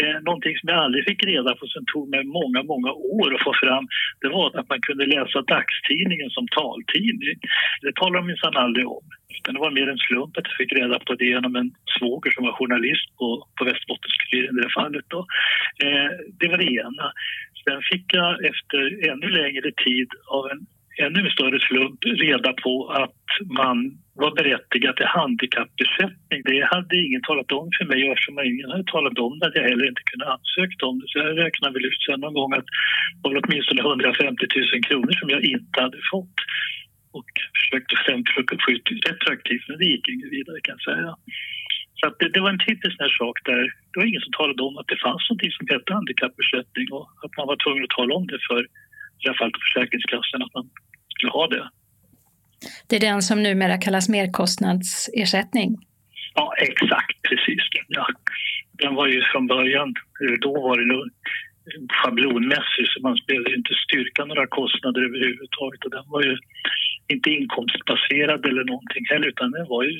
Eh, 0.00 0.16
någonting 0.28 0.54
som 0.56 0.68
jag 0.68 0.78
aldrig 0.78 1.04
fick 1.04 1.24
reda 1.32 1.50
på, 1.58 1.66
som 1.66 1.84
tog 1.92 2.08
mig 2.14 2.24
många, 2.24 2.60
många 2.72 2.92
år 2.92 3.28
att 3.34 3.46
få 3.48 3.52
fram, 3.64 3.84
det 4.20 4.28
var 4.28 4.46
att 4.58 4.68
man 4.72 4.80
kunde 4.88 5.06
läsa 5.06 5.38
dagstidningen 5.54 6.30
som 6.36 6.46
taltidning. 6.48 7.38
Det 7.82 7.92
talade 7.94 8.18
de 8.18 8.26
minsann 8.26 8.56
aldrig 8.64 8.86
om. 8.98 9.06
Utan 9.36 9.54
det 9.54 9.60
var 9.60 9.76
mer 9.78 9.88
en 9.88 10.04
slump 10.06 10.32
att 10.36 10.48
jag 10.50 10.56
fick 10.60 10.72
reda 10.80 10.98
på 11.06 11.14
det 11.14 11.28
genom 11.34 11.56
en 11.60 11.70
svåger 11.94 12.30
som 12.30 12.44
var 12.46 12.52
journalist 12.60 13.08
på, 13.18 13.28
på 13.56 13.64
Västerbottens-Kuriren 13.68 14.58
i 14.58 14.62
det 14.62 14.72
fallet. 14.80 15.06
Då. 15.14 15.20
Eh, 15.84 16.10
det 16.40 16.48
var 16.48 16.58
det 16.58 16.72
ena. 16.84 17.06
Sen 17.64 17.80
fick 17.90 18.06
jag 18.18 18.44
efter 18.50 18.80
ännu 19.10 19.28
längre 19.40 19.68
tid 19.84 20.08
av 20.36 20.42
en 20.52 20.60
ännu 21.06 21.30
större 21.30 21.60
slump 21.60 22.00
reda 22.04 22.52
på 22.64 22.72
att 23.02 23.22
man 23.60 23.76
var 24.22 24.32
berättigad 24.40 24.96
till 24.96 25.12
handikappersättning. 25.18 26.40
Det 26.50 26.60
hade 26.74 26.94
ingen 27.06 27.22
talat 27.28 27.52
om 27.60 27.68
för 27.78 27.84
mig 27.92 28.00
och 28.04 28.12
eftersom 28.14 28.38
ingen 28.52 28.70
hade 28.70 28.88
talat 28.94 29.18
om 29.26 29.32
det 29.38 29.46
hade 29.46 29.60
jag 29.60 29.68
heller 29.70 29.88
inte 29.92 30.08
kunnat 30.10 30.32
ansöka 30.36 30.82
om 30.90 30.96
det. 31.00 31.06
Så 31.10 31.18
jag 31.18 31.38
räknade 31.44 31.72
väl 31.74 31.88
ut 31.90 32.02
sen 32.06 32.20
någon 32.20 32.38
gång 32.40 32.52
att 32.58 32.68
det 33.20 33.28
var 33.28 33.40
åtminstone 33.42 33.80
150 33.80 34.46
000 34.74 34.88
kronor 34.88 35.12
som 35.20 35.28
jag 35.34 35.42
inte 35.54 35.76
hade 35.84 36.00
fått. 36.12 36.38
Och 37.18 37.30
försökte 37.58 37.94
sen 38.04 38.20
försöka 38.28 38.54
få 38.64 38.68
ut 38.74 38.86
retroaktivt 39.08 39.64
men 39.68 39.78
det 39.80 39.88
gick 39.92 40.06
inget 40.08 40.32
vidare 40.36 40.58
kan 40.64 40.76
jag 40.76 40.84
säga. 40.90 41.10
Så 41.98 42.04
det, 42.18 42.28
det, 42.34 42.40
var 42.44 42.50
en 42.54 42.64
typisk 42.68 42.94
sån 42.96 43.14
sak 43.22 43.36
där 43.50 43.62
det 43.90 43.96
var 44.00 44.06
ingen 44.10 44.24
som 44.26 44.32
talade 44.32 44.62
om 44.68 44.74
att 44.78 44.90
det 44.92 45.00
fanns 45.06 45.22
någonting 45.28 45.52
som 45.56 45.66
hette 45.72 45.92
handikappersättning 45.98 46.86
och 46.96 47.06
att 47.24 47.34
man 47.38 47.46
var 47.50 47.58
tvungen 47.64 47.84
att 47.86 47.96
tala 47.98 48.12
om 48.18 48.26
det 48.32 48.40
för 48.48 48.62
i 49.24 49.28
alla 49.28 49.38
fall 49.38 49.52
Försäkringskassan 49.64 50.42
att 50.42 50.54
man 50.54 50.70
skulle 51.14 51.32
ha 51.32 51.46
det. 51.46 51.70
Det 52.86 52.96
är 52.96 53.00
den 53.00 53.22
som 53.22 53.42
numera 53.42 53.78
kallas 53.78 54.08
merkostnadsersättning? 54.08 55.70
Ja, 56.34 56.54
exakt, 56.58 57.16
precis. 57.28 57.62
Ja. 57.88 58.06
Den 58.72 58.94
var 58.94 59.06
ju 59.06 59.22
från 59.32 59.46
början, 59.46 59.94
då 60.40 60.52
var 60.52 60.78
det 60.78 61.10
schablonmässig 61.92 62.86
så 62.88 63.00
man 63.02 63.18
behövde 63.26 63.54
inte 63.56 63.74
styrka 63.84 64.24
några 64.24 64.46
kostnader 64.46 65.00
överhuvudtaget 65.08 65.84
och 65.84 65.90
den 65.90 66.04
var 66.06 66.22
ju 66.22 66.36
inte 67.12 67.30
inkomstbaserad 67.30 68.46
eller 68.46 68.64
någonting 68.64 69.04
heller 69.10 69.28
utan 69.28 69.50
den 69.50 69.66
var 69.68 69.82
ju 69.84 69.94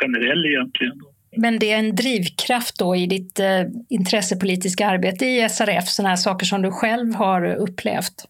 generell 0.00 0.46
egentligen. 0.46 0.98
Men 1.36 1.58
det 1.58 1.72
är 1.72 1.78
en 1.78 1.96
drivkraft 1.96 2.78
då 2.78 2.96
i 2.96 3.06
ditt 3.06 3.40
eh, 3.40 3.62
intressepolitiska 3.88 4.86
arbete 4.86 5.26
i 5.26 5.48
SRF, 5.48 5.88
sådana 5.88 6.08
här 6.08 6.16
saker 6.16 6.46
som 6.46 6.62
du 6.62 6.70
själv 6.70 7.14
har 7.14 7.54
upplevt? 7.54 8.24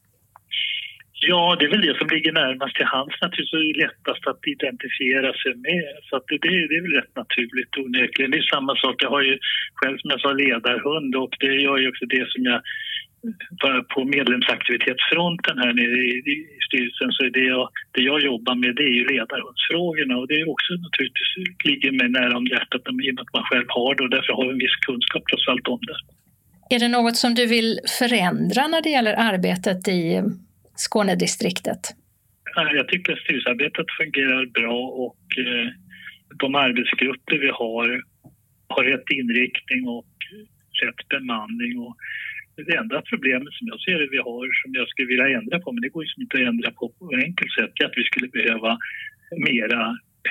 Ja, 1.20 1.56
det 1.58 1.64
är 1.66 1.70
väl 1.70 1.86
det 1.88 1.98
som 1.98 2.08
ligger 2.08 2.32
närmast 2.32 2.74
till 2.76 2.92
hands 2.94 3.16
naturligtvis 3.22 3.52
och 3.58 3.80
lättast 3.84 4.26
att 4.26 4.42
identifiera 4.54 5.30
sig 5.42 5.54
med. 5.68 5.92
Så 6.06 6.16
att 6.16 6.26
det, 6.28 6.38
det, 6.42 6.76
är 6.78 6.82
väl 6.82 6.98
rätt 7.00 7.16
naturligt 7.22 7.76
onekligen. 7.76 8.30
Det 8.30 8.38
är 8.38 8.54
samma 8.54 8.74
sak, 8.76 8.96
jag 9.04 9.10
har 9.10 9.22
ju 9.30 9.38
själv 9.78 9.96
som 9.98 10.10
jag 10.10 10.20
sa 10.20 10.32
ledarhund 10.32 11.12
och 11.22 11.32
det 11.40 11.54
gör 11.66 11.78
ju 11.78 11.88
också 11.88 12.06
det 12.06 12.24
som 12.32 12.42
jag 12.50 12.60
på 13.94 14.04
medlemsaktivitetsfronten 14.04 15.58
här 15.62 15.72
nere 15.80 15.98
i, 16.10 16.12
i 16.32 16.36
styrelsen 16.66 17.10
så 17.12 17.20
är 17.24 17.30
det 17.30 17.46
jag, 17.54 17.68
det 17.94 18.02
jag 18.10 18.20
jobbar 18.30 18.54
med 18.54 18.72
det 18.78 18.86
är 18.92 18.96
ju 18.98 19.04
ledarhundsfrågorna 19.14 20.14
och 20.20 20.28
det 20.28 20.36
är 20.40 20.50
också 20.54 20.70
naturligtvis 20.86 21.32
ligger 21.70 21.92
mig 22.00 22.08
nära 22.18 22.36
om 22.36 22.46
hjärtat 22.46 22.82
i 22.86 22.90
och 22.90 22.94
med 22.94 23.20
att 23.20 23.32
man 23.38 23.44
själv 23.50 23.68
har 23.68 23.94
det 23.94 24.02
och 24.04 24.10
därför 24.16 24.32
har 24.32 24.46
en 24.52 24.58
viss 24.64 24.76
kunskap 24.86 25.22
trots 25.30 25.48
allt 25.48 25.68
om 25.74 25.80
det. 25.88 25.98
Är 26.74 26.78
det 26.78 26.88
något 26.88 27.16
som 27.16 27.34
du 27.34 27.46
vill 27.46 27.78
förändra 27.98 28.62
när 28.66 28.82
det 28.82 28.90
gäller 28.96 29.14
arbetet 29.30 29.88
i 29.88 30.22
Skånedistriktet? 30.86 31.82
Jag 32.54 32.88
tycker 32.88 33.12
att 33.12 33.18
styrelsearbetet 33.18 33.86
fungerar 34.00 34.46
bra 34.46 34.78
och 35.06 35.24
eh, 35.38 35.68
de 36.42 36.54
arbetsgrupper 36.54 37.38
vi 37.38 37.48
har 37.48 38.02
har 38.68 38.84
rätt 38.84 39.10
inriktning 39.20 39.88
och 39.88 40.14
rätt 40.82 41.08
bemanning. 41.08 41.78
Och 41.78 41.96
det 42.56 42.76
enda 42.76 43.02
problemet 43.10 43.52
som 43.54 43.66
jag 43.72 43.80
ser 43.80 43.98
det 43.98 44.08
vi 44.16 44.18
har 44.28 44.44
som 44.62 44.70
jag 44.78 44.88
skulle 44.88 45.08
vilja 45.08 45.28
ändra 45.38 45.56
på, 45.60 45.72
men 45.72 45.82
det 45.82 45.94
går 45.94 46.04
ju 46.04 46.22
inte 46.22 46.36
att 46.36 46.48
ändra 46.52 46.70
på 46.70 46.84
på 46.88 47.02
ett 47.12 47.24
enkelt 47.24 47.52
sätt, 47.58 47.72
är 47.80 47.86
att 47.86 48.00
vi 48.00 48.04
skulle 48.04 48.28
behöva 48.28 48.78
mera 49.50 49.82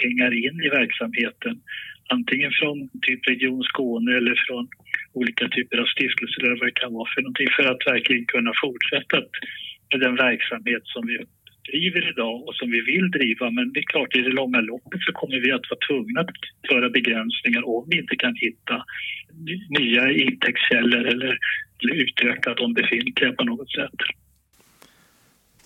pengar 0.01 0.31
in 0.45 0.57
i 0.67 0.69
verksamheten. 0.79 1.55
Antingen 2.09 2.51
från 2.59 2.89
typ 3.01 3.27
Region 3.27 3.63
Skåne 3.63 4.11
eller 4.17 4.35
från 4.47 4.67
olika 5.13 5.45
typer 5.47 5.77
av 5.77 5.85
stiftelser 5.85 6.41
eller 6.43 6.59
vad 6.59 6.67
det 6.67 6.81
kan 6.81 6.93
vara 6.93 7.09
för 7.13 7.21
någonting 7.21 7.49
för 7.55 7.65
att 7.71 7.87
verkligen 7.93 8.25
kunna 8.25 8.51
fortsätta 8.63 9.17
att 9.17 9.31
med 9.91 9.99
den 10.05 10.15
verksamhet 10.15 10.83
som 10.85 11.07
vi 11.07 11.17
driver 11.71 12.09
idag 12.11 12.47
och 12.47 12.55
som 12.55 12.71
vi 12.71 12.81
vill 12.81 13.11
driva. 13.11 13.51
Men 13.51 13.73
det 13.73 13.79
är 13.79 13.89
klart, 13.93 14.15
i 14.15 14.21
det 14.21 14.35
långa 14.41 14.61
loppet 14.61 15.01
så 15.01 15.11
kommer 15.11 15.39
vi 15.45 15.51
att 15.51 15.69
vara 15.69 15.79
tvungna 15.87 16.19
att 16.21 16.71
göra 16.71 16.89
begränsningar 16.89 17.63
om 17.75 17.87
vi 17.89 17.97
inte 18.01 18.15
kan 18.15 18.35
hitta 18.35 18.75
nya 19.79 20.11
intäktskällor 20.11 21.03
eller 21.07 21.37
utöka 22.03 22.53
de 22.53 22.73
befintliga 22.73 23.31
på 23.33 23.43
något 23.43 23.71
sätt. 23.71 23.99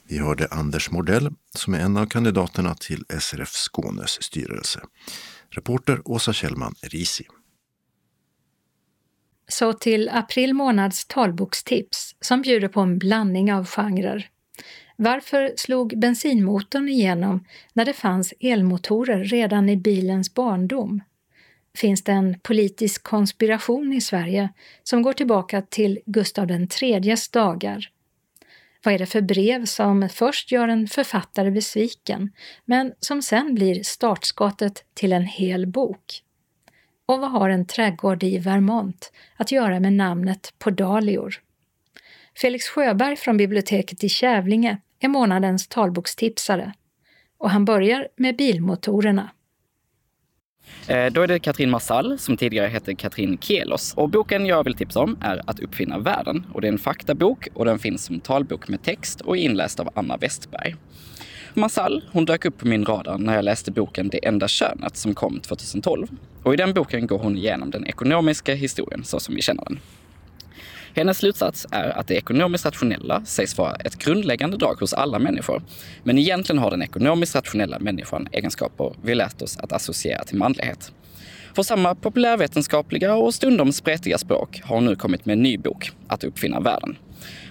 Vi 0.09 0.17
hörde 0.17 0.47
Anders 0.51 0.91
Mordell 0.91 1.29
som 1.55 1.73
är 1.73 1.79
en 1.79 1.97
av 1.97 2.05
kandidaterna 2.05 2.73
till 2.73 3.03
SRF 3.19 3.49
Skånes 3.49 4.23
styrelse. 4.23 4.79
Reporter 5.49 5.97
Åsa 6.05 6.33
Kjellman 6.33 6.73
Risi. 6.91 7.23
Så 9.51 9.73
till 9.73 10.09
april 10.09 10.53
månads 10.53 11.05
talbokstips 11.05 12.15
som 12.21 12.41
bjuder 12.41 12.67
på 12.67 12.79
en 12.79 12.97
blandning 12.99 13.53
av 13.53 13.65
genrer. 13.65 14.29
Varför 14.95 15.53
slog 15.55 15.99
bensinmotorn 15.99 16.89
igenom 16.89 17.45
när 17.73 17.85
det 17.85 17.93
fanns 17.93 18.33
elmotorer 18.39 19.23
redan 19.23 19.69
i 19.69 19.77
bilens 19.77 20.33
barndom? 20.33 21.01
Finns 21.77 22.03
det 22.03 22.11
en 22.11 22.39
politisk 22.39 23.03
konspiration 23.03 23.93
i 23.93 24.01
Sverige 24.01 24.49
som 24.83 25.01
går 25.01 25.13
tillbaka 25.13 25.61
till 25.61 25.99
Gustav 26.05 26.51
IIIs 26.51 27.29
dagar? 27.29 27.89
Vad 28.83 28.93
är 28.93 28.99
det 28.99 29.05
för 29.05 29.21
brev 29.21 29.65
som 29.65 30.09
först 30.09 30.51
gör 30.51 30.67
en 30.67 30.87
författare 30.87 31.51
besviken, 31.51 32.29
men 32.65 32.93
som 32.99 33.21
sen 33.21 33.55
blir 33.55 33.83
startskottet 33.83 34.83
till 34.93 35.13
en 35.13 35.25
hel 35.25 35.67
bok? 35.67 36.23
Och 37.11 37.19
vad 37.19 37.31
har 37.31 37.49
en 37.49 37.65
trädgård 37.65 38.23
i 38.23 38.37
Vermont 38.37 39.11
att 39.37 39.51
göra 39.51 39.79
med 39.79 39.93
namnet 39.93 40.53
på 40.59 40.69
dahlior? 40.69 41.35
Felix 42.35 42.67
Sjöberg 42.67 43.15
från 43.15 43.37
biblioteket 43.37 44.03
i 44.03 44.09
Kävlinge 44.09 44.77
är 44.99 45.07
månadens 45.07 45.67
talbokstipsare 45.67 46.73
och 47.37 47.49
han 47.49 47.65
börjar 47.65 48.07
med 48.17 48.35
bilmotorerna. 48.37 49.29
Eh, 50.87 51.05
då 51.11 51.21
är 51.21 51.27
det 51.27 51.39
Katrin 51.39 51.69
Marsall 51.69 52.19
som 52.19 52.37
tidigare 52.37 52.67
hette 52.67 52.95
Katrin 52.95 53.37
Kielos. 53.37 53.93
Och 53.93 54.09
boken 54.09 54.45
jag 54.45 54.63
vill 54.63 54.75
tipsa 54.75 54.99
om 54.99 55.17
är 55.21 55.41
Att 55.47 55.59
uppfinna 55.59 55.99
världen. 55.99 56.45
Och 56.53 56.61
det 56.61 56.67
är 56.67 56.71
en 56.71 56.77
faktabok 56.77 57.47
och 57.53 57.65
den 57.65 57.79
finns 57.79 58.05
som 58.05 58.19
talbok 58.19 58.67
med 58.67 58.83
text 58.83 59.21
och 59.21 59.37
är 59.37 59.41
inläst 59.41 59.79
av 59.79 59.89
Anna 59.95 60.17
Westberg. 60.17 60.75
Marsall, 61.53 62.03
hon 62.11 62.25
dök 62.25 62.45
upp 62.45 62.57
på 62.57 62.67
min 62.67 62.85
radar 62.85 63.17
när 63.17 63.35
jag 63.35 63.45
läste 63.45 63.71
boken 63.71 64.09
Det 64.09 64.25
enda 64.25 64.47
könet 64.47 64.97
som 64.97 65.13
kom 65.13 65.39
2012. 65.39 66.07
Och 66.43 66.53
i 66.53 66.57
den 66.57 66.73
boken 66.73 67.07
går 67.07 67.17
hon 67.17 67.37
igenom 67.37 67.71
den 67.71 67.87
ekonomiska 67.87 68.53
historien 68.55 69.03
så 69.03 69.19
som 69.19 69.35
vi 69.35 69.41
känner 69.41 69.63
den. 69.63 69.79
Hennes 70.95 71.17
slutsats 71.17 71.67
är 71.71 71.97
att 71.97 72.07
det 72.07 72.15
ekonomiskt 72.15 72.65
rationella 72.65 73.25
sägs 73.25 73.57
vara 73.57 73.75
ett 73.75 73.97
grundläggande 73.97 74.57
drag 74.57 74.79
hos 74.79 74.93
alla 74.93 75.19
människor. 75.19 75.61
Men 76.03 76.17
egentligen 76.17 76.59
har 76.59 76.71
den 76.71 76.81
ekonomiskt 76.81 77.35
rationella 77.35 77.79
människan 77.79 78.27
egenskaper 78.31 78.93
vi 79.03 79.15
lärt 79.15 79.41
oss 79.41 79.57
att 79.57 79.71
associera 79.71 80.23
till 80.23 80.37
manlighet. 80.37 80.91
För 81.55 81.63
samma 81.63 81.95
populärvetenskapliga 81.95 83.15
och 83.15 83.33
stundom 83.33 83.71
spretiga 83.71 84.17
språk 84.17 84.61
har 84.63 84.75
hon 84.75 84.85
nu 84.85 84.95
kommit 84.95 85.25
med 85.25 85.33
en 85.33 85.43
ny 85.43 85.57
bok, 85.57 85.91
Att 86.07 86.23
uppfinna 86.23 86.59
världen. 86.59 86.95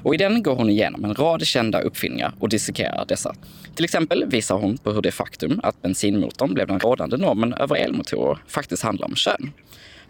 Och 0.03 0.15
i 0.15 0.17
den 0.17 0.43
går 0.43 0.55
hon 0.55 0.71
igenom 0.71 1.05
en 1.05 1.15
rad 1.15 1.47
kända 1.47 1.81
uppfinningar 1.81 2.35
och 2.39 2.49
dissekerar 2.49 3.05
dessa. 3.09 3.35
Till 3.75 3.85
exempel 3.85 4.25
visar 4.27 4.55
hon 4.55 4.79
på 4.79 4.93
hur 4.93 5.03
det 5.03 5.13
faktum 5.13 5.61
att 5.63 5.83
bensinmotorn 5.83 6.55
blev 6.55 6.67
den 6.67 6.81
rådande 6.81 7.17
normen 7.17 7.55
över 7.55 7.77
elmotorer 7.77 8.39
faktiskt 8.47 8.83
handlar 8.83 9.07
om 9.07 9.15
kön. 9.15 9.53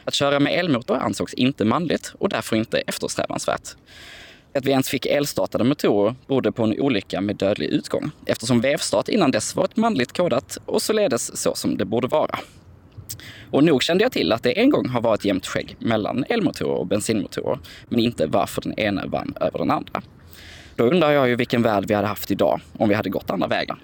Att 0.05 0.15
köra 0.15 0.41
med 0.41 0.53
elmotor 0.53 0.97
ansågs 0.97 1.35
inte 1.35 1.65
manligt 1.65 2.15
och 2.19 2.29
därför 2.29 2.57
inte 2.57 2.79
eftersträvansvärt. 2.79 3.69
Att 4.55 4.65
vi 4.65 4.71
ens 4.71 4.89
fick 4.89 5.07
elstartade 5.07 5.65
motorer 5.65 6.15
berodde 6.27 6.53
på 6.53 6.65
en 6.65 6.81
olycka 6.81 7.21
med 7.21 7.37
dödlig 7.37 7.67
utgång 7.67 8.11
eftersom 8.27 8.61
vevstart 8.61 9.09
innan 9.09 9.31
dess 9.31 9.57
var 9.57 9.65
ett 9.65 9.77
manligt 9.77 10.17
kodat 10.17 10.59
och 10.67 10.83
således 10.83 11.43
så 11.43 11.55
som 11.55 11.77
det 11.77 11.85
borde 11.85 12.09
vara. 12.09 12.39
Och 13.51 13.65
nog 13.65 13.83
kände 13.83 14.05
jag 14.05 14.13
till 14.13 14.33
att 14.33 14.43
det 14.43 14.59
en 14.59 14.71
gång 14.71 14.89
har 14.89 15.01
varit 15.01 15.25
jämnt 15.25 15.47
skägg 15.47 15.77
mellan 15.79 16.25
elmotorer 16.29 16.75
och 16.75 16.87
bensinmotorer, 16.87 17.59
men 17.89 18.01
inte 18.01 18.27
varför 18.27 18.63
den 18.63 18.79
ena 18.79 19.07
vann 19.07 19.35
över 19.41 19.59
den 19.59 19.71
andra. 19.71 20.03
Då 20.77 20.85
undrar 20.85 21.11
jag 21.11 21.29
ju 21.29 21.37
vilken 21.37 21.63
värld 21.63 21.85
vi 21.89 21.95
hade 21.95 22.09
haft 22.09 22.31
idag 22.31 22.61
om 22.79 22.89
vi 22.89 22.95
hade 22.95 23.11
gått 23.11 23.31
andra 23.31 23.47
vägar. 23.47 23.79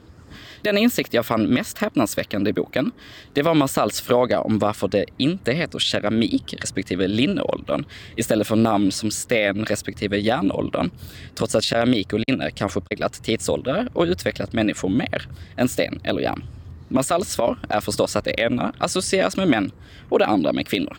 Den 0.63 0.79
insikt 0.79 1.15
jag 1.15 1.27
fann 1.27 1.47
mest 1.47 1.79
häpnadsväckande 1.79 2.51
i 2.51 2.53
boken, 2.53 2.91
det 3.33 3.43
var 3.43 3.55
Marsals 3.55 4.01
fråga 4.01 4.41
om 4.41 4.59
varför 4.59 4.89
det 4.89 5.05
inte 5.17 5.53
heter 5.53 5.79
keramik 5.79 6.55
respektive 6.61 7.07
linneåldern 7.07 7.85
istället 8.17 8.47
för 8.47 8.57
namn 8.57 8.93
som 8.93 9.11
sten 9.11 9.65
respektive 9.65 10.19
järnåldern. 10.19 10.91
Trots 11.35 11.55
att 11.55 11.65
keramik 11.65 12.13
och 12.13 12.21
linne 12.29 12.51
kanske 12.51 12.81
präglat 12.81 13.13
tidsåldrar 13.25 13.89
och 13.93 14.05
utvecklat 14.05 14.53
människor 14.53 14.89
mer 14.89 15.29
än 15.57 15.69
sten 15.69 16.01
eller 16.05 16.21
järn. 16.21 16.43
Marsalls 16.89 17.29
svar 17.29 17.59
är 17.69 17.81
förstås 17.81 18.17
att 18.17 18.25
det 18.25 18.41
ena 18.41 18.73
associeras 18.79 19.37
med 19.37 19.49
män 19.49 19.71
och 20.09 20.19
det 20.19 20.27
andra 20.27 20.53
med 20.53 20.69
kvinnor. 20.69 20.97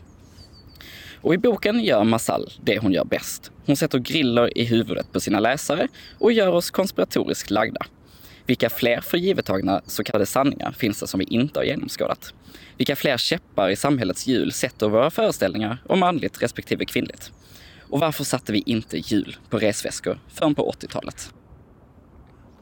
Och 1.21 1.33
i 1.33 1.37
boken 1.37 1.83
gör 1.83 2.03
Massal 2.03 2.51
det 2.63 2.79
hon 2.79 2.93
gör 2.93 3.05
bäst. 3.05 3.51
Hon 3.65 3.75
sätter 3.75 3.99
griller 3.99 4.57
i 4.57 4.63
huvudet 4.63 5.11
på 5.11 5.19
sina 5.19 5.39
läsare 5.39 5.87
och 6.19 6.31
gör 6.31 6.51
oss 6.51 6.71
konspiratoriskt 6.71 7.49
lagda. 7.49 7.81
Vilka 8.45 8.69
fler 8.69 9.01
förgivettagna 9.01 9.81
så 9.85 10.03
kallade 10.03 10.25
sanningar 10.25 10.71
finns 10.71 10.99
det 10.99 11.07
som 11.07 11.19
vi 11.19 11.25
inte 11.25 11.59
har 11.59 11.63
genomskådat? 11.63 12.33
Vilka 12.77 12.95
fler 12.95 13.17
käppar 13.17 13.69
i 13.69 13.75
samhällets 13.75 14.27
hjul 14.27 14.51
sätter 14.51 14.89
våra 14.89 15.11
föreställningar 15.11 15.77
om 15.85 15.99
manligt 15.99 16.41
respektive 16.41 16.85
kvinnligt? 16.85 17.31
Och 17.89 17.99
varför 17.99 18.23
satte 18.23 18.51
vi 18.51 18.63
inte 18.65 18.97
hjul 18.97 19.37
på 19.49 19.57
resväskor 19.57 20.19
förrän 20.27 20.55
på 20.55 20.71
80-talet? 20.71 21.33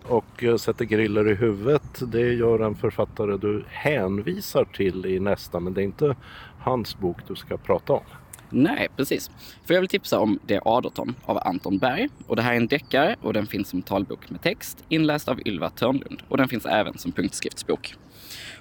Och 0.07 0.43
sätter 0.59 0.85
griller 0.85 1.31
i 1.31 1.35
huvudet, 1.35 2.11
det 2.11 2.33
gör 2.33 2.59
en 2.59 2.75
författare 2.75 3.37
du 3.37 3.65
hänvisar 3.69 4.65
till 4.65 5.05
i 5.05 5.19
nästa, 5.19 5.59
men 5.59 5.73
det 5.73 5.81
är 5.81 5.83
inte 5.83 6.15
hans 6.59 6.97
bok 6.97 7.17
du 7.27 7.35
ska 7.35 7.57
prata 7.57 7.93
om. 7.93 8.03
Nej, 8.49 8.87
precis. 8.97 9.31
För 9.65 9.73
jag 9.73 9.81
vill 9.81 9.89
tipsa 9.89 10.19
om 10.19 10.39
Det 10.45 10.59
Aderton 10.65 11.15
av 11.25 11.37
Anton 11.47 11.77
Berg. 11.77 12.09
Och 12.27 12.35
det 12.35 12.41
här 12.41 12.51
är 12.51 12.57
en 12.57 12.67
deckare 12.67 13.15
och 13.21 13.33
den 13.33 13.47
finns 13.47 13.69
som 13.69 13.81
talbok 13.81 14.29
med 14.29 14.41
text 14.41 14.83
inläst 14.89 15.27
av 15.27 15.39
Ylva 15.45 15.69
Törnlund. 15.69 16.21
Och 16.27 16.37
den 16.37 16.47
finns 16.47 16.65
även 16.65 16.97
som 16.97 17.11
punktskriftsbok. 17.11 17.95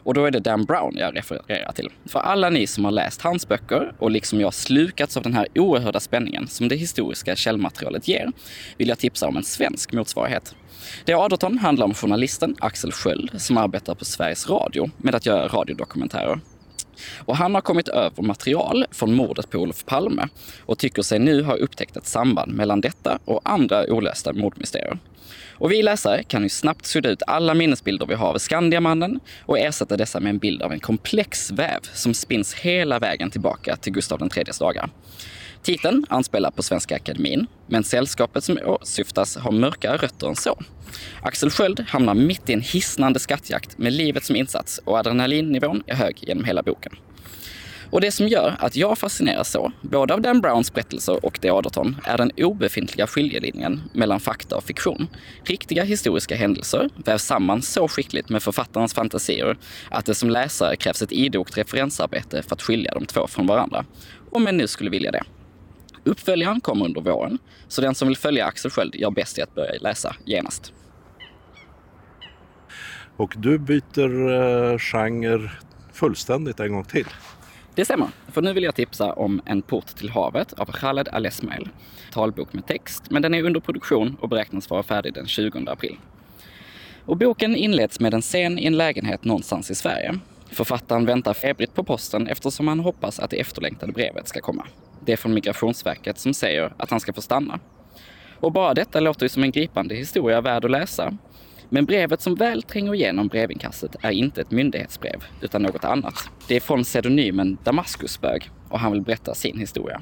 Och 0.03 0.14
då 0.14 0.24
är 0.24 0.30
det 0.30 0.40
Dan 0.40 0.64
Brown 0.64 0.97
jag 0.97 1.16
refererar 1.16 1.72
till. 1.72 1.90
För 2.05 2.18
alla 2.18 2.51
ni 2.51 2.66
som 2.66 2.84
har 2.84 2.92
läst 2.92 3.22
hans 3.22 3.49
böcker 3.49 3.92
och 3.99 4.11
liksom 4.11 4.40
jag 4.40 4.55
slukats 4.55 5.16
av 5.16 5.22
den 5.22 5.34
här 5.34 5.47
oerhörda 5.55 6.01
spänningen 6.01 6.49
som 6.49 6.68
det 6.68 6.76
historiska 6.76 7.36
källmaterialet 7.36 8.09
ger, 8.09 8.32
vill 8.76 8.88
jag 8.88 8.99
tipsa 8.99 9.28
om 9.28 9.36
en 9.36 9.45
svensk 9.45 9.92
motsvarighet. 9.92 10.55
Det 11.05 11.14
Aderton 11.14 11.59
handlar 11.59 11.87
om 11.87 11.95
journalisten 11.95 12.57
Axel 12.59 12.93
Sköld 12.93 13.30
som 13.37 13.57
arbetar 13.57 13.95
på 13.95 14.05
Sveriges 14.05 14.51
Radio 14.51 14.91
med 14.97 15.14
att 15.14 15.26
göra 15.26 15.49
radiodokumentärer. 15.49 16.41
Och 17.18 17.37
han 17.37 17.55
har 17.55 17.62
kommit 17.62 17.89
över 17.89 18.22
material 18.22 18.87
från 18.91 19.14
mordet 19.14 19.51
på 19.51 19.59
Olof 19.59 19.85
Palme 19.85 20.28
och 20.61 20.78
tycker 20.78 21.03
sig 21.03 21.18
nu 21.18 21.43
ha 21.43 21.55
upptäckt 21.55 21.97
ett 21.97 22.07
samband 22.07 22.53
mellan 22.53 22.80
detta 22.80 23.18
och 23.24 23.41
andra 23.45 23.87
olösta 23.93 24.32
mordmysterier. 24.32 24.99
Och 25.57 25.72
vi 25.72 25.82
läsare 25.82 26.22
kan 26.22 26.43
ju 26.43 26.49
snabbt 26.49 26.87
sudda 26.87 27.09
ut 27.09 27.22
alla 27.26 27.55
minnesbilder 27.55 28.07
vi 28.07 28.14
har 28.14 28.28
av 28.28 28.39
Skandiamannen 28.39 29.20
och 29.41 29.59
ersätta 29.59 29.97
dessa 29.97 30.20
med 30.20 30.30
en 30.30 30.39
bild 30.39 30.62
av 30.62 30.72
en 30.72 30.80
komplex 30.80 31.51
väv 31.51 31.80
som 31.93 32.14
spinns 32.14 32.55
hela 32.55 32.99
vägen 32.99 33.30
tillbaka 33.30 33.76
till 33.76 33.93
Gustav 33.93 34.30
IIIs 34.37 34.59
dagar. 34.59 34.91
Titeln 35.65 36.07
anspelar 36.09 36.51
på 36.51 36.62
Svenska 36.62 36.97
Akademin, 36.97 37.47
men 37.67 37.85
sällskapet 37.85 38.45
som 38.45 38.59
åsyftas 38.65 39.37
har 39.37 39.53
mörkare 39.53 39.97
rötter 39.97 40.27
än 40.27 40.37
så. 40.37 40.62
Axel 41.23 41.51
Sköld 41.51 41.81
hamnar 41.89 42.15
mitt 42.15 42.51
i 42.51 42.53
en 42.53 42.61
hisnande 42.61 43.19
skattjakt 43.19 43.79
med 43.79 43.93
livet 43.93 44.25
som 44.25 44.37
insats 44.37 44.81
och 44.85 44.99
adrenalinnivån 44.99 45.83
är 45.87 45.95
hög 45.95 46.19
genom 46.21 46.45
hela 46.45 46.62
boken. 46.62 46.93
Och 47.91 48.01
det 48.01 48.11
som 48.11 48.29
gör 48.29 48.57
att 48.59 48.77
jag 48.77 48.99
fascineras 48.99 49.51
så, 49.51 49.73
både 49.81 50.15
av 50.15 50.21
Dan 50.21 50.41
Browns 50.41 50.75
berättelser 50.75 51.25
och 51.25 51.41
The 51.41 51.49
Aderton, 51.49 51.97
är 52.05 52.19
den 52.19 52.31
obefintliga 52.37 53.07
skiljelinjen 53.07 53.83
mellan 53.93 54.21
fakta 54.21 54.57
och 54.57 54.65
fiktion. 54.65 55.09
Riktiga 55.45 55.85
historiska 55.85 56.37
händelser 56.37 56.91
vävs 57.05 57.25
samman 57.25 57.62
så 57.62 57.89
skickligt 57.89 58.29
med 58.29 58.43
författarens 58.43 58.95
fantasier 58.95 59.57
att 59.91 60.07
det 60.07 60.15
som 60.15 60.31
läsare 60.31 60.77
krävs 60.77 61.03
ett 61.03 61.12
idogt 61.12 61.59
referensarbete 61.59 62.43
för 62.43 62.55
att 62.55 62.62
skilja 62.62 62.95
de 62.95 63.07
två 63.07 63.27
från 63.27 63.47
varandra. 63.47 63.85
Om 64.31 64.47
jag 64.47 64.55
nu 64.55 64.67
skulle 64.67 64.91
vilja 64.91 65.11
det. 65.11 65.23
Uppföljaren 66.05 66.61
kommer 66.61 66.84
under 66.84 67.00
våren, 67.00 67.38
så 67.68 67.80
den 67.80 67.94
som 67.94 68.09
vill 68.09 68.16
följa 68.16 68.46
Axel 68.46 68.70
Sköld 68.70 68.94
gör 68.94 69.11
bäst 69.11 69.38
i 69.38 69.42
att 69.42 69.55
börja 69.55 69.72
läsa 69.80 70.16
genast. 70.24 70.72
Och 73.16 73.34
du 73.36 73.59
byter 73.59 74.32
eh, 74.32 74.78
genre 74.78 75.50
fullständigt 75.92 76.61
en 76.61 76.72
gång 76.72 76.84
till. 76.84 77.07
Det 77.74 77.84
stämmer, 77.84 78.09
för 78.32 78.42
nu 78.42 78.52
vill 78.52 78.64
jag 78.64 78.74
tipsa 78.74 79.12
om 79.12 79.42
En 79.44 79.62
port 79.62 79.86
till 79.86 80.11
havet 80.11 80.52
av 80.52 80.72
Khaled 80.72 81.09
Al-Esmail. 81.09 81.68
Talbok 82.12 82.52
med 82.52 82.66
text, 82.66 83.02
men 83.11 83.22
den 83.22 83.34
är 83.34 83.42
under 83.42 83.61
produktion 83.61 84.16
och 84.20 84.28
beräknas 84.28 84.70
vara 84.70 84.82
färdig 84.82 85.14
den 85.14 85.26
20 85.26 85.64
april. 85.66 85.96
Och 87.05 87.16
boken 87.16 87.57
inleds 87.57 88.00
med 88.00 88.14
en 88.14 88.22
scen 88.22 88.59
i 88.59 88.66
en 88.66 88.76
lägenhet 88.76 89.24
någonstans 89.24 89.70
i 89.70 89.74
Sverige. 89.74 90.18
Författaren 90.50 91.07
väntar 91.07 91.34
febrigt 91.34 91.74
på 91.74 91.84
posten 91.84 92.26
eftersom 92.26 92.68
han 92.68 92.80
hoppas 92.80 93.20
att 93.20 93.30
det 93.30 93.40
efterlängtade 93.40 93.92
brevet 93.92 94.28
ska 94.28 94.40
komma. 94.40 94.66
Det 95.05 95.12
är 95.12 95.16
från 95.16 95.34
Migrationsverket 95.34 96.18
som 96.18 96.34
säger 96.34 96.74
att 96.76 96.90
han 96.90 97.00
ska 97.00 97.12
få 97.12 97.20
stanna. 97.20 97.61
Och 98.40 98.52
bara 98.52 98.74
detta 98.74 99.00
låter 99.00 99.24
ju 99.24 99.28
som 99.28 99.42
en 99.42 99.50
gripande 99.50 99.94
historia 99.94 100.40
värd 100.40 100.64
att 100.64 100.70
läsa. 100.70 101.16
Men 101.68 101.84
brevet 101.84 102.20
som 102.20 102.34
väl 102.34 102.62
tränger 102.62 102.94
igenom 102.94 103.28
brevinkastet 103.28 103.96
är 104.02 104.11
inte 104.11 104.40
ett 104.40 104.50
myndighetsbrev, 104.50 105.24
utan 105.40 105.62
något 105.62 105.84
annat. 105.84 106.14
Det 106.48 106.57
är 106.57 106.61
från 106.61 106.82
pseudonymen 106.82 107.59
Damaskusbög 107.64 108.50
och 108.68 108.80
han 108.80 108.92
vill 108.92 109.02
berätta 109.02 109.34
sin 109.34 109.59
historia. 109.59 110.00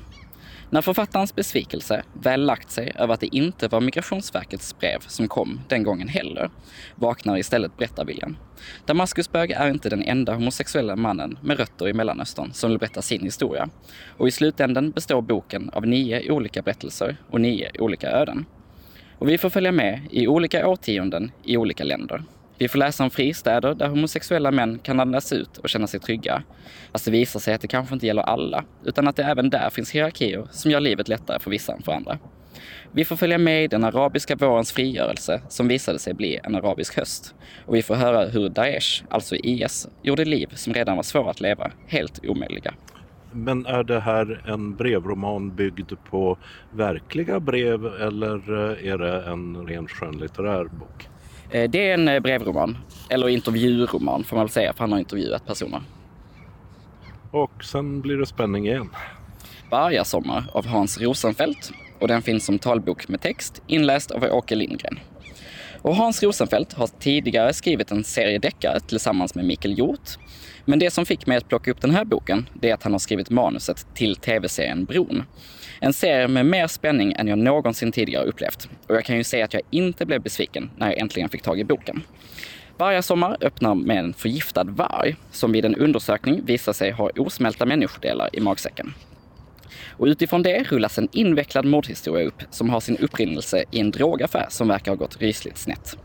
När 0.72 0.82
författarens 0.82 1.34
besvikelse 1.34 2.02
väl 2.12 2.44
lagt 2.44 2.70
sig 2.70 2.92
över 2.94 3.14
att 3.14 3.20
det 3.20 3.36
inte 3.36 3.68
var 3.68 3.80
Migrationsverkets 3.80 4.78
brev 4.78 4.98
som 5.06 5.28
kom 5.28 5.60
den 5.68 5.82
gången 5.82 6.08
heller, 6.08 6.50
vaknar 6.94 7.38
istället 7.38 7.76
berättarviljan. 7.76 8.36
Damaskusbög 8.86 9.50
är 9.50 9.70
inte 9.70 9.88
den 9.88 10.02
enda 10.02 10.34
homosexuella 10.34 10.96
mannen 10.96 11.38
med 11.42 11.58
rötter 11.58 11.88
i 11.88 11.92
Mellanöstern 11.92 12.52
som 12.52 12.70
vill 12.70 12.78
berätta 12.78 13.02
sin 13.02 13.22
historia. 13.22 13.68
Och 14.16 14.28
i 14.28 14.30
slutänden 14.30 14.90
består 14.90 15.22
boken 15.22 15.70
av 15.72 15.86
nio 15.86 16.30
olika 16.30 16.62
berättelser 16.62 17.16
och 17.30 17.40
nio 17.40 17.70
olika 17.78 18.10
öden. 18.10 18.46
Och 19.18 19.28
vi 19.28 19.38
får 19.38 19.50
följa 19.50 19.72
med 19.72 20.00
i 20.10 20.26
olika 20.26 20.68
årtionden 20.68 21.32
i 21.44 21.56
olika 21.56 21.84
länder. 21.84 22.24
Vi 22.58 22.68
får 22.68 22.78
läsa 22.78 23.04
om 23.04 23.10
fristäder 23.10 23.74
där 23.74 23.88
homosexuella 23.88 24.50
män 24.50 24.78
kan 24.78 25.00
andas 25.00 25.32
ut 25.32 25.58
och 25.58 25.68
känna 25.68 25.86
sig 25.86 26.00
trygga. 26.00 26.42
Fast 26.92 27.04
det 27.04 27.10
visar 27.10 27.40
sig 27.40 27.54
att 27.54 27.60
det 27.60 27.68
kanske 27.68 27.94
inte 27.94 28.06
gäller 28.06 28.22
alla, 28.22 28.64
utan 28.84 29.08
att 29.08 29.16
det 29.16 29.22
även 29.22 29.50
där 29.50 29.70
finns 29.70 29.90
hierarkier 29.90 30.46
som 30.50 30.70
gör 30.70 30.80
livet 30.80 31.08
lättare 31.08 31.38
för 31.38 31.50
vissa 31.50 31.72
än 31.72 31.82
för 31.82 31.92
andra. 31.92 32.18
Vi 32.92 33.04
får 33.04 33.16
följa 33.16 33.38
med 33.38 33.64
i 33.64 33.68
den 33.68 33.84
arabiska 33.84 34.36
vårens 34.36 34.72
frigörelse 34.72 35.42
som 35.48 35.68
visade 35.68 35.98
sig 35.98 36.14
bli 36.14 36.40
en 36.44 36.54
arabisk 36.54 36.96
höst. 36.96 37.34
Och 37.66 37.74
vi 37.74 37.82
får 37.82 37.94
höra 37.94 38.24
hur 38.24 38.48
Daesh, 38.48 39.04
alltså 39.08 39.36
IS, 39.36 39.88
gjorde 40.02 40.24
liv 40.24 40.48
som 40.54 40.74
redan 40.74 40.96
var 40.96 41.02
svåra 41.02 41.30
att 41.30 41.40
leva 41.40 41.70
helt 41.86 42.24
omöjliga. 42.24 42.74
Men 43.32 43.66
är 43.66 43.84
det 43.84 44.00
här 44.00 44.42
en 44.46 44.76
brevroman 44.76 45.54
byggd 45.54 45.92
på 46.10 46.38
verkliga 46.72 47.40
brev 47.40 47.86
eller 47.86 48.70
eh, 48.70 48.92
är 48.92 48.98
det 48.98 49.22
en 49.22 49.66
ren 49.66 49.88
skönlitterär 49.88 50.64
bok? 50.64 51.08
Eh, 51.52 51.70
det 51.70 51.88
är 51.88 51.94
en 51.94 52.08
eh, 52.08 52.20
brevroman, 52.20 52.78
eller 53.08 53.28
intervjuroman 53.28 54.24
får 54.24 54.36
man 54.36 54.44
väl 54.46 54.52
säga, 54.52 54.72
för 54.72 54.80
han 54.80 54.92
har 54.92 54.98
intervjuat 54.98 55.46
personer. 55.46 55.82
Och 57.30 57.64
sen 57.64 58.00
blir 58.00 58.16
det 58.16 58.26
spänning 58.26 58.66
igen. 58.66 58.90
Vargasommar 59.70 60.44
av 60.52 60.66
Hans 60.66 61.00
Rosenfeldt 61.00 61.72
och 61.98 62.08
den 62.08 62.22
finns 62.22 62.44
som 62.44 62.58
talbok 62.58 63.08
med 63.08 63.20
text 63.20 63.62
inläst 63.66 64.10
av 64.10 64.24
Åke 64.24 64.54
Lindgren. 64.54 64.98
Och 65.82 65.96
Hans 65.96 66.22
Rosenfeldt 66.22 66.72
har 66.72 66.86
tidigare 66.86 67.52
skrivit 67.52 67.90
en 67.90 68.04
serie 68.04 68.38
deckare 68.38 68.80
tillsammans 68.80 69.34
med 69.34 69.44
Mikael 69.44 69.78
Hjort. 69.78 70.18
Men 70.64 70.78
det 70.78 70.90
som 70.90 71.06
fick 71.06 71.26
mig 71.26 71.36
att 71.36 71.48
plocka 71.48 71.70
upp 71.70 71.80
den 71.80 71.90
här 71.90 72.04
boken, 72.04 72.48
det 72.54 72.70
är 72.70 72.74
att 72.74 72.82
han 72.82 72.92
har 72.92 72.98
skrivit 72.98 73.30
manuset 73.30 73.86
till 73.94 74.16
tv-serien 74.16 74.84
Bron. 74.84 75.22
En 75.84 75.92
serie 75.92 76.28
med 76.28 76.46
mer 76.46 76.66
spänning 76.66 77.12
än 77.18 77.28
jag 77.28 77.38
någonsin 77.38 77.92
tidigare 77.92 78.24
upplevt. 78.24 78.68
Och 78.88 78.94
jag 78.94 79.04
kan 79.04 79.16
ju 79.16 79.24
säga 79.24 79.44
att 79.44 79.54
jag 79.54 79.62
inte 79.70 80.06
blev 80.06 80.22
besviken 80.22 80.70
när 80.76 80.86
jag 80.86 80.98
äntligen 80.98 81.28
fick 81.28 81.42
tag 81.42 81.60
i 81.60 81.64
boken. 81.64 82.02
Varje 82.76 83.02
sommar 83.02 83.36
öppnar 83.40 83.74
med 83.74 83.98
en 83.98 84.12
förgiftad 84.12 84.64
varg 84.64 85.16
som 85.30 85.52
vid 85.52 85.64
en 85.64 85.74
undersökning 85.74 86.44
visar 86.44 86.72
sig 86.72 86.90
ha 86.90 87.10
osmälta 87.16 87.66
människodelar 87.66 88.28
i 88.32 88.40
magsäcken. 88.40 88.94
Och 89.96 90.06
utifrån 90.06 90.42
det 90.42 90.62
rullas 90.62 90.98
en 90.98 91.08
invecklad 91.12 91.64
mordhistoria 91.64 92.26
upp 92.26 92.42
som 92.50 92.70
har 92.70 92.80
sin 92.80 92.96
upprinnelse 92.96 93.64
i 93.70 93.80
en 93.80 93.90
drogaffär 93.90 94.46
som 94.48 94.68
verkar 94.68 94.92
ha 94.92 94.96
gått 94.96 95.20
rysligt 95.20 95.58
snett. 95.58 95.96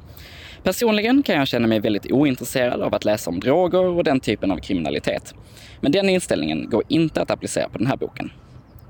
Personligen 0.64 1.24
kan 1.24 1.36
jag 1.36 1.48
känna 1.48 1.68
mig 1.68 1.80
väldigt 1.80 2.12
ointresserad 2.12 2.82
av 2.82 2.96
att 2.96 3.06
läsa 3.06 3.30
om 3.30 3.40
droger 3.40 3.84
och 3.84 4.04
den 4.04 4.20
typen 4.20 4.52
av 4.52 4.58
kriminalitet. 4.58 5.34
Men 5.82 5.92
den 5.92 6.10
inställningen 6.10 6.70
går 6.70 6.84
inte 6.88 7.22
att 7.22 7.32
applicera 7.32 7.70
på 7.70 7.78
den 7.78 7.88
här 7.88 7.98
boken. 7.98 8.32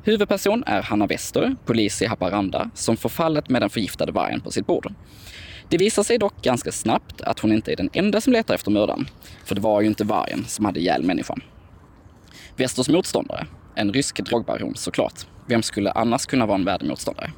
Huvudperson 0.08 0.64
är 0.68 0.82
Hanna 0.82 1.08
Wester, 1.08 1.56
polis 1.66 2.02
i 2.02 2.06
Haparanda, 2.06 2.70
som 2.74 2.98
får 2.98 3.10
fallet 3.10 3.50
med 3.50 3.62
den 3.62 3.70
förgiftade 3.70 4.12
vargen 4.12 4.42
på 4.42 4.52
sitt 4.52 4.68
bord. 4.68 4.94
Det 5.70 5.78
visar 5.78 6.04
sig 6.04 6.18
dock 6.18 6.42
ganska 6.42 6.72
snabbt 6.72 7.22
att 7.22 7.40
hon 7.40 7.52
inte 7.52 7.72
är 7.72 7.76
den 7.76 7.90
enda 7.94 8.22
som 8.22 8.34
letar 8.34 8.56
efter 8.56 8.72
mördaren. 8.72 9.10
För 9.46 9.56
det 9.56 9.62
var 9.62 9.82
ju 9.82 9.88
inte 9.88 10.04
vargen 10.04 10.46
som 10.46 10.66
hade 10.66 10.80
ihjäl 10.80 11.04
människan. 11.04 11.42
Westers 12.56 12.90
motståndare, 12.90 13.48
en 13.76 13.94
rysk 13.94 14.26
drogbaron 14.26 14.76
såklart. 14.76 15.26
Vem 15.48 15.64
skulle 15.64 15.92
annars 15.92 16.26
kunna 16.26 16.46
vara 16.46 16.58
en 16.58 16.66
värdig 16.66 16.88
motståndare? 16.88 17.32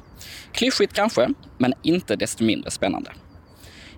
Klyschigt 0.52 0.92
kanske, 0.92 1.28
men 1.58 1.74
inte 1.82 2.16
desto 2.16 2.44
mindre 2.44 2.70
spännande. 2.70 3.10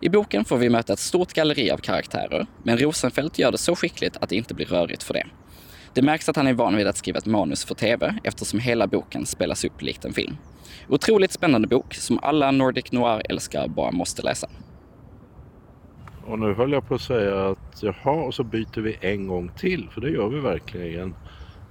I 0.00 0.08
boken 0.08 0.44
får 0.44 0.56
vi 0.56 0.70
möta 0.70 0.92
ett 0.92 0.98
stort 0.98 1.32
galleri 1.32 1.70
av 1.70 1.78
karaktärer, 1.78 2.46
men 2.62 2.78
Rosenfeldt 2.78 3.38
gör 3.38 3.52
det 3.52 3.58
så 3.58 3.76
skickligt 3.76 4.16
att 4.16 4.28
det 4.28 4.36
inte 4.36 4.54
blir 4.54 4.66
rörigt 4.66 5.02
för 5.02 5.14
det. 5.14 5.26
Det 5.94 6.02
märks 6.02 6.28
att 6.28 6.36
han 6.36 6.46
är 6.46 6.52
van 6.52 6.76
vid 6.76 6.86
att 6.86 6.96
skriva 6.96 7.18
ett 7.18 7.26
manus 7.26 7.64
för 7.64 7.74
tv 7.74 8.14
eftersom 8.24 8.60
hela 8.60 8.86
boken 8.86 9.26
spelas 9.26 9.64
upp 9.64 9.82
likt 9.82 10.04
en 10.04 10.12
film. 10.12 10.36
Otroligt 10.88 11.32
spännande 11.32 11.68
bok 11.68 11.94
som 11.94 12.18
alla 12.22 12.50
Nordic 12.50 12.92
Noir-älskare 12.92 13.68
bara 13.68 13.90
måste 13.90 14.22
läsa. 14.22 14.48
Och 16.26 16.38
nu 16.38 16.54
höll 16.54 16.72
jag 16.72 16.88
på 16.88 16.94
att 16.94 17.00
säga 17.00 17.48
att 17.48 17.82
jaha, 17.82 18.12
och 18.12 18.34
så 18.34 18.44
byter 18.44 18.80
vi 18.80 18.96
en 19.00 19.26
gång 19.26 19.50
till, 19.56 19.88
för 19.90 20.00
det 20.00 20.10
gör 20.10 20.28
vi 20.28 20.40
verkligen. 20.40 21.14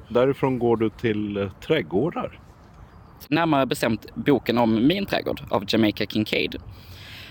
Därifrån 0.10 0.60
går 0.60 0.78
du 0.78 0.90
till 0.90 1.38
eh, 1.38 1.52
trädgårdar. 1.68 2.40
Närmare 3.28 3.66
bestämt 3.66 4.16
boken 4.16 4.58
om 4.58 4.88
min 4.88 5.06
trädgård 5.06 5.42
av 5.50 5.64
Jamaica 5.68 6.06
Kincaid. 6.06 6.56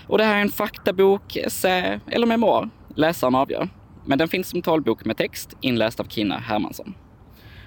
Och 0.07 0.17
det 0.17 0.23
här 0.23 0.35
är 0.35 0.41
en 0.41 0.49
faktabok, 0.49 1.35
essä 1.35 1.99
eller 2.07 2.27
memoar. 2.27 2.69
Läsaren 2.95 3.35
avgör. 3.35 3.69
Men 4.05 4.17
den 4.17 4.27
finns 4.27 4.49
som 4.49 4.61
talbok 4.61 5.05
med 5.05 5.17
text 5.17 5.57
inläst 5.61 5.99
av 5.99 6.05
Kina 6.05 6.37
Hermansson. 6.37 6.93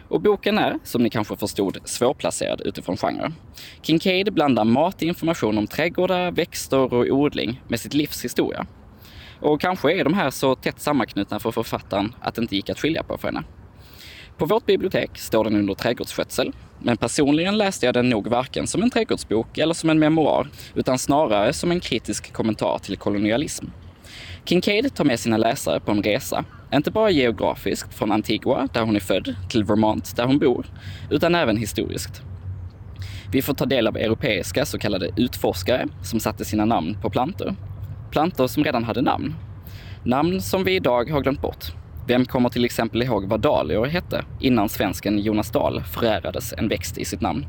Och 0.08 0.20
boken 0.20 0.58
är, 0.58 0.78
som 0.84 1.02
ni 1.02 1.10
kanske 1.10 1.36
förstod, 1.36 1.78
svårplacerad 1.84 2.60
utifrån 2.60 2.96
genre. 2.96 3.32
Kincaid 3.82 4.32
blandar 4.32 4.64
matinformation 4.64 5.58
om 5.58 5.66
trädgårdar, 5.66 6.30
växter 6.30 6.94
och 6.94 7.06
odling 7.06 7.62
med 7.68 7.80
sitt 7.80 7.94
livs 7.94 8.24
historia. 8.24 8.66
Och 9.40 9.60
kanske 9.60 9.92
är 10.00 10.04
de 10.04 10.14
här 10.14 10.30
så 10.30 10.54
tätt 10.54 10.80
sammanknutna 10.80 11.40
för 11.40 11.50
författaren 11.50 12.14
att 12.20 12.34
det 12.34 12.42
inte 12.42 12.56
gick 12.56 12.70
att 12.70 12.80
skilja 12.80 13.02
på 13.02 13.18
för 13.18 13.28
henne. 13.28 13.44
På 14.38 14.46
vårt 14.46 14.66
bibliotek 14.66 15.18
står 15.18 15.44
den 15.44 15.56
under 15.56 15.74
trädgårdsskötsel, 15.74 16.52
men 16.82 16.96
personligen 16.96 17.58
läste 17.58 17.86
jag 17.86 17.94
den 17.94 18.08
nog 18.08 18.28
varken 18.28 18.66
som 18.66 18.82
en 18.82 18.90
trädgårdsbok 18.90 19.58
eller 19.58 19.74
som 19.74 19.90
en 19.90 19.98
memoar, 19.98 20.48
utan 20.74 20.98
snarare 20.98 21.52
som 21.52 21.70
en 21.70 21.80
kritisk 21.80 22.32
kommentar 22.32 22.78
till 22.78 22.96
kolonialism. 22.96 23.66
Kincaid 24.44 24.94
tar 24.94 25.04
med 25.04 25.20
sina 25.20 25.36
läsare 25.36 25.80
på 25.80 25.90
en 25.90 26.02
resa, 26.02 26.44
inte 26.74 26.90
bara 26.90 27.10
geografiskt 27.10 27.94
från 27.94 28.12
Antigua, 28.12 28.68
där 28.72 28.82
hon 28.82 28.96
är 28.96 29.00
född, 29.00 29.36
till 29.48 29.64
Vermont, 29.64 30.16
där 30.16 30.24
hon 30.24 30.38
bor, 30.38 30.66
utan 31.10 31.34
även 31.34 31.56
historiskt. 31.56 32.22
Vi 33.32 33.42
får 33.42 33.54
ta 33.54 33.66
del 33.66 33.86
av 33.86 33.96
europeiska 33.96 34.64
så 34.64 34.78
kallade 34.78 35.10
utforskare 35.16 35.88
som 36.02 36.20
satte 36.20 36.44
sina 36.44 36.64
namn 36.64 36.96
på 37.02 37.10
plantor. 37.10 37.54
Plantor 38.10 38.46
som 38.46 38.64
redan 38.64 38.84
hade 38.84 39.02
namn. 39.02 39.34
Namn 40.04 40.40
som 40.40 40.64
vi 40.64 40.74
idag 40.74 41.10
har 41.10 41.20
glömt 41.20 41.42
bort. 41.42 41.64
Vem 42.06 42.24
kommer 42.24 42.48
till 42.48 42.64
exempel 42.64 43.02
ihåg 43.02 43.24
vad 43.24 43.40
dahlior 43.40 43.86
hette 43.86 44.24
innan 44.40 44.68
svensken 44.68 45.18
Jonas 45.18 45.50
Dahl 45.50 45.82
förärades 45.82 46.52
en 46.52 46.68
växt 46.68 46.98
i 46.98 47.04
sitt 47.04 47.20
namn? 47.20 47.46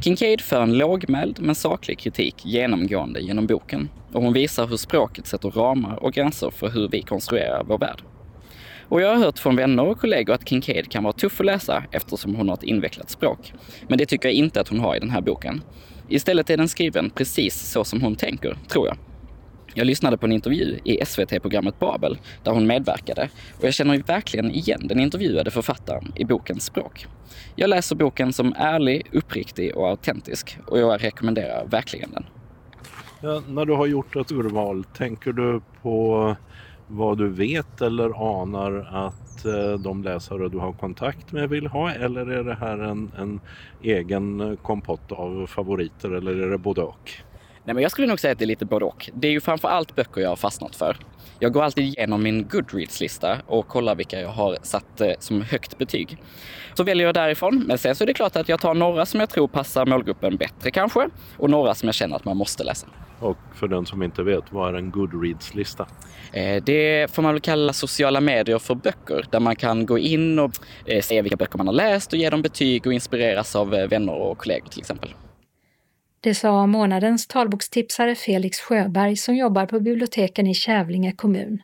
Kincaid 0.00 0.40
för 0.40 0.62
en 0.62 0.78
lågmäld 0.78 1.40
men 1.40 1.54
saklig 1.54 1.98
kritik 1.98 2.34
genomgående 2.44 3.20
genom 3.20 3.46
boken 3.46 3.88
och 4.12 4.22
hon 4.22 4.32
visar 4.32 4.66
hur 4.66 4.76
språket 4.76 5.26
sätter 5.26 5.50
ramar 5.50 6.04
och 6.04 6.12
gränser 6.12 6.50
för 6.50 6.70
hur 6.70 6.88
vi 6.88 7.02
konstruerar 7.02 7.64
vår 7.64 7.78
värld. 7.78 8.02
Och 8.88 9.00
jag 9.00 9.08
har 9.08 9.16
hört 9.16 9.38
från 9.38 9.56
vänner 9.56 9.86
och 9.86 10.00
kollegor 10.00 10.34
att 10.34 10.48
Kincaid 10.48 10.90
kan 10.90 11.04
vara 11.04 11.12
tuff 11.12 11.40
att 11.40 11.46
läsa 11.46 11.84
eftersom 11.90 12.34
hon 12.34 12.48
har 12.48 12.56
ett 12.56 12.62
invecklat 12.62 13.10
språk. 13.10 13.52
Men 13.88 13.98
det 13.98 14.06
tycker 14.06 14.28
jag 14.28 14.34
inte 14.34 14.60
att 14.60 14.68
hon 14.68 14.80
har 14.80 14.96
i 14.96 15.00
den 15.00 15.10
här 15.10 15.20
boken. 15.20 15.62
Istället 16.08 16.50
är 16.50 16.56
den 16.56 16.68
skriven 16.68 17.10
precis 17.10 17.70
så 17.70 17.84
som 17.84 18.02
hon 18.02 18.16
tänker, 18.16 18.56
tror 18.68 18.86
jag. 18.86 18.96
Jag 19.74 19.86
lyssnade 19.86 20.18
på 20.18 20.26
en 20.26 20.32
intervju 20.32 20.78
i 20.84 21.04
SVT-programmet 21.06 21.78
Babel 21.78 22.18
där 22.44 22.52
hon 22.52 22.66
medverkade 22.66 23.28
och 23.58 23.64
jag 23.64 23.74
känner 23.74 23.98
verkligen 23.98 24.50
igen 24.50 24.80
den 24.84 25.00
intervjuade 25.00 25.50
författaren 25.50 26.12
i 26.16 26.24
bokens 26.24 26.64
språk. 26.64 27.06
Jag 27.60 27.70
läser 27.70 27.96
boken 27.96 28.32
som 28.32 28.52
ärlig, 28.56 29.06
uppriktig 29.12 29.76
och 29.76 29.88
autentisk 29.88 30.58
och 30.66 30.78
jag 30.78 31.04
rekommenderar 31.04 31.66
verkligen 31.66 32.10
den. 32.10 32.24
Ja, 33.22 33.42
när 33.48 33.64
du 33.64 33.72
har 33.72 33.86
gjort 33.86 34.16
ett 34.16 34.32
urval, 34.32 34.84
tänker 34.84 35.32
du 35.32 35.60
på 35.82 36.36
vad 36.86 37.18
du 37.18 37.28
vet 37.28 37.80
eller 37.80 38.40
anar 38.40 38.88
att 39.06 39.44
eh, 39.44 39.72
de 39.72 40.02
läsare 40.02 40.48
du 40.48 40.58
har 40.58 40.72
kontakt 40.72 41.32
med 41.32 41.48
vill 41.48 41.66
ha 41.66 41.92
eller 41.92 42.26
är 42.26 42.44
det 42.44 42.54
här 42.54 42.78
en, 42.78 43.12
en 43.18 43.40
egen 43.80 44.56
kompott 44.62 45.12
av 45.12 45.46
favoriter 45.46 46.10
eller 46.10 46.36
är 46.36 46.50
det 46.50 46.58
både 46.58 46.82
och? 46.82 47.10
Nej, 47.68 47.74
men 47.74 47.82
jag 47.82 47.90
skulle 47.90 48.06
nog 48.06 48.20
säga 48.20 48.32
att 48.32 48.38
det 48.38 48.44
är 48.44 48.46
lite 48.46 48.64
både 48.64 48.84
och. 48.84 49.10
Det 49.14 49.28
är 49.28 49.32
ju 49.32 49.40
framför 49.40 49.68
allt 49.68 49.94
böcker 49.94 50.20
jag 50.20 50.28
har 50.28 50.36
fastnat 50.36 50.76
för. 50.76 50.96
Jag 51.38 51.52
går 51.52 51.62
alltid 51.62 51.84
igenom 51.84 52.22
min 52.22 52.48
Goodreads-lista 52.48 53.38
och 53.46 53.68
kollar 53.68 53.94
vilka 53.94 54.20
jag 54.20 54.28
har 54.28 54.58
satt 54.62 55.00
eh, 55.00 55.12
som 55.18 55.42
högt 55.42 55.78
betyg. 55.78 56.16
Så 56.74 56.84
väljer 56.84 57.06
jag 57.06 57.14
därifrån, 57.14 57.64
men 57.66 57.78
sen 57.78 57.94
så 57.94 58.04
är 58.04 58.06
det 58.06 58.14
klart 58.14 58.36
att 58.36 58.48
jag 58.48 58.60
tar 58.60 58.74
några 58.74 59.06
som 59.06 59.20
jag 59.20 59.30
tror 59.30 59.48
passar 59.48 59.86
målgruppen 59.86 60.36
bättre 60.36 60.70
kanske 60.70 61.08
och 61.36 61.50
några 61.50 61.74
som 61.74 61.86
jag 61.86 61.94
känner 61.94 62.16
att 62.16 62.24
man 62.24 62.36
måste 62.36 62.64
läsa. 62.64 62.86
Och 63.20 63.36
för 63.54 63.68
den 63.68 63.86
som 63.86 64.02
inte 64.02 64.22
vet, 64.22 64.44
vad 64.50 64.74
är 64.74 64.78
en 64.78 64.90
Goodreads-lista? 64.90 65.86
Eh, 66.32 66.62
det 66.62 67.10
får 67.10 67.22
man 67.22 67.34
väl 67.34 67.40
kalla 67.40 67.72
sociala 67.72 68.20
medier 68.20 68.58
för 68.58 68.74
böcker 68.74 69.26
där 69.30 69.40
man 69.40 69.56
kan 69.56 69.86
gå 69.86 69.98
in 69.98 70.38
och 70.38 70.52
eh, 70.86 71.02
se 71.02 71.22
vilka 71.22 71.36
böcker 71.36 71.58
man 71.58 71.66
har 71.66 71.74
läst 71.74 72.12
och 72.12 72.18
ge 72.18 72.30
dem 72.30 72.42
betyg 72.42 72.86
och 72.86 72.92
inspireras 72.92 73.56
av 73.56 73.70
vänner 73.70 74.14
och 74.14 74.38
kollegor 74.38 74.68
till 74.68 74.80
exempel. 74.80 75.14
Det 76.20 76.34
sa 76.34 76.66
månadens 76.66 77.26
talbokstipsare 77.26 78.14
Felix 78.14 78.60
Sjöberg 78.60 79.16
som 79.16 79.36
jobbar 79.36 79.66
på 79.66 79.80
biblioteken 79.80 80.46
i 80.46 80.54
Kävlinge 80.54 81.12
kommun. 81.12 81.62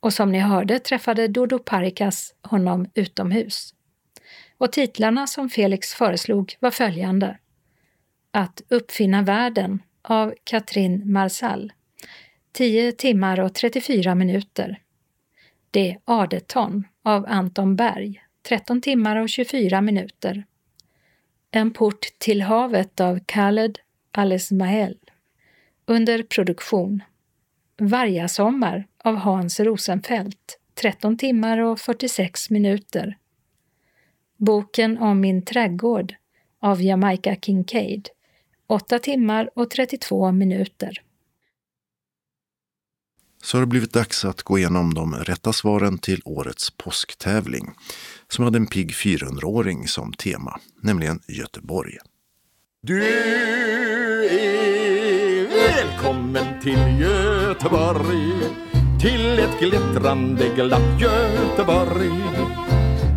Och 0.00 0.12
som 0.12 0.32
ni 0.32 0.38
hörde 0.38 0.78
träffade 0.78 1.28
Dodo 1.28 1.58
Parikas 1.58 2.34
honom 2.42 2.86
utomhus. 2.94 3.74
och 4.58 4.72
titlarna 4.72 5.26
som 5.26 5.50
Felix 5.50 5.94
föreslog 5.94 6.54
var 6.60 6.70
följande. 6.70 7.38
Att 8.30 8.62
uppfinna 8.68 9.22
världen 9.22 9.82
av 10.02 10.34
Katrin 10.44 11.12
Marsall 11.12 11.72
10 12.52 12.92
timmar 12.92 13.40
och 13.40 13.54
34 13.54 14.14
minuter. 14.14 14.80
Det 15.70 15.96
Adeton 16.04 16.84
av 17.04 17.26
Anton 17.28 17.76
Berg 17.76 18.22
13 18.48 18.80
timmar 18.80 19.16
och 19.16 19.28
24 19.28 19.80
minuter. 19.80 20.44
En 21.56 21.72
port 21.72 22.06
till 22.18 22.42
havet 22.42 23.00
av 23.00 23.18
Khaled 23.26 23.78
Al-Ismael. 24.10 24.98
Under 25.86 26.22
produktion. 26.22 27.02
Vargasommar 27.80 28.86
av 29.04 29.16
Hans 29.16 29.60
Rosenfeldt 29.60 30.58
13 30.74 31.18
timmar 31.18 31.58
och 31.58 31.80
46 31.80 32.50
minuter. 32.50 33.18
Boken 34.36 34.98
om 34.98 35.20
min 35.20 35.44
trädgård 35.44 36.14
av 36.60 36.82
Jamaica 36.82 37.36
Kincaid 37.36 38.08
8 38.66 38.98
timmar 38.98 39.50
och 39.54 39.70
32 39.70 40.32
minuter. 40.32 41.02
Så 43.42 43.56
har 43.56 43.62
det 43.62 43.66
blivit 43.66 43.92
dags 43.92 44.24
att 44.24 44.42
gå 44.42 44.58
igenom 44.58 44.94
de 44.94 45.14
rätta 45.14 45.52
svaren 45.52 45.98
till 45.98 46.22
årets 46.24 46.70
påsktävling 46.70 47.74
som 48.28 48.44
hade 48.44 48.58
en 48.58 48.66
pigg 48.66 48.90
400-åring 48.92 49.88
som 49.88 50.12
tema, 50.12 50.60
nämligen 50.82 51.20
Göteborg. 51.28 51.96
Du 52.82 53.04
är 53.04 54.28
välkommen 55.48 56.60
till 56.62 57.00
Göteborg 57.00 58.32
till 59.00 59.38
ett 59.38 59.60
glittrande 59.60 60.48
glatt 60.56 61.00
Göteborg 61.00 62.24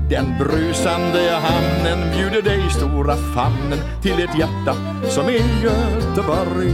den 0.09 0.37
brusande 0.37 1.31
hamnen 1.31 2.11
bjuder 2.17 2.41
dig 2.41 2.69
stora 2.69 3.15
famnen 3.15 3.79
till 4.01 4.23
ett 4.23 4.39
hjärta 4.39 4.75
som 5.09 5.25
är 5.25 5.63
Göteborg. 5.63 6.73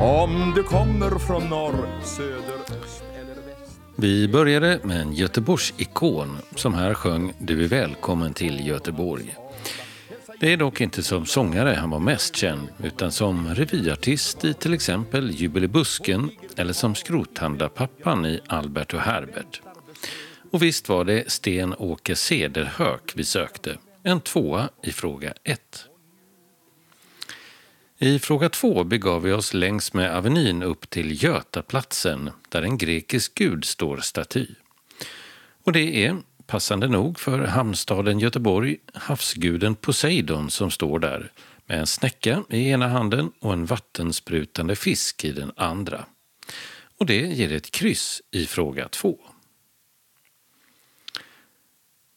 Om 0.00 0.52
du 0.56 0.62
kommer 0.62 1.18
från 1.18 1.48
norr, 1.48 1.88
söder. 2.04 2.50
Vi 4.00 4.28
började 4.28 4.80
med 4.82 5.00
en 5.00 5.12
Göteborgs-ikon 5.12 6.38
som 6.54 6.74
här 6.74 6.94
sjöng 6.94 7.32
Du 7.38 7.64
är 7.64 7.68
välkommen 7.68 8.34
till 8.34 8.66
Göteborg. 8.66 9.36
Det 10.40 10.52
är 10.52 10.56
dock 10.56 10.80
inte 10.80 11.02
som 11.02 11.26
sångare 11.26 11.76
han 11.78 11.90
var 11.90 11.98
mest 11.98 12.36
känd 12.36 12.68
utan 12.82 13.12
som 13.12 13.54
revyartist 13.54 14.44
i 14.44 14.54
till 14.54 14.74
exempel 14.74 15.30
Jubelibusken 15.30 16.30
eller 16.56 16.72
som 16.72 16.94
skrothandlarpappan 16.94 18.26
i 18.26 18.40
Albert 18.46 18.94
och 18.94 19.00
Herbert. 19.00 19.60
Och 20.50 20.62
visst 20.62 20.88
var 20.88 21.04
det 21.04 21.30
Sten-Åke 21.30 22.16
Cederhök 22.16 23.12
vi 23.14 23.24
sökte. 23.24 23.76
En 24.02 24.20
tvåa 24.20 24.68
i 24.82 24.92
fråga 24.92 25.34
ett. 25.44 25.89
I 28.02 28.18
fråga 28.18 28.48
två 28.48 28.84
begav 28.84 29.22
vi 29.22 29.32
oss 29.32 29.54
längs 29.54 29.92
med 29.92 30.16
Avenyn 30.16 30.62
upp 30.62 30.90
till 30.90 31.22
Götaplatsen 31.22 32.30
där 32.48 32.62
en 32.62 32.78
grekisk 32.78 33.34
gud 33.34 33.64
står 33.64 33.96
staty. 33.96 34.46
Och 35.64 35.72
det 35.72 36.04
är, 36.04 36.16
passande 36.46 36.88
nog 36.88 37.18
för 37.18 37.38
hamnstaden 37.38 38.18
Göteborg, 38.18 38.76
havsguden 38.94 39.74
Poseidon 39.74 40.50
som 40.50 40.70
står 40.70 40.98
där 40.98 41.32
med 41.66 41.78
en 41.78 41.86
snäcka 41.86 42.44
i 42.50 42.68
ena 42.68 42.88
handen 42.88 43.32
och 43.38 43.52
en 43.52 43.66
vattensprutande 43.66 44.76
fisk 44.76 45.24
i 45.24 45.32
den 45.32 45.52
andra. 45.56 46.04
Och 46.98 47.06
det 47.06 47.20
ger 47.20 47.52
ett 47.52 47.70
kryss 47.70 48.22
i 48.30 48.46
fråga 48.46 48.88
två. 48.88 49.18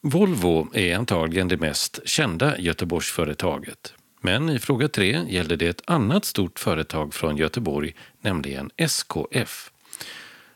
Volvo 0.02 0.70
är 0.74 0.98
antagligen 0.98 1.48
det 1.48 1.58
mest 1.58 2.00
kända 2.06 2.60
Göteborgsföretaget. 2.60 3.94
Men 4.26 4.50
i 4.50 4.60
fråga 4.60 4.88
tre 4.88 5.26
gällde 5.28 5.56
det 5.56 5.68
ett 5.68 5.82
annat 5.86 6.26
stort 6.26 6.60
företag 6.60 7.14
från 7.14 7.38
Göteborg, 7.38 7.96
nämligen 8.22 8.70
SKF. 8.78 9.72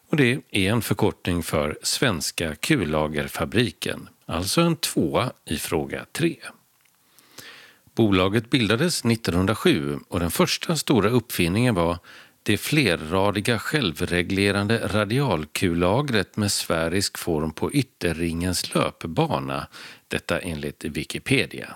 Och 0.09 0.17
det 0.17 0.41
är 0.51 0.71
en 0.71 0.81
förkortning 0.81 1.43
för 1.43 1.77
Svenska 1.83 2.55
Kullagerfabriken, 2.55 4.09
alltså 4.25 4.61
en 4.61 4.75
tvåa 4.75 5.31
i 5.45 5.57
fråga 5.57 6.05
tre. 6.11 6.35
Bolaget 7.95 8.49
bildades 8.49 9.05
1907 9.05 9.99
och 10.07 10.19
den 10.19 10.31
första 10.31 10.75
stora 10.75 11.09
uppfinningen 11.09 11.75
var 11.75 11.97
det 12.43 12.57
flerradiga 12.57 13.59
självreglerande 13.59 14.87
radialkullagret 14.87 16.37
med 16.37 16.51
sfärisk 16.51 17.17
form 17.17 17.51
på 17.51 17.71
ytterringens 17.71 18.73
löpbana. 18.73 19.67
Detta 20.07 20.39
enligt 20.39 20.85
Wikipedia. 20.85 21.75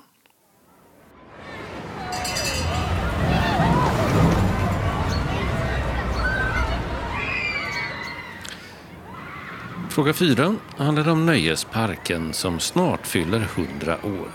Fråga 9.92 10.14
4 10.14 10.56
handlar 10.78 11.10
om 11.10 11.26
nöjesparken 11.26 12.34
som 12.34 12.60
snart 12.60 13.08
fyller 13.08 13.48
100 13.56 13.98
år. 14.04 14.32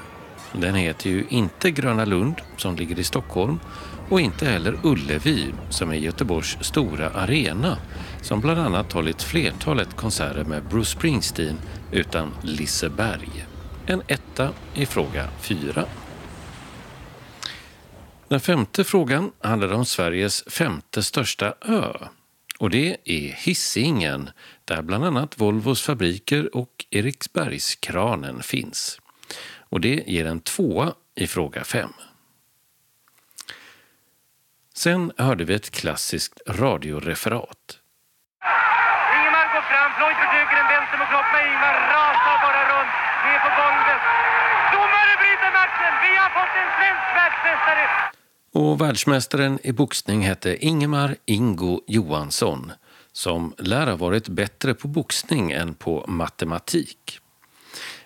Den 0.53 0.75
heter 0.75 1.11
ju 1.11 1.25
inte 1.29 1.71
Gröna 1.71 2.05
Lund 2.05 2.35
som 2.57 2.77
ligger 2.77 2.99
i 2.99 3.05
Stockholm 3.05 3.61
och 4.09 4.21
inte 4.21 4.47
heller 4.47 4.79
Ullevi 4.83 5.55
som 5.71 5.91
är 5.91 5.95
Göteborgs 5.95 6.57
stora 6.61 7.11
arena 7.11 7.79
som 8.23 8.41
bland 8.41 8.61
annat 8.61 8.93
hållit 8.93 9.23
flertalet 9.23 9.97
konserter 9.97 10.45
med 10.45 10.63
Bruce 10.63 10.91
Springsteen 10.91 11.59
utan 11.93 12.35
Liseberg. 12.43 13.47
En 13.87 14.03
etta 14.07 14.51
i 14.75 14.87
fråga 14.87 15.29
4. 15.41 15.85
Den 18.29 18.41
femte 18.41 18.85
frågan 18.85 19.31
handlar 19.41 19.73
om 19.73 19.85
Sveriges 19.85 20.45
femte 20.47 21.03
största 21.03 21.55
ö. 21.61 21.93
Och 22.59 22.71
det 22.71 22.97
är 23.05 23.33
Hisingen, 23.45 24.31
där 24.65 24.83
bland 24.83 25.05
annat 25.05 25.41
Volvos 25.41 25.83
fabriker 25.83 26.57
och 26.57 26.87
Eriksbergskranen 26.91 28.43
finns. 28.43 29.01
Och 29.69 29.81
det 29.81 30.05
ger 30.07 30.27
en 30.27 30.41
tvåa 30.41 30.95
i 31.15 31.27
fråga 31.27 31.65
5. 31.65 31.91
Sen 34.75 35.13
hörde 35.17 35.45
vi 35.45 35.55
ett 35.55 35.71
klassiskt 35.71 36.41
radioreferat. 36.49 37.65
Ingemar 39.17 39.47
går 39.55 39.65
fram, 39.71 39.91
Floyd 39.97 40.17
försöker 40.25 40.57
en 40.63 40.69
vänster 40.75 40.99
mot 40.99 41.09
kropp, 41.13 41.29
men 41.33 41.43
Ingemar 41.49 41.75
rasar 41.95 42.37
bara 42.45 42.63
runt, 42.73 42.95
ner 43.25 43.41
på 43.47 43.51
golvet. 43.61 44.03
Domare 44.73 45.15
bryter 45.23 45.53
matchen! 45.61 45.93
Vi 46.05 46.13
har 46.23 46.31
fått 46.39 46.55
en 46.63 46.71
svensk 46.79 47.07
världsmästare! 47.19 48.16
Och 48.57 48.81
världsmästaren 48.81 49.59
i 49.63 49.73
boxning 49.73 50.21
hette 50.21 50.67
Ingemar 50.67 51.17
Ingo 51.25 51.81
Johansson 51.87 52.73
som 53.13 53.55
lär 53.59 53.87
ha 53.87 53.97
varit 53.97 54.29
bättre 54.29 54.75
på 54.75 54.89
boxning 54.89 55.53
än 55.53 55.75
på 55.75 56.05
matematik. 56.09 57.21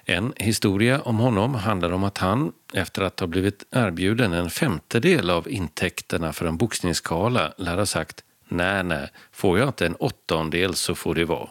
En 0.04 0.32
historia 0.36 1.00
om 1.00 1.18
honom 1.18 1.54
handlar 1.54 1.92
om 1.92 2.04
att 2.04 2.18
han, 2.18 2.52
efter 2.74 3.02
att 3.02 3.20
ha 3.20 3.26
blivit 3.26 3.64
erbjuden 3.70 4.32
en 4.32 4.50
femtedel 4.50 5.30
av 5.30 5.48
intäkterna 5.48 6.32
för 6.32 6.46
en 6.46 6.56
boxningsskala, 6.56 7.52
lär 7.56 7.76
ha 7.76 7.86
sagt 7.86 8.24
nej, 8.48 8.84
nej, 8.84 9.08
får 9.32 9.58
jag 9.58 9.68
inte 9.68 9.86
en 9.86 9.96
åttondel 9.96 10.74
så 10.74 10.94
får 10.94 11.14
det 11.14 11.24
vara. 11.24 11.48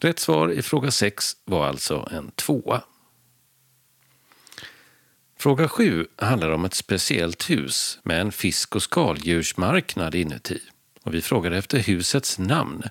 Rätt 0.00 0.18
svar 0.18 0.48
i 0.48 0.62
fråga 0.62 0.90
6 0.90 1.32
var 1.44 1.66
alltså 1.66 2.08
en 2.12 2.30
tvåa. 2.30 2.82
Fråga 5.42 5.68
7 5.68 6.06
handlar 6.16 6.50
om 6.50 6.64
ett 6.64 6.74
speciellt 6.74 7.50
hus 7.50 7.98
med 8.02 8.20
en 8.20 8.32
fisk 8.32 8.76
och 8.76 8.82
skaldjursmarknad 8.82 10.14
inuti. 10.14 10.60
Och 11.02 11.14
vi 11.14 11.22
frågade 11.22 11.56
efter 11.56 11.78
husets 11.78 12.38
namn 12.38 12.82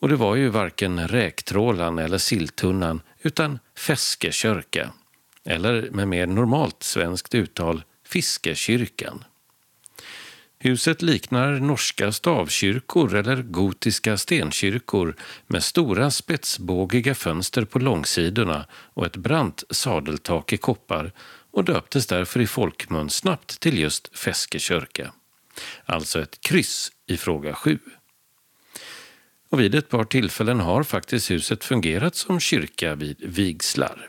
och 0.00 0.08
det 0.08 0.16
var 0.16 0.36
ju 0.36 0.48
varken 0.48 1.08
räktrålan 1.08 1.98
eller 1.98 2.18
silltunnan 2.18 3.00
utan 3.22 3.58
Feskekörka. 3.78 4.92
Eller 5.44 5.90
med 5.90 6.08
mer 6.08 6.26
normalt 6.26 6.82
svenskt 6.82 7.34
uttal 7.34 7.82
Fiskekyrkan. 8.06 9.24
Huset 10.58 11.02
liknar 11.02 11.52
norska 11.52 12.12
stavkyrkor 12.12 13.14
eller 13.14 13.42
gotiska 13.42 14.16
stenkyrkor 14.16 15.16
med 15.46 15.62
stora 15.62 16.10
spetsbågiga 16.10 17.14
fönster 17.14 17.64
på 17.64 17.78
långsidorna 17.78 18.66
och 18.72 19.06
ett 19.06 19.16
brant 19.16 19.64
sadeltak 19.70 20.52
i 20.52 20.56
koppar 20.56 21.12
och 21.50 21.64
döptes 21.64 22.06
därför 22.06 22.40
i 22.40 22.46
folkmun 22.46 23.10
snabbt 23.10 23.60
till 23.60 23.78
just 23.78 24.18
Feskekörka. 24.18 25.12
Alltså 25.84 26.22
ett 26.22 26.40
kryss 26.40 26.92
i 27.06 27.16
fråga 27.16 27.54
7. 27.54 27.78
Och 29.48 29.60
vid 29.60 29.74
ett 29.74 29.88
par 29.88 30.04
tillfällen 30.04 30.60
har 30.60 30.82
faktiskt 30.82 31.30
huset 31.30 31.64
fungerat 31.64 32.16
som 32.16 32.40
kyrka 32.40 32.94
vid 32.94 33.16
vigslar. 33.20 34.08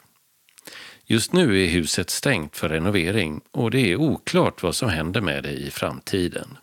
Just 1.05 1.33
nu 1.33 1.63
är 1.63 1.67
huset 1.67 2.09
stängt 2.09 2.57
för 2.57 2.69
renovering 2.69 3.41
och 3.51 3.71
det 3.71 3.91
är 3.91 3.95
oklart 3.95 4.63
vad 4.63 4.75
som 4.75 4.89
händer 4.89 5.21
med 5.21 5.43
det 5.43 5.51
i 5.51 5.71
framtiden. 5.71 6.57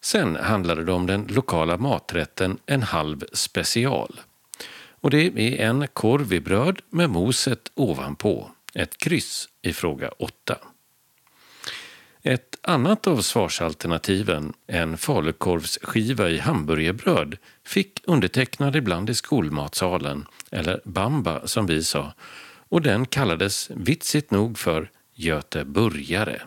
Sen 0.00 0.36
handlade 0.36 0.84
det 0.84 0.92
om 0.92 1.06
den 1.06 1.26
lokala 1.26 1.76
maträtten 1.76 2.58
en 2.66 2.82
halv 2.82 3.24
special. 3.32 4.20
Och 5.06 5.10
det 5.10 5.26
är 5.38 5.68
en 5.68 5.88
korv 5.88 6.32
i 6.32 6.40
bröd 6.40 6.80
med 6.90 7.10
moset 7.10 7.72
ovanpå. 7.74 8.50
Ett 8.74 8.98
kryss 8.98 9.48
i 9.62 9.72
fråga 9.72 10.08
8. 10.18 10.58
Ett 12.22 12.58
annat 12.62 13.06
av 13.06 13.20
svarsalternativen, 13.20 14.52
en 14.66 14.98
falukorvsskiva 14.98 16.30
i 16.30 16.38
hamburgerbröd, 16.38 17.36
fick 17.64 18.00
undertecknad 18.04 18.76
ibland 18.76 19.10
i 19.10 19.14
skolmatsalen, 19.14 20.26
eller 20.50 20.80
bamba 20.84 21.46
som 21.46 21.66
vi 21.66 21.82
sa, 21.82 22.12
och 22.68 22.82
den 22.82 23.06
kallades 23.06 23.70
vitsigt 23.74 24.30
nog 24.30 24.58
för 24.58 24.90
Göteborgare. 25.14 26.40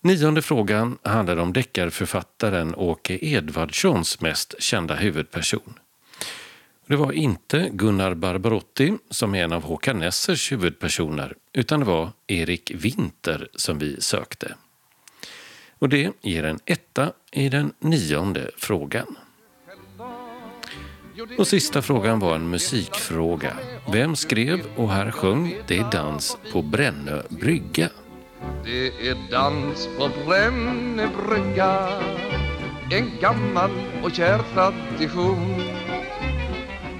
Nionde 0.00 0.42
frågan 0.42 0.98
handlar 1.02 1.36
om 1.36 1.52
deckarförfattaren 1.52 2.74
Åke 2.74 3.18
Edvardssons 3.22 4.20
mest 4.20 4.54
kända 4.58 4.94
huvudperson. 4.94 5.78
Det 6.86 6.96
var 6.96 7.12
inte 7.12 7.70
Gunnar 7.72 8.14
Barbarotti 8.14 8.92
som 9.10 9.34
är 9.34 9.44
en 9.44 9.52
av 9.52 9.62
Håkan 9.62 9.98
Nessers 9.98 10.52
huvudpersoner, 10.52 11.34
utan 11.52 11.80
det 11.80 11.86
var 11.86 12.10
Erik 12.26 12.72
Winter 12.74 13.48
som 13.54 13.78
vi 13.78 14.00
sökte. 14.00 14.54
Och 15.78 15.88
det 15.88 16.12
ger 16.22 16.44
en 16.44 16.58
etta 16.64 17.12
i 17.32 17.48
den 17.48 17.72
nionde 17.78 18.50
frågan. 18.56 19.16
Och 21.38 21.46
sista 21.46 21.82
frågan 21.82 22.18
var 22.18 22.34
en 22.34 22.50
musikfråga. 22.50 23.56
Vem 23.92 24.16
skrev 24.16 24.60
och 24.76 24.90
här 24.90 25.10
sjöng 25.10 25.56
Det 25.66 25.78
är 25.78 25.90
dans 25.90 26.38
på 26.52 26.62
Brännö 26.62 27.22
brygga? 27.28 27.90
Det 28.64 28.86
är 29.08 29.30
dans 29.30 29.88
på 29.98 30.10
Brännö 30.26 31.08
brygga 31.26 32.00
En 32.90 33.10
gammal 33.20 33.70
och 34.02 34.12
kär 34.12 34.40
tradition 34.54 35.83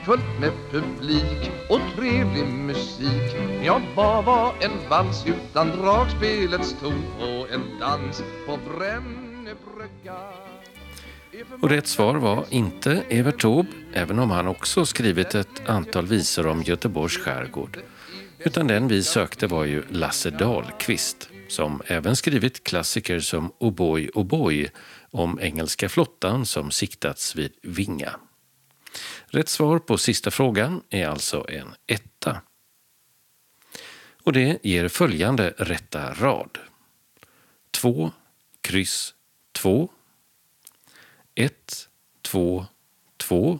fullt 0.07 0.41
med 0.41 0.53
publik 0.71 1.51
och 1.69 1.81
trevlig 1.97 2.47
musik 2.47 3.35
Ja, 3.65 3.81
vad 3.95 4.25
var 4.25 4.55
en 4.61 4.89
vals 4.89 5.27
utan 5.27 5.69
dragspelets 5.69 6.77
ton 6.81 7.05
och 7.21 7.51
en 7.51 7.79
dans 7.81 8.23
på 8.47 8.57
Brännö 8.57 9.55
brygga 9.75 10.15
Och 11.63 11.71
rätt 11.71 11.87
svar 11.87 12.15
var 12.15 12.45
inte 12.51 13.03
Evert 13.09 13.41
Taube, 13.41 13.69
även 13.93 14.19
om 14.19 14.31
han 14.31 14.47
också 14.47 14.87
skrivit 14.87 15.35
ett 15.35 15.69
antal 15.69 16.07
visor 16.07 16.47
om 16.47 16.63
Göteborgs 16.63 17.19
skärgård. 17.19 17.79
Utan 18.39 18.67
den 18.67 18.89
vi 18.89 19.03
sökte 19.03 19.47
var 19.47 19.65
ju 19.65 19.83
Lasse 19.91 20.31
Dahlqvist, 20.31 21.29
som 21.49 21.83
även 21.87 22.17
skrivit 22.17 22.65
klassiker 22.65 23.21
som 23.21 23.53
O'boy, 23.61 24.11
O'boy 24.11 24.71
om 25.11 25.39
engelska 25.41 25.89
flottan 25.89 26.47
som 26.47 26.71
siktats 26.71 27.37
vid 27.37 27.53
Vinga. 27.63 28.11
Rätt 29.35 29.49
svar 29.49 29.79
på 29.79 29.99
sista 29.99 30.31
frågan 30.31 30.83
är 30.91 31.07
alltså 31.07 31.47
en 31.49 31.75
etta. 31.87 32.43
Och 34.23 34.33
det 34.33 34.59
ger 34.63 34.89
följande 34.89 35.55
rätta 35.59 36.15
rad. 36.15 36.59
2, 37.71 38.13
kryss 38.61 39.15
2. 39.53 39.89
1, 41.35 41.89
2, 42.23 42.67
2. 43.17 43.59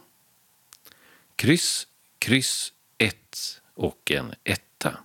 Kryss, 1.37 1.87
kryss 2.19 2.73
1 2.99 3.61
och 3.75 4.11
en 4.11 4.35
etta. 4.45 4.99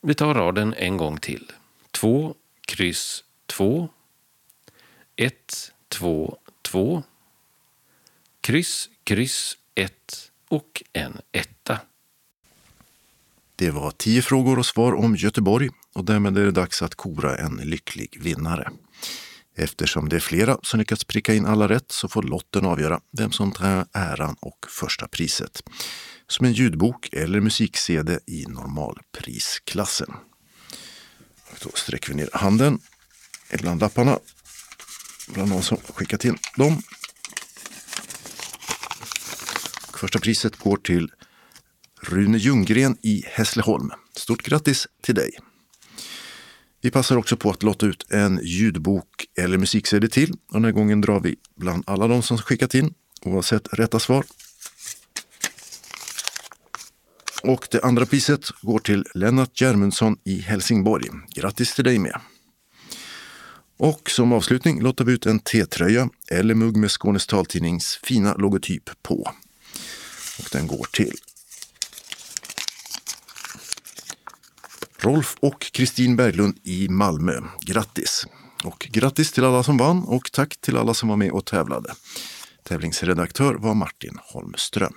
Vi 0.00 0.14
tar 0.14 0.34
raden 0.34 0.74
en 0.74 0.96
gång 0.96 1.18
till. 1.18 1.52
2, 1.90 2.34
kryss 2.60 3.24
2. 3.46 3.88
1, 5.16 5.72
2, 5.88 6.38
2 6.62 7.02
kryss, 8.46 8.88
kryss, 9.04 9.56
ett 9.74 10.30
och 10.48 10.82
en 10.92 11.20
etta. 11.32 11.78
Det 13.56 13.70
var 13.70 13.90
tio 13.90 14.22
frågor 14.22 14.58
och 14.58 14.66
svar 14.66 14.92
om 14.92 15.16
Göteborg 15.16 15.70
och 15.94 16.04
därmed 16.04 16.38
är 16.38 16.44
det 16.44 16.50
dags 16.50 16.82
att 16.82 16.94
kora 16.94 17.36
en 17.36 17.56
lycklig 17.56 18.18
vinnare. 18.20 18.70
Eftersom 19.56 20.08
det 20.08 20.16
är 20.16 20.20
flera 20.20 20.58
som 20.62 20.78
lyckats 20.78 21.04
pricka 21.04 21.34
in 21.34 21.46
alla 21.46 21.68
rätt 21.68 21.92
så 21.92 22.08
får 22.08 22.22
lotten 22.22 22.64
avgöra 22.64 23.00
vem 23.12 23.32
som 23.32 23.52
tar 23.52 23.86
äran 23.92 24.36
och 24.40 24.66
första 24.68 25.08
priset. 25.08 25.62
Som 26.28 26.46
en 26.46 26.52
ljudbok 26.52 27.08
eller 27.12 27.40
musik-CD 27.40 28.18
i 28.26 28.44
normalprisklassen. 28.48 30.14
Då 31.62 31.70
sträcker 31.74 32.08
vi 32.08 32.14
ner 32.14 32.30
handen 32.32 32.80
bland 33.52 33.80
lapparna, 33.80 34.18
bland 35.28 35.50
de 35.50 35.62
som 35.62 35.76
skickat 35.94 36.24
in 36.24 36.38
dem. 36.56 36.82
Första 39.96 40.18
priset 40.18 40.56
går 40.56 40.76
till 40.76 41.12
Rune 42.00 42.38
Ljunggren 42.38 42.96
i 43.02 43.22
Hässleholm. 43.26 43.90
Stort 44.16 44.42
grattis 44.42 44.86
till 45.02 45.14
dig! 45.14 45.38
Vi 46.80 46.90
passar 46.90 47.16
också 47.16 47.36
på 47.36 47.50
att 47.50 47.62
lotta 47.62 47.86
ut 47.86 48.12
en 48.12 48.40
ljudbok 48.42 49.26
eller 49.38 49.58
musik-CD 49.58 50.08
till 50.08 50.30
och 50.30 50.52
den 50.52 50.64
här 50.64 50.72
gången 50.72 51.00
drar 51.00 51.20
vi 51.20 51.36
bland 51.56 51.84
alla 51.86 52.08
de 52.08 52.22
som 52.22 52.38
skickat 52.38 52.74
in, 52.74 52.94
oavsett 53.22 53.68
rätta 53.72 53.98
svar. 53.98 54.24
Och 57.42 57.68
det 57.70 57.84
andra 57.84 58.06
priset 58.06 58.50
går 58.62 58.78
till 58.78 59.04
Lennart 59.14 59.60
Germundsson 59.60 60.18
i 60.24 60.40
Helsingborg. 60.40 61.08
Grattis 61.34 61.74
till 61.74 61.84
dig 61.84 61.98
med! 61.98 62.20
Och 63.78 64.10
som 64.10 64.32
avslutning 64.32 64.82
lottar 64.82 65.04
vi 65.04 65.12
ut 65.12 65.26
en 65.26 65.38
T-tröja 65.38 66.08
eller 66.30 66.54
mugg 66.54 66.76
med 66.76 66.90
Skånes 66.90 67.26
taltidnings 67.26 68.00
fina 68.02 68.34
logotyp 68.34 68.90
på. 69.02 69.32
Och 70.38 70.48
den 70.52 70.66
går 70.66 70.86
till 70.92 71.16
Rolf 74.98 75.36
och 75.40 75.60
Kristin 75.60 76.16
Berglund 76.16 76.58
i 76.62 76.88
Malmö. 76.88 77.40
Grattis! 77.60 78.26
Och 78.64 78.88
grattis 78.90 79.32
till 79.32 79.44
alla 79.44 79.62
som 79.62 79.76
vann 79.76 80.04
och 80.04 80.32
tack 80.32 80.56
till 80.60 80.76
alla 80.76 80.94
som 80.94 81.08
var 81.08 81.16
med 81.16 81.30
och 81.30 81.44
tävlade. 81.44 81.94
Tävlingsredaktör 82.62 83.54
var 83.54 83.74
Martin 83.74 84.18
Holmström. 84.22 84.94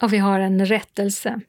Och 0.00 0.12
vi 0.12 0.18
har 0.18 0.40
en 0.40 0.66
rättelse. 0.66 1.40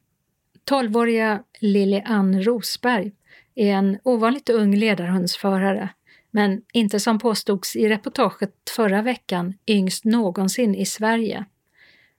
12-åriga 0.70 1.44
Lili 1.60 2.02
Ann 2.06 2.44
Rosberg 2.44 3.12
är 3.56 3.74
en 3.74 4.00
ovanligt 4.04 4.50
ung 4.50 4.76
ledarhundsförare 4.76 5.90
men 6.32 6.62
inte 6.74 7.00
som 7.00 7.20
påstods 7.20 7.76
i 7.76 7.90
reportaget 7.90 8.54
förra 8.76 9.02
veckan 9.02 9.54
yngst 9.68 10.06
någonsin 10.06 10.76
i 10.76 10.86
Sverige. 10.86 11.46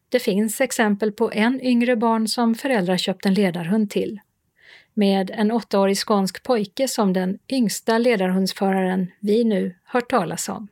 Det 0.08 0.18
finns 0.18 0.60
exempel 0.60 1.12
på 1.12 1.32
en 1.32 1.60
yngre 1.60 1.96
barn 1.96 2.28
som 2.28 2.54
föräldrar 2.54 2.96
köpt 2.96 3.26
en 3.26 3.34
ledarhund 3.34 3.90
till. 3.90 4.20
Med 4.94 5.30
en 5.30 5.52
åttaårig 5.52 5.96
skånsk 5.98 6.42
pojke 6.42 6.88
som 6.88 7.12
den 7.12 7.38
yngsta 7.48 7.98
ledarhundsföraren 7.98 9.10
vi 9.20 9.44
nu 9.44 9.74
hört 9.84 10.10
talas 10.10 10.48
om. 10.48 10.68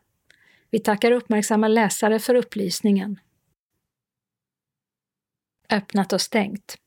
Vi 0.70 0.78
tackar 0.78 1.12
uppmärksamma 1.12 1.68
läsare 1.68 2.18
för 2.18 2.34
upplysningen. 2.34 3.20
Öppnat 5.70 6.12
och 6.12 6.20
stängt. 6.20 6.78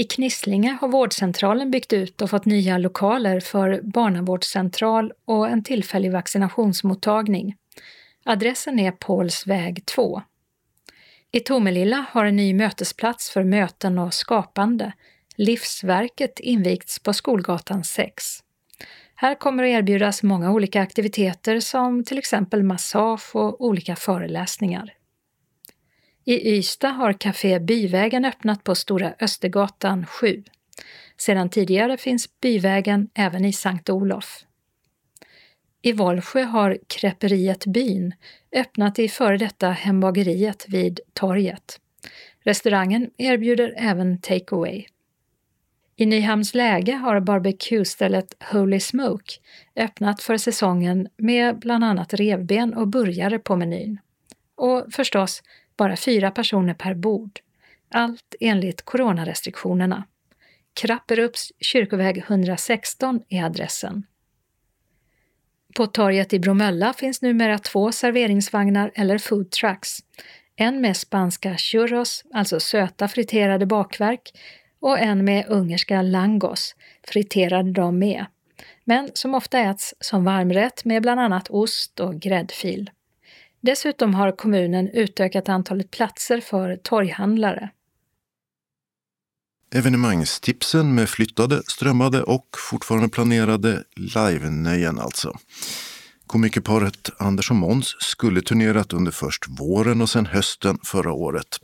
I 0.00 0.04
Knislinge 0.04 0.78
har 0.80 0.88
vårdcentralen 0.88 1.70
byggt 1.70 1.92
ut 1.92 2.22
och 2.22 2.30
fått 2.30 2.44
nya 2.44 2.78
lokaler 2.78 3.40
för 3.40 3.80
barnavårdscentral 3.82 5.12
och 5.24 5.48
en 5.48 5.64
tillfällig 5.64 6.12
vaccinationsmottagning. 6.12 7.54
Adressen 8.24 8.78
är 8.78 8.90
Paulsväg 8.90 9.86
2. 9.86 10.22
I 11.32 11.40
Tomelilla 11.40 12.04
har 12.10 12.24
en 12.24 12.36
ny 12.36 12.54
mötesplats 12.54 13.30
för 13.30 13.44
möten 13.44 13.98
och 13.98 14.14
skapande, 14.14 14.92
Livsverket, 15.36 16.40
invigts 16.40 16.98
på 16.98 17.12
Skolgatan 17.12 17.84
6. 17.84 18.24
Här 19.14 19.34
kommer 19.34 19.64
att 19.64 19.68
erbjudas 19.68 20.22
många 20.22 20.52
olika 20.52 20.82
aktiviteter 20.82 21.60
som 21.60 22.04
till 22.04 22.18
exempel 22.18 22.62
massage 22.62 23.36
och 23.36 23.60
olika 23.64 23.96
föreläsningar. 23.96 24.94
I 26.24 26.56
Ystad 26.56 26.90
har 26.90 27.12
Café 27.12 27.60
Byvägen 27.60 28.24
öppnat 28.24 28.64
på 28.64 28.74
Stora 28.74 29.14
Östergatan 29.20 30.06
7. 30.06 30.44
Sedan 31.16 31.50
tidigare 31.50 31.96
finns 31.96 32.40
Byvägen 32.40 33.08
även 33.14 33.44
i 33.44 33.52
Sankt 33.52 33.90
Olof. 33.90 34.44
I 35.82 35.92
Vollsjö 35.92 36.42
har 36.42 36.78
Kräperiet 36.86 37.66
Byn 37.66 38.14
öppnat 38.52 38.98
i 38.98 39.08
före 39.08 39.36
detta 39.36 39.70
Hembageriet 39.70 40.66
vid 40.68 41.00
torget. 41.12 41.80
Restaurangen 42.44 43.10
erbjuder 43.16 43.74
även 43.76 44.20
takeaway. 44.20 44.86
I 45.96 46.06
Nyhamns 46.06 46.54
läge 46.54 46.92
har 46.92 47.20
barbecue-stället 47.20 48.34
Holy 48.52 48.80
Smoke 48.80 49.32
öppnat 49.76 50.22
för 50.22 50.36
säsongen 50.36 51.08
med 51.16 51.58
bland 51.58 51.84
annat 51.84 52.14
revben 52.14 52.74
och 52.74 52.88
burgare 52.88 53.38
på 53.38 53.56
menyn. 53.56 53.98
Och 54.54 54.86
förstås 54.92 55.42
bara 55.80 55.96
fyra 55.96 56.30
personer 56.30 56.74
per 56.74 56.94
bord. 56.94 57.40
Allt 57.90 58.34
enligt 58.40 58.82
coronarestriktionerna. 58.82 60.04
Krapperups 60.80 61.52
kyrkoväg 61.60 62.18
116 62.18 63.22
är 63.28 63.44
adressen. 63.44 64.06
På 65.76 65.86
torget 65.86 66.32
i 66.32 66.38
Bromölla 66.38 66.92
finns 66.92 67.22
numera 67.22 67.58
två 67.58 67.92
serveringsvagnar 67.92 68.92
eller 68.94 69.18
food 69.18 69.50
trucks. 69.50 69.98
En 70.56 70.80
med 70.80 70.96
spanska 70.96 71.56
churros, 71.56 72.24
alltså 72.34 72.60
söta 72.60 73.08
friterade 73.08 73.66
bakverk, 73.66 74.32
och 74.80 74.98
en 74.98 75.24
med 75.24 75.46
ungerska 75.48 76.02
langos, 76.02 76.76
friterade 77.02 77.72
de 77.72 77.98
med, 77.98 78.26
men 78.84 79.10
som 79.14 79.34
ofta 79.34 79.58
äts 79.58 79.94
som 80.00 80.24
varmrätt 80.24 80.84
med 80.84 81.02
bland 81.02 81.20
annat 81.20 81.50
ost 81.50 82.00
och 82.00 82.20
gräddfil. 82.20 82.90
Dessutom 83.62 84.14
har 84.14 84.32
kommunen 84.32 84.88
utökat 84.88 85.48
antalet 85.48 85.90
platser 85.90 86.40
för 86.40 86.76
torghandlare. 86.76 87.70
Evenemangstipsen 89.74 90.94
med 90.94 91.08
flyttade, 91.08 91.62
strömmade 91.66 92.22
och 92.22 92.46
fortfarande 92.70 93.08
planerade 93.08 93.84
live-nöjen 93.96 94.98
alltså. 94.98 95.38
Komikerparet 96.26 97.10
Anders 97.18 97.50
och 97.50 97.56
Måns 97.56 97.96
skulle 98.00 98.40
turnerat 98.42 98.92
under 98.92 99.12
först 99.12 99.46
våren 99.48 100.00
och 100.00 100.10
sen 100.10 100.26
hösten 100.26 100.78
förra 100.84 101.12
året. 101.12 101.60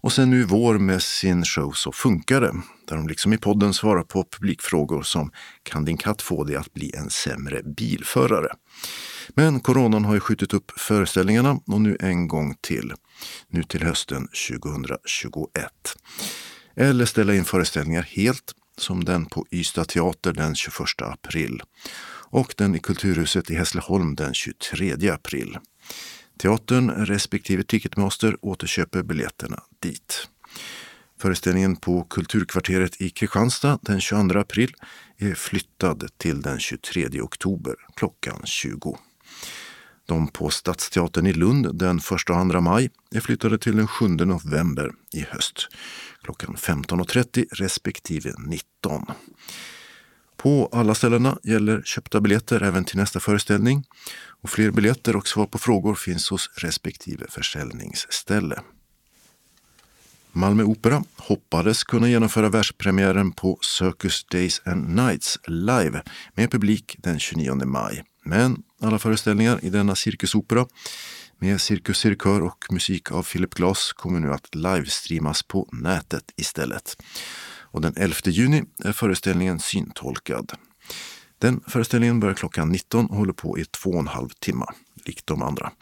Och 0.00 0.12
sen 0.12 0.30
nu 0.30 0.40
i 0.40 0.44
vår 0.44 0.78
med 0.78 1.02
sin 1.02 1.44
show 1.44 1.72
Så 1.72 1.92
funkar 1.92 2.40
det, 2.40 2.54
där 2.88 2.96
de 2.96 3.08
liksom 3.08 3.32
i 3.32 3.38
podden 3.38 3.74
svarar 3.74 4.02
på 4.02 4.24
publikfrågor 4.30 5.02
som 5.02 5.30
Kan 5.62 5.84
din 5.84 5.96
katt 5.96 6.22
få 6.22 6.44
dig 6.44 6.56
att 6.56 6.72
bli 6.72 6.94
en 6.96 7.10
sämre 7.10 7.62
bilförare? 7.62 8.48
Men 9.28 9.60
coronan 9.60 10.04
har 10.04 10.14
ju 10.14 10.20
skjutit 10.20 10.54
upp 10.54 10.72
föreställningarna 10.76 11.60
och 11.66 11.80
nu 11.80 11.96
en 12.00 12.28
gång 12.28 12.54
till. 12.60 12.92
Nu 13.48 13.62
till 13.62 13.82
hösten 13.82 14.28
2021. 14.48 15.70
Eller 16.76 17.04
ställa 17.04 17.34
in 17.34 17.44
föreställningar 17.44 18.02
helt, 18.02 18.52
som 18.78 19.04
den 19.04 19.26
på 19.26 19.46
Ystad 19.50 19.84
teater 19.84 20.32
den 20.32 20.54
21 20.54 20.78
april 20.98 21.62
och 22.30 22.54
den 22.56 22.74
i 22.74 22.78
Kulturhuset 22.78 23.50
i 23.50 23.54
Hässleholm 23.54 24.14
den 24.14 24.34
23 24.34 25.10
april. 25.10 25.58
Teatern 26.38 26.90
respektive 26.90 27.62
Ticketmaster 27.62 28.36
återköper 28.40 29.02
biljetterna 29.02 29.62
dit. 29.82 30.28
Föreställningen 31.20 31.76
på 31.76 32.04
Kulturkvarteret 32.04 33.00
i 33.00 33.10
Kristianstad 33.10 33.78
den 33.82 34.00
22 34.00 34.38
april 34.38 34.74
är 35.18 35.34
flyttad 35.34 36.08
till 36.16 36.42
den 36.42 36.58
23 36.58 37.20
oktober 37.20 37.74
klockan 37.96 38.40
20. 38.44 38.98
De 40.06 40.28
på 40.28 40.50
Stadsteatern 40.50 41.26
i 41.26 41.32
Lund 41.32 41.78
den 41.78 41.98
1 41.98 42.10
och 42.10 42.20
2 42.26 42.60
maj 42.60 42.90
är 43.10 43.20
flyttade 43.20 43.58
till 43.58 43.76
den 43.76 43.86
7 43.86 44.08
november 44.08 44.92
i 45.12 45.20
höst 45.20 45.68
klockan 46.22 46.56
15.30 46.56 47.46
respektive 47.52 48.32
19. 48.38 49.06
På 50.36 50.68
alla 50.72 50.94
ställena 50.94 51.38
gäller 51.42 51.82
köpta 51.82 52.20
biljetter 52.20 52.62
även 52.62 52.84
till 52.84 52.96
nästa 52.96 53.20
föreställning 53.20 53.84
och 54.26 54.50
fler 54.50 54.70
biljetter 54.70 55.16
och 55.16 55.28
svar 55.28 55.46
på 55.46 55.58
frågor 55.58 55.94
finns 55.94 56.30
hos 56.30 56.50
respektive 56.56 57.26
försäljningsställe. 57.28 58.60
Malmö 60.32 60.62
Opera 60.62 61.04
hoppades 61.16 61.84
kunna 61.84 62.08
genomföra 62.08 62.48
världspremiären 62.48 63.32
på 63.32 63.58
Circus 63.62 64.24
Days 64.24 64.62
and 64.64 64.88
Nights 64.88 65.38
live 65.46 66.02
med 66.34 66.50
publik 66.50 66.96
den 66.98 67.18
29 67.18 67.54
maj. 67.64 68.04
Men 68.24 68.62
alla 68.80 68.98
föreställningar 68.98 69.64
i 69.64 69.70
denna 69.70 69.94
cirkusopera 69.94 70.66
med 71.38 71.60
Cirkus 71.60 71.98
Cirkör 71.98 72.42
och 72.42 72.64
musik 72.70 73.12
av 73.12 73.22
Philip 73.22 73.54
Glass 73.54 73.92
kommer 73.92 74.20
nu 74.20 74.32
att 74.32 74.54
livestreamas 74.54 75.42
på 75.42 75.68
nätet 75.72 76.24
istället. 76.36 76.96
Och 77.60 77.80
den 77.80 77.94
11 77.96 78.16
juni 78.24 78.64
är 78.84 78.92
föreställningen 78.92 79.58
syntolkad. 79.58 80.52
Den 81.38 81.60
föreställningen 81.66 82.20
börjar 82.20 82.34
klockan 82.34 82.68
19 82.68 83.06
och 83.06 83.16
håller 83.16 83.32
på 83.32 83.58
i 83.58 83.64
två 83.64 83.90
och 83.90 83.98
en 83.98 84.08
halv 84.08 84.28
timme, 84.28 84.66
likt 85.04 85.26
de 85.26 85.42
andra. 85.42 85.72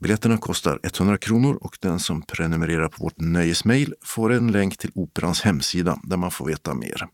Biljetterna 0.00 0.38
kostar 0.38 0.80
100 0.82 1.18
kronor 1.18 1.58
och 1.60 1.78
den 1.80 1.98
som 1.98 2.22
prenumererar 2.22 2.88
på 2.88 3.04
vårt 3.04 3.20
nöjesmail 3.20 3.94
får 4.02 4.32
en 4.32 4.52
länk 4.52 4.76
till 4.76 4.90
Operans 4.94 5.42
hemsida 5.42 6.00
där 6.02 6.16
man 6.16 6.30
får 6.30 6.46
veta 6.46 6.74
mer. 6.74 7.08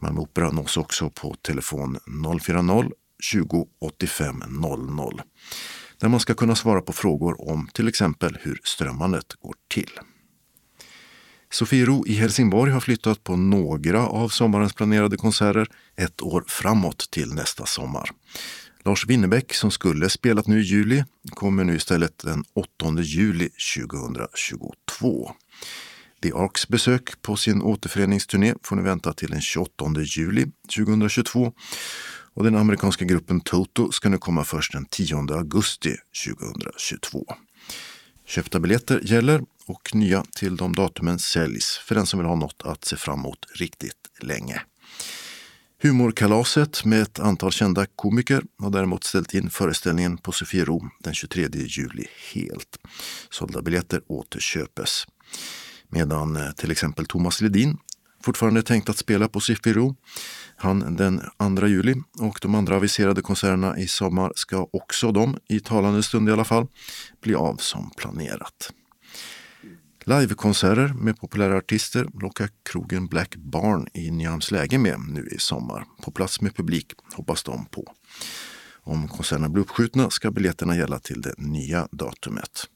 Malmö 0.00 0.20
Opera 0.20 0.50
nås 0.50 0.76
också 0.76 1.10
på 1.10 1.34
telefon 1.34 1.98
040 2.40 2.90
20.85.00, 3.32 5.20
där 6.00 6.08
man 6.08 6.20
ska 6.20 6.34
kunna 6.34 6.54
svara 6.54 6.80
på 6.80 6.92
frågor 6.92 7.50
om 7.50 7.68
till 7.72 7.88
exempel 7.88 8.38
hur 8.40 8.60
strömmandet 8.64 9.34
går 9.40 9.54
till. 9.68 9.90
Sofiero 11.50 12.06
i 12.06 12.14
Helsingborg 12.14 12.72
har 12.72 12.80
flyttat 12.80 13.24
på 13.24 13.36
några 13.36 14.06
av 14.06 14.28
sommarens 14.28 14.72
planerade 14.72 15.16
konserter 15.16 15.68
ett 15.96 16.22
år 16.22 16.44
framåt 16.48 17.10
till 17.10 17.34
nästa 17.34 17.66
sommar. 17.66 18.10
Lars 18.84 19.06
Winnerbäck 19.06 19.54
som 19.54 19.70
skulle 19.70 20.08
spelat 20.08 20.46
nu 20.46 20.60
i 20.60 20.62
juli 20.62 21.04
kommer 21.30 21.64
nu 21.64 21.76
istället 21.76 22.18
den 22.18 22.44
8 22.54 23.02
juli 23.02 23.48
2022. 23.76 25.30
The 26.22 26.32
Arks 26.32 26.68
besök 26.68 27.22
på 27.22 27.36
sin 27.36 27.62
återföreningsturné 27.62 28.54
får 28.62 28.76
ni 28.76 28.82
vänta 28.82 29.12
till 29.12 29.30
den 29.30 29.40
28 29.40 29.84
juli 30.00 30.46
2022 30.76 31.52
och 32.36 32.44
den 32.44 32.56
amerikanska 32.56 33.04
gruppen 33.04 33.40
Toto 33.40 33.92
ska 33.92 34.08
nu 34.08 34.18
komma 34.18 34.44
först 34.44 34.72
den 34.72 34.86
10 34.90 35.16
augusti 35.16 35.96
2022. 36.26 37.24
Köpta 38.26 38.60
biljetter 38.60 39.00
gäller 39.02 39.42
och 39.66 39.94
nya 39.94 40.24
till 40.36 40.56
de 40.56 40.74
datumen 40.74 41.18
säljs 41.18 41.80
för 41.84 41.94
den 41.94 42.06
som 42.06 42.18
vill 42.18 42.26
ha 42.26 42.34
något 42.34 42.62
att 42.64 42.84
se 42.84 42.96
fram 42.96 43.18
emot 43.18 43.38
riktigt 43.54 44.08
länge. 44.20 44.62
Humorkalaset 45.82 46.84
med 46.84 47.02
ett 47.02 47.18
antal 47.18 47.52
kända 47.52 47.86
komiker 47.86 48.42
har 48.58 48.70
däremot 48.70 49.04
ställt 49.04 49.34
in 49.34 49.50
föreställningen 49.50 50.18
på 50.18 50.32
Sofiero 50.32 50.90
den 50.98 51.14
23 51.14 51.48
juli 51.52 52.06
helt. 52.34 52.78
Sålda 53.30 53.62
biljetter 53.62 54.00
återköpes. 54.06 55.06
Medan 55.88 56.36
eh, 56.36 56.52
till 56.52 56.70
exempel 56.70 57.06
Thomas 57.06 57.40
Ledin 57.40 57.78
fortfarande 58.26 58.62
tänkt 58.62 58.88
att 58.88 58.98
spela 58.98 59.28
på 59.28 59.40
Sofiero 59.40 59.96
han 60.56 60.96
den 60.96 61.20
2 61.58 61.66
juli 61.66 61.94
och 62.18 62.38
de 62.42 62.54
andra 62.54 62.76
aviserade 62.76 63.22
konserterna 63.22 63.78
i 63.78 63.86
sommar 63.86 64.32
ska 64.34 64.68
också 64.72 65.12
de, 65.12 65.38
i 65.48 65.60
talande 65.60 66.02
stund 66.02 66.28
i 66.28 66.32
alla 66.32 66.44
fall, 66.44 66.66
bli 67.22 67.34
av 67.34 67.56
som 67.56 67.90
planerat. 67.96 68.72
Livekonserter 70.04 70.88
med 70.88 71.20
populära 71.20 71.56
artister 71.56 72.08
lockar 72.22 72.48
krogen 72.70 73.06
Black 73.06 73.36
Barn 73.36 73.88
i 73.94 74.10
Nyhamnsläge 74.10 74.78
med 74.78 75.00
nu 75.08 75.28
i 75.28 75.38
sommar. 75.38 75.84
På 76.02 76.10
plats 76.10 76.40
med 76.40 76.56
publik 76.56 76.92
hoppas 77.14 77.42
de 77.42 77.66
på. 77.66 77.94
Om 78.82 79.08
konserterna 79.08 79.48
blir 79.48 79.62
uppskjutna 79.62 80.10
ska 80.10 80.30
biljetterna 80.30 80.76
gälla 80.76 80.98
till 80.98 81.22
det 81.22 81.34
nya 81.38 81.88
datumet. 81.92 82.68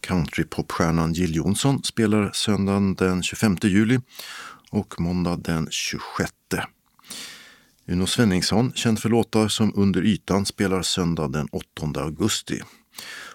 Countrypopstjärnan 0.00 1.12
Jill 1.12 1.36
Johnson 1.36 1.82
spelar 1.82 2.30
söndagen 2.32 2.94
den 2.94 3.22
25 3.22 3.56
juli 3.62 4.00
och 4.70 5.00
måndag 5.00 5.36
den 5.36 5.68
26. 5.70 6.32
Uno 7.86 8.06
Svenningsson, 8.06 8.72
känd 8.72 8.98
för 8.98 9.08
låtar 9.08 9.48
som 9.48 9.72
Under 9.76 10.04
ytan, 10.04 10.46
spelar 10.46 10.82
söndag 10.82 11.28
den 11.28 11.48
8 11.52 12.00
augusti. 12.00 12.60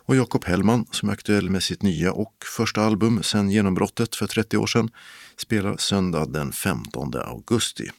Och 0.08 0.16
Jakob 0.16 0.46
Hellman, 0.46 0.86
som 0.92 1.10
är 1.10 1.14
aktuell 1.14 1.50
med 1.50 1.64
sitt 1.64 1.82
nya 1.82 2.12
och 2.12 2.34
första 2.58 2.82
album 2.82 3.24
sedan 3.24 3.52
genombrottet 3.52 4.16
för 4.16 4.28
30 4.28 4.58
år 4.58 4.68
sedan, 4.68 4.90
spelar 5.38 5.78
söndag 5.78 6.26
den 6.26 6.52
15 6.52 7.14
augusti. 7.16 7.90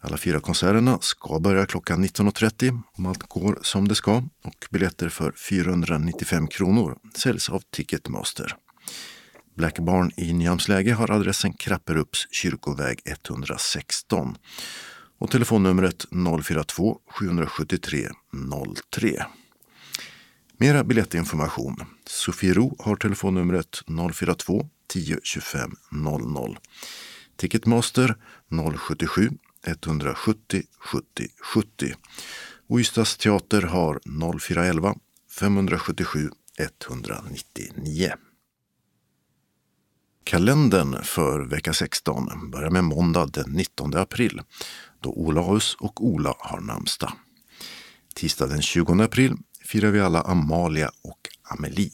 Alla 0.00 0.16
fyra 0.16 0.40
konserterna 0.40 0.98
ska 1.00 1.40
börja 1.40 1.66
klockan 1.66 2.04
19.30 2.04 2.82
om 2.92 3.06
allt 3.06 3.22
går 3.28 3.58
som 3.62 3.88
det 3.88 3.94
ska 3.94 4.16
och 4.44 4.66
biljetter 4.70 5.08
för 5.08 5.32
495 5.32 6.46
kronor 6.46 6.98
säljs 7.16 7.50
av 7.50 7.62
Ticketmaster. 7.70 8.56
Black 9.54 9.78
Barn 9.78 10.10
i 10.16 10.32
Nyhamnsläge 10.32 10.92
har 10.92 11.10
adressen 11.10 11.52
Krapperups 11.52 12.26
kyrkoväg 12.30 13.00
116 13.04 14.36
och 15.18 15.30
telefonnumret 15.30 16.06
042 16.42 16.98
773 17.06 18.08
03. 18.90 19.24
Mera 20.56 20.84
biljettinformation. 20.84 21.76
Sofiero 22.06 22.76
har 22.78 22.96
telefonnumret 22.96 23.82
042 24.14 24.68
10 24.88 25.18
25 25.22 25.70
00. 25.90 26.58
Ticketmaster 27.36 28.16
077 28.78 29.30
170 29.66 30.62
70 30.78 31.28
70. 31.54 31.94
Och 32.68 32.80
Ystads 32.80 33.16
teater 33.16 33.62
har 33.62 34.00
0411 34.38 34.94
577 35.30 36.30
199. 36.58 38.12
Kalendern 40.30 41.04
för 41.04 41.40
vecka 41.40 41.72
16 41.72 42.50
börjar 42.50 42.70
med 42.70 42.84
måndag 42.84 43.26
den 43.26 43.50
19 43.50 43.96
april 43.96 44.40
då 45.02 45.10
Olaus 45.10 45.76
och 45.80 46.04
Ola 46.04 46.34
har 46.38 46.60
namnsdag. 46.60 47.12
Tisdag 48.14 48.46
den 48.46 48.62
20 48.62 49.02
april 49.02 49.36
firar 49.64 49.90
vi 49.90 50.00
alla 50.00 50.22
Amalia 50.22 50.90
och 51.02 51.18
Amelie. 51.42 51.90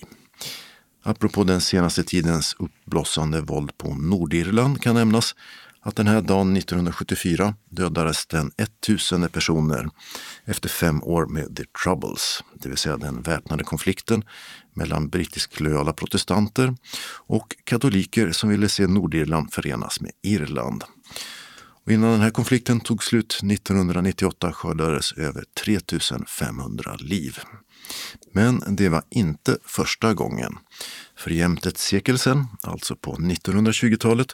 Apropå 1.02 1.44
den 1.44 1.60
senaste 1.60 2.04
tidens 2.04 2.56
uppblossande 2.58 3.40
våld 3.40 3.78
på 3.78 3.94
Nordirland 3.94 4.82
kan 4.82 4.94
nämnas 4.94 5.34
att 5.86 5.96
den 5.96 6.06
här 6.06 6.20
dagen 6.20 6.56
1974 6.56 7.54
dödades 7.70 8.26
den 8.26 8.50
1000 8.56 9.28
personer 9.28 9.88
efter 10.44 10.68
fem 10.68 11.02
år 11.02 11.26
med 11.26 11.56
The 11.56 11.64
Troubles, 11.84 12.44
det 12.54 12.68
vill 12.68 12.78
säga 12.78 12.96
den 12.96 13.22
väpnade 13.22 13.64
konflikten 13.64 14.24
mellan 14.74 15.08
brittisk 15.08 15.60
lojala 15.60 15.92
protestanter 15.92 16.76
och 17.26 17.56
katoliker 17.64 18.32
som 18.32 18.48
ville 18.48 18.68
se 18.68 18.86
Nordirland 18.86 19.52
förenas 19.52 20.00
med 20.00 20.10
Irland. 20.22 20.84
Och 21.86 21.92
innan 21.92 22.10
den 22.10 22.20
här 22.20 22.30
konflikten 22.30 22.80
tog 22.80 23.04
slut 23.04 23.32
1998 23.32 24.52
skördades 24.52 25.12
över 25.12 25.44
3500 25.64 26.96
liv. 26.98 27.38
Men 28.32 28.62
det 28.68 28.88
var 28.88 29.02
inte 29.10 29.58
första 29.64 30.14
gången. 30.14 30.58
För 31.16 31.30
jämnt 31.30 31.66
ett 31.66 31.78
sekel 31.78 32.18
sedan, 32.18 32.46
alltså 32.62 32.96
på 32.96 33.16
1920-talet, 33.16 34.28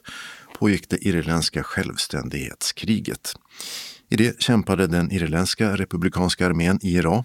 pågick 0.62 0.88
det 0.88 1.08
irländska 1.08 1.62
självständighetskriget. 1.62 3.34
I 4.08 4.16
det 4.16 4.42
kämpade 4.42 4.86
den 4.86 5.12
irländska 5.12 5.76
republikanska 5.76 6.46
armén 6.46 6.78
IRA 6.82 7.24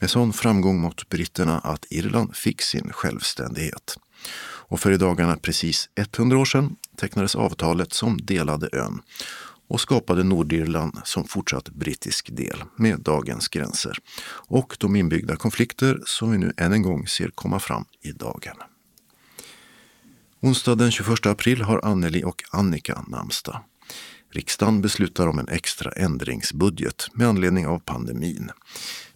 med 0.00 0.10
sån 0.10 0.32
framgång 0.32 0.80
mot 0.80 1.08
britterna 1.08 1.58
att 1.58 1.86
Irland 1.90 2.36
fick 2.36 2.62
sin 2.62 2.92
självständighet. 2.92 3.98
Och 4.44 4.80
för 4.80 4.90
i 4.90 4.96
dagarna 4.96 5.36
precis 5.36 5.88
100 6.16 6.38
år 6.38 6.44
sedan 6.44 6.76
tecknades 6.96 7.34
avtalet 7.34 7.92
som 7.92 8.18
delade 8.22 8.68
ön 8.72 9.00
och 9.68 9.80
skapade 9.80 10.24
Nordirland 10.24 10.98
som 11.04 11.24
fortsatt 11.24 11.68
brittisk 11.68 12.36
del 12.36 12.64
med 12.76 13.00
dagens 13.00 13.48
gränser 13.48 13.98
och 14.48 14.76
de 14.80 14.96
inbyggda 14.96 15.36
konflikter 15.36 16.00
som 16.06 16.30
vi 16.30 16.38
nu 16.38 16.52
än 16.56 16.72
en 16.72 16.82
gång 16.82 17.06
ser 17.06 17.30
komma 17.34 17.60
fram 17.60 17.84
i 18.00 18.12
dagen. 18.12 18.56
Onsdag 20.44 20.74
den 20.74 20.90
21 20.90 21.26
april 21.26 21.62
har 21.62 21.80
Anneli 21.84 22.24
och 22.24 22.42
Annika 22.50 23.04
namnsdag. 23.08 23.60
Riksdagen 24.32 24.82
beslutar 24.82 25.26
om 25.26 25.38
en 25.38 25.48
extra 25.48 25.92
ändringsbudget 25.92 27.08
med 27.12 27.28
anledning 27.28 27.66
av 27.66 27.78
pandemin 27.78 28.50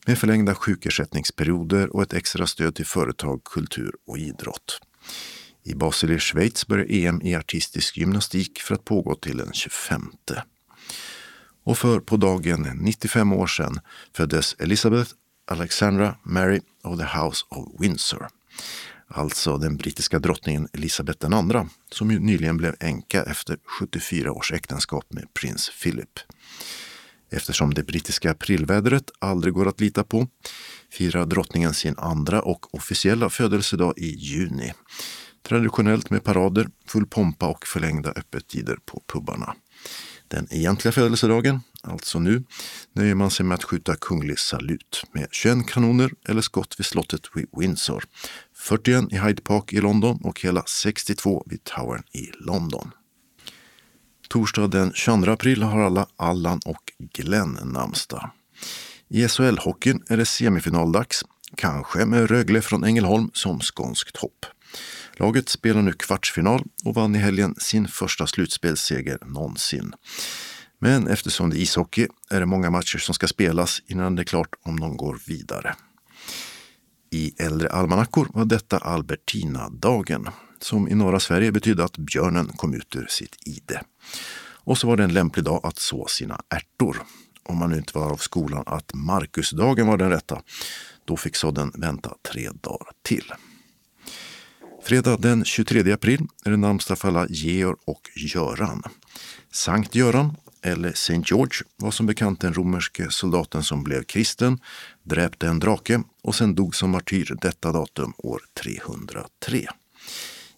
med 0.06 0.18
förlängda 0.18 0.54
sjukersättningsperioder 0.54 1.96
och 1.96 2.02
ett 2.02 2.12
extra 2.12 2.46
stöd 2.46 2.74
till 2.74 2.86
företag, 2.86 3.44
kultur 3.44 3.92
och 4.06 4.18
idrott. 4.18 4.80
I 5.64 5.74
Basel 5.74 6.10
i 6.10 6.18
Schweiz 6.18 6.66
börjar 6.66 6.86
EM 6.90 7.22
i 7.22 7.34
artistisk 7.34 7.96
gymnastik 7.96 8.58
för 8.58 8.74
att 8.74 8.84
pågå 8.84 9.14
till 9.14 9.36
den 9.36 9.52
25. 9.52 10.12
Och 11.64 11.78
för 11.78 12.00
på 12.00 12.16
dagen 12.16 12.78
95 12.80 13.32
år 13.32 13.46
sedan 13.46 13.80
föddes 14.16 14.54
Elizabeth 14.58 15.10
Alexandra 15.50 16.16
Mary 16.22 16.60
of 16.84 16.98
the 16.98 17.18
House 17.18 17.46
of 17.48 17.80
Windsor. 17.80 18.28
Alltså 19.08 19.58
den 19.58 19.76
brittiska 19.76 20.18
drottningen 20.18 20.68
Elisabeth 20.72 21.26
II 21.26 21.68
som 21.92 22.10
ju 22.10 22.18
nyligen 22.18 22.56
blev 22.56 22.74
änka 22.80 23.22
efter 23.22 23.58
74 23.80 24.32
års 24.32 24.52
äktenskap 24.52 25.04
med 25.08 25.34
prins 25.34 25.70
Philip. 25.82 26.18
Eftersom 27.30 27.74
det 27.74 27.82
brittiska 27.82 28.30
aprilvädret 28.30 29.10
aldrig 29.18 29.54
går 29.54 29.68
att 29.68 29.80
lita 29.80 30.04
på 30.04 30.28
firar 30.92 31.26
drottningen 31.26 31.74
sin 31.74 31.94
andra 31.98 32.42
och 32.42 32.74
officiella 32.74 33.30
födelsedag 33.30 33.94
i 33.96 34.06
juni. 34.06 34.72
Traditionellt 35.42 36.10
med 36.10 36.24
parader, 36.24 36.68
full 36.86 37.06
pompa 37.06 37.46
och 37.48 37.66
förlängda 37.66 38.10
öppettider 38.10 38.78
på 38.86 39.02
pubarna. 39.12 39.54
Den 40.28 40.46
egentliga 40.50 40.92
födelsedagen, 40.92 41.60
alltså 41.82 42.18
nu, 42.18 42.44
nöjer 42.92 43.14
man 43.14 43.30
sig 43.30 43.46
med 43.46 43.54
att 43.54 43.64
skjuta 43.64 43.96
kunglig 43.96 44.38
salut 44.38 45.04
med 45.12 45.28
21 45.30 45.66
kanoner 45.68 46.10
eller 46.28 46.40
skott 46.40 46.74
vid 46.78 46.86
slottet 46.86 47.22
vid 47.34 47.46
Windsor, 47.58 48.04
41 48.66 49.12
i 49.12 49.18
Hyde 49.18 49.42
Park 49.42 49.72
i 49.72 49.80
London 49.80 50.20
och 50.24 50.40
hela 50.40 50.62
62 50.66 51.44
vid 51.46 51.64
Towern 51.64 52.02
i 52.12 52.30
London. 52.40 52.90
Torsdag 54.28 54.66
den 54.66 54.92
22 54.94 55.30
april 55.30 55.62
har 55.62 55.82
alla 55.82 56.06
Allan 56.16 56.60
och 56.64 56.92
Glenn 56.98 57.58
namnsdag. 57.64 58.30
I 59.08 59.26
SHL-hockeyn 59.26 60.02
är 60.08 60.16
det 60.16 60.26
semifinaldags, 60.26 61.24
kanske 61.56 62.04
med 62.04 62.30
Rögle 62.30 62.62
från 62.62 62.84
Ängelholm 62.84 63.30
som 63.32 63.60
skånskt 63.60 64.16
hopp. 64.16 64.46
Laget 65.16 65.48
spelar 65.48 65.82
nu 65.82 65.92
kvartsfinal 65.92 66.62
och 66.84 66.94
vann 66.94 67.16
i 67.16 67.18
helgen 67.18 67.54
sin 67.58 67.88
första 67.88 68.26
slutspelsseger 68.26 69.18
någonsin. 69.26 69.92
Men 70.78 71.06
eftersom 71.08 71.50
det 71.50 71.56
är 71.56 71.60
ishockey 71.60 72.08
är 72.30 72.40
det 72.40 72.46
många 72.46 72.70
matcher 72.70 72.98
som 72.98 73.14
ska 73.14 73.28
spelas 73.28 73.82
innan 73.86 74.14
det 74.14 74.22
är 74.22 74.24
klart 74.24 74.54
om 74.62 74.80
de 74.80 74.96
går 74.96 75.20
vidare. 75.26 75.76
I 77.16 77.34
äldre 77.38 77.68
almanackor 77.68 78.28
var 78.34 78.44
detta 78.44 78.78
Albertina-dagen 78.78 80.28
som 80.60 80.88
i 80.88 80.94
norra 80.94 81.20
Sverige 81.20 81.52
betydde 81.52 81.84
att 81.84 81.98
björnen 81.98 82.48
kom 82.48 82.74
ut 82.74 82.96
ur 82.96 83.06
sitt 83.08 83.36
ide. 83.46 83.82
Och 84.64 84.78
så 84.78 84.86
var 84.86 84.96
det 84.96 85.04
en 85.04 85.12
lämplig 85.12 85.44
dag 85.44 85.60
att 85.66 85.78
så 85.78 86.06
sina 86.08 86.40
ärtor. 86.48 87.02
Om 87.42 87.58
man 87.58 87.70
nu 87.70 87.76
inte 87.76 87.98
var 87.98 88.10
av 88.10 88.16
skolan 88.16 88.62
att 88.66 88.94
Markusdagen 88.94 89.86
var 89.86 89.96
den 89.96 90.10
rätta. 90.10 90.42
Då 91.04 91.16
fick 91.16 91.36
sådden 91.36 91.72
vänta 91.74 92.14
tre 92.32 92.50
dagar 92.60 92.92
till. 93.02 93.32
Fredag 94.82 95.16
den 95.16 95.44
23 95.44 95.92
april 95.92 96.26
är 96.44 96.50
det 96.50 96.56
namnsdag 96.56 96.98
för 96.98 97.08
alla 97.08 97.26
Georg 97.28 97.76
och 97.86 98.10
Göran. 98.14 98.82
Sankt 99.52 99.94
Göran, 99.94 100.36
eller 100.62 100.92
Saint 100.92 101.30
George, 101.30 101.62
var 101.76 101.90
som 101.90 102.06
bekant 102.06 102.40
den 102.40 102.54
romerske 102.54 103.10
soldaten 103.10 103.62
som 103.62 103.84
blev 103.84 104.04
kristen, 104.04 104.58
dräpte 105.06 105.48
en 105.48 105.58
drake 105.58 106.02
och 106.22 106.34
sen 106.34 106.54
dog 106.54 106.74
som 106.74 106.90
martyr 106.90 107.36
detta 107.40 107.72
datum 107.72 108.14
år 108.18 108.40
303. 108.62 109.68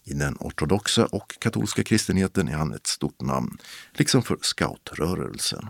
I 0.03 0.13
den 0.13 0.37
ortodoxa 0.39 1.05
och 1.05 1.39
katolska 1.39 1.83
kristenheten 1.83 2.47
är 2.47 2.53
han 2.53 2.73
ett 2.73 2.87
stort 2.87 3.21
namn, 3.21 3.57
liksom 3.93 4.23
för 4.23 4.37
scoutrörelsen. 4.41 5.69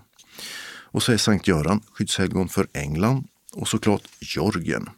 Och 0.92 1.04
så 1.04 1.12
är 1.12 1.18
Sankt 1.18 1.48
Göran 1.48 1.82
skyddshelgon 1.92 2.50
för 2.50 2.68
England 2.74 3.28
och 3.54 3.68
såklart 3.68 4.04
Georgien, 4.20 4.90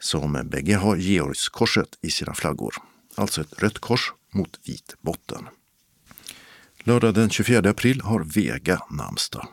som 0.00 0.32
bägge 0.44 0.76
har 0.76 0.96
Georgskorset 0.96 1.98
i 2.00 2.10
sina 2.10 2.34
flaggor. 2.34 2.74
Alltså 3.14 3.40
ett 3.40 3.62
rött 3.62 3.78
kors 3.78 4.12
mot 4.30 4.60
vit 4.64 4.94
botten. 5.00 5.48
Lördag 6.78 7.14
den 7.14 7.30
24 7.30 7.70
april 7.70 8.00
har 8.00 8.20
Vega 8.20 8.82
namnsdag. 8.90 9.48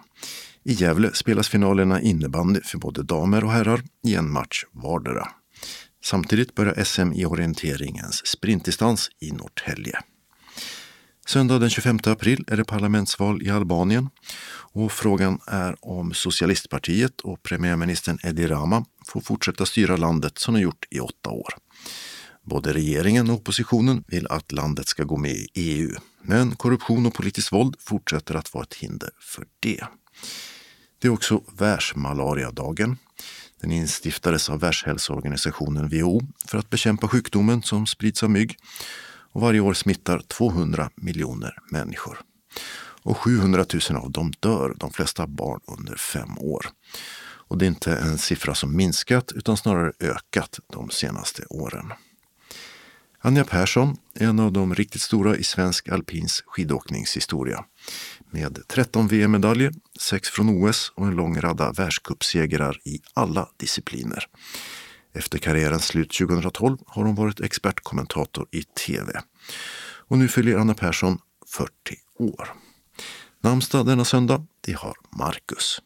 I 0.68 0.74
Gävle 0.74 1.14
spelas 1.14 1.50
finalerna 1.50 2.02
innebandy 2.02 2.62
för 2.62 2.78
både 2.78 3.04
damer 3.04 3.44
och 3.44 3.52
herrar 3.52 3.84
i 4.04 4.16
en 4.16 4.32
match 4.32 4.64
vardera. 4.72 5.28
Samtidigt 6.04 6.56
börjar 6.56 6.84
SM 6.84 7.14
i 7.14 7.26
orienteringens 7.26 8.28
sprintdistans 8.28 9.10
i 9.20 9.32
Norrtälje. 9.32 10.00
Söndag 11.28 11.60
den 11.60 11.70
25 11.70 12.00
april 12.06 12.44
är 12.48 12.58
det 12.58 12.64
parlamentsval 12.64 13.44
i 13.44 13.50
Albanien 13.50 14.10
och 14.74 14.92
frågan 14.92 15.40
är 15.48 15.76
om 15.82 16.14
socialistpartiet 16.14 17.22
och 17.22 17.44
premiärministern 17.44 18.20
Edi 18.24 18.48
Rama 18.48 18.86
får 19.08 19.22
fortsätta 19.22 19.66
styra 19.66 19.98
landet 19.98 20.38
som 20.38 20.54
de 20.54 20.62
gjort 20.62 20.86
i 20.90 21.00
åtta 21.00 21.30
år. 21.30 21.54
Både 22.44 22.74
regeringen 22.74 23.30
och 23.30 23.36
oppositionen 23.36 24.04
vill 24.08 24.28
att 24.28 24.52
landet 24.52 24.88
ska 24.88 25.04
gå 25.04 25.18
med 25.18 25.32
i 25.32 25.48
EU, 25.54 25.96
men 26.22 26.56
korruption 26.56 27.06
och 27.06 27.14
politiskt 27.14 27.52
våld 27.52 27.76
fortsätter 27.80 28.36
att 28.36 28.54
vara 28.54 28.64
ett 28.64 28.74
hinder 28.74 29.10
för 29.20 29.46
det. 29.60 29.84
Det 31.00 31.08
är 31.08 31.12
också 31.12 31.42
världsmalariadagen. 31.58 32.98
Den 33.62 33.72
instiftades 33.72 34.50
av 34.50 34.60
Världshälsoorganisationen 34.60 35.90
WHO 35.90 36.22
för 36.48 36.58
att 36.58 36.70
bekämpa 36.70 37.08
sjukdomen 37.08 37.64
som 37.64 37.88
sprids 37.88 38.24
av 38.24 38.30
mygg 38.30 38.58
och 39.32 39.42
varje 39.42 39.60
år 39.60 39.74
smittar 39.74 40.20
200 40.20 40.90
miljoner 40.96 41.58
människor. 41.72 42.22
Och 43.04 43.18
700 43.18 43.66
000 43.90 43.98
av 44.04 44.12
dem 44.12 44.34
dör, 44.40 44.74
de 44.78 44.92
flesta 44.92 45.28
barn 45.28 45.60
under 45.68 45.96
fem 45.96 46.38
år. 46.38 46.66
Och 47.48 47.58
det 47.58 47.66
är 47.66 47.68
inte 47.68 47.96
en 47.96 48.18
siffra 48.18 48.56
som 48.56 48.76
minskat 48.76 49.32
utan 49.32 49.58
snarare 49.58 49.92
ökat 50.00 50.60
de 50.74 50.90
senaste 50.90 51.46
åren. 51.50 51.94
Anja 53.20 53.44
Persson 53.44 53.98
är 54.14 54.28
en 54.28 54.40
av 54.40 54.52
de 54.52 54.76
riktigt 54.76 55.02
stora 55.02 55.36
i 55.36 55.44
svensk 55.44 55.90
alpins 55.90 56.44
skidåkningshistoria. 56.46 57.66
Med 58.36 58.60
13 58.68 59.08
VM-medaljer, 59.08 59.72
6 60.00 60.30
från 60.30 60.50
OS 60.50 60.92
och 60.96 61.08
en 61.08 61.16
lång 61.16 61.42
radda 61.42 61.72
världscupsegrar 61.72 62.80
i 62.84 63.00
alla 63.14 63.50
discipliner. 63.58 64.28
Efter 65.14 65.38
karriärens 65.38 65.86
slut 65.86 66.14
2012 66.14 66.78
har 66.88 67.04
hon 67.04 67.16
varit 67.16 67.40
expertkommentator 67.40 68.48
i 68.52 68.64
tv. 68.64 69.22
Och 70.08 70.18
nu 70.18 70.28
fyller 70.28 70.58
Anna 70.58 70.74
Persson 70.74 71.18
40 71.48 71.72
år. 72.20 72.54
Namnsdag 73.42 73.86
denna 73.86 74.06
söndag, 74.06 74.46
det 74.62 74.74
har 74.74 74.96
Marcus. 75.18 75.82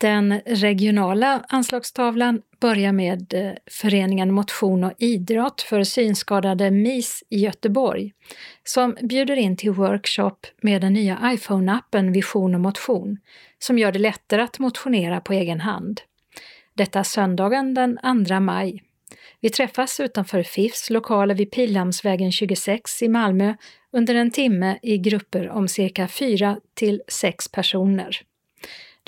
Den 0.00 0.40
regionala 0.46 1.44
anslagstavlan 1.48 2.42
börjar 2.60 2.92
med 2.92 3.34
eh, 3.34 3.52
föreningen 3.70 4.34
Motion 4.34 4.84
och 4.84 4.92
idrott 4.98 5.62
för 5.62 5.84
synskadade 5.84 6.70
MIS 6.70 7.24
i 7.30 7.38
Göteborg 7.38 8.12
som 8.64 8.96
bjuder 9.02 9.36
in 9.36 9.56
till 9.56 9.70
workshop 9.70 10.36
med 10.62 10.80
den 10.80 10.92
nya 10.92 11.16
iPhone-appen 11.16 12.12
Vision 12.12 12.54
och 12.54 12.60
motion 12.60 13.18
som 13.58 13.78
gör 13.78 13.92
det 13.92 13.98
lättare 13.98 14.42
att 14.42 14.58
motionera 14.58 15.20
på 15.20 15.32
egen 15.32 15.60
hand. 15.60 16.00
Detta 16.74 17.04
söndagen 17.04 17.74
den 17.74 17.98
2 18.26 18.40
maj. 18.40 18.82
Vi 19.40 19.50
träffas 19.50 20.00
utanför 20.00 20.42
FIFs 20.42 20.90
lokaler 20.90 21.34
vid 21.34 21.50
Pildammsvägen 21.50 22.32
26 22.32 23.02
i 23.02 23.08
Malmö 23.08 23.54
under 23.92 24.14
en 24.14 24.30
timme 24.30 24.78
i 24.82 24.98
grupper 24.98 25.48
om 25.48 25.68
cirka 25.68 26.08
fyra 26.08 26.60
till 26.74 27.02
sex 27.08 27.48
personer. 27.48 28.27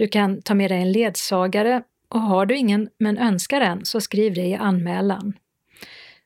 Du 0.00 0.08
kan 0.08 0.42
ta 0.42 0.54
med 0.54 0.70
dig 0.70 0.82
en 0.82 0.92
ledsagare 0.92 1.82
och 2.08 2.20
har 2.20 2.46
du 2.46 2.56
ingen 2.56 2.88
men 2.98 3.18
önskar 3.18 3.60
en 3.60 3.84
så 3.84 4.00
skriv 4.00 4.34
det 4.34 4.46
i 4.46 4.54
anmälan. 4.54 5.32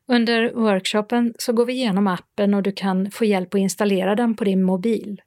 Under 0.09 0.53
workshopen 0.53 1.35
så 1.39 1.53
går 1.53 1.67
vi 1.67 1.73
igenom 1.73 2.07
appen 2.07 2.55
och 2.55 2.63
du 2.63 2.73
kan 2.73 3.11
få 3.11 3.25
hjälp 3.25 3.55
att 3.55 3.61
installera 3.61 4.15
den 4.15 4.37
på 4.37 4.45
din 4.45 4.63
mobil. 4.63 5.23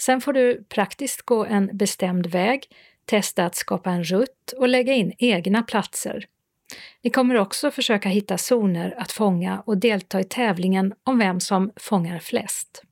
Sen 0.00 0.20
får 0.20 0.32
du 0.32 0.64
praktiskt 0.68 1.22
gå 1.22 1.44
en 1.44 1.70
bestämd 1.72 2.26
väg, 2.26 2.62
testa 3.04 3.44
att 3.44 3.54
skapa 3.54 3.90
en 3.90 4.04
rutt 4.04 4.52
och 4.56 4.68
lägga 4.68 4.92
in 4.92 5.12
egna 5.18 5.62
platser. 5.62 6.24
Ni 7.02 7.10
kommer 7.10 7.34
också 7.34 7.70
försöka 7.70 8.08
hitta 8.08 8.38
zoner 8.38 8.94
att 8.98 9.12
fånga 9.12 9.62
och 9.66 9.78
delta 9.78 10.20
i 10.20 10.24
tävlingen 10.24 10.94
om 11.04 11.18
vem 11.18 11.40
som 11.40 11.72
fångar 11.76 12.18
flest. 12.18 12.84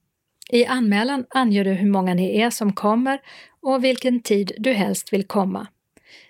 I 0.50 0.66
anmälan 0.66 1.24
anger 1.30 1.64
du 1.64 1.70
hur 1.70 1.90
många 1.90 2.14
ni 2.14 2.40
är 2.40 2.50
som 2.50 2.72
kommer 2.72 3.20
och 3.66 3.84
vilken 3.84 4.20
tid 4.20 4.52
du 4.58 4.72
helst 4.72 5.12
vill 5.12 5.26
komma. 5.26 5.66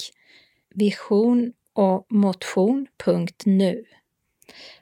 vision 0.76 1.54
och 1.74 2.06
motion.nu. 2.10 3.84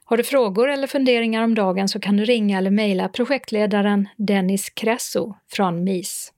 Har 0.03 0.17
du 0.17 0.23
frågor 0.23 0.69
eller 0.69 0.87
funderingar 0.87 1.43
om 1.43 1.55
dagen 1.55 1.89
så 1.89 1.99
kan 1.99 2.17
du 2.17 2.25
ringa 2.25 2.57
eller 2.57 2.71
mejla 2.71 3.09
projektledaren 3.09 4.07
Dennis 4.17 4.69
Kresso 4.69 5.33
från 5.51 5.83
MIS. 5.83 6.33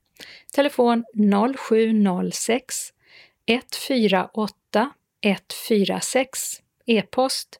Telefon 0.54 1.04
0706 1.58 2.76
148 3.48 4.92
146 5.22 6.62
E-post 6.86 7.60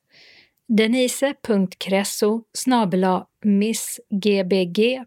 denise.kresso 0.68 2.44
missgbg.se 3.44 5.06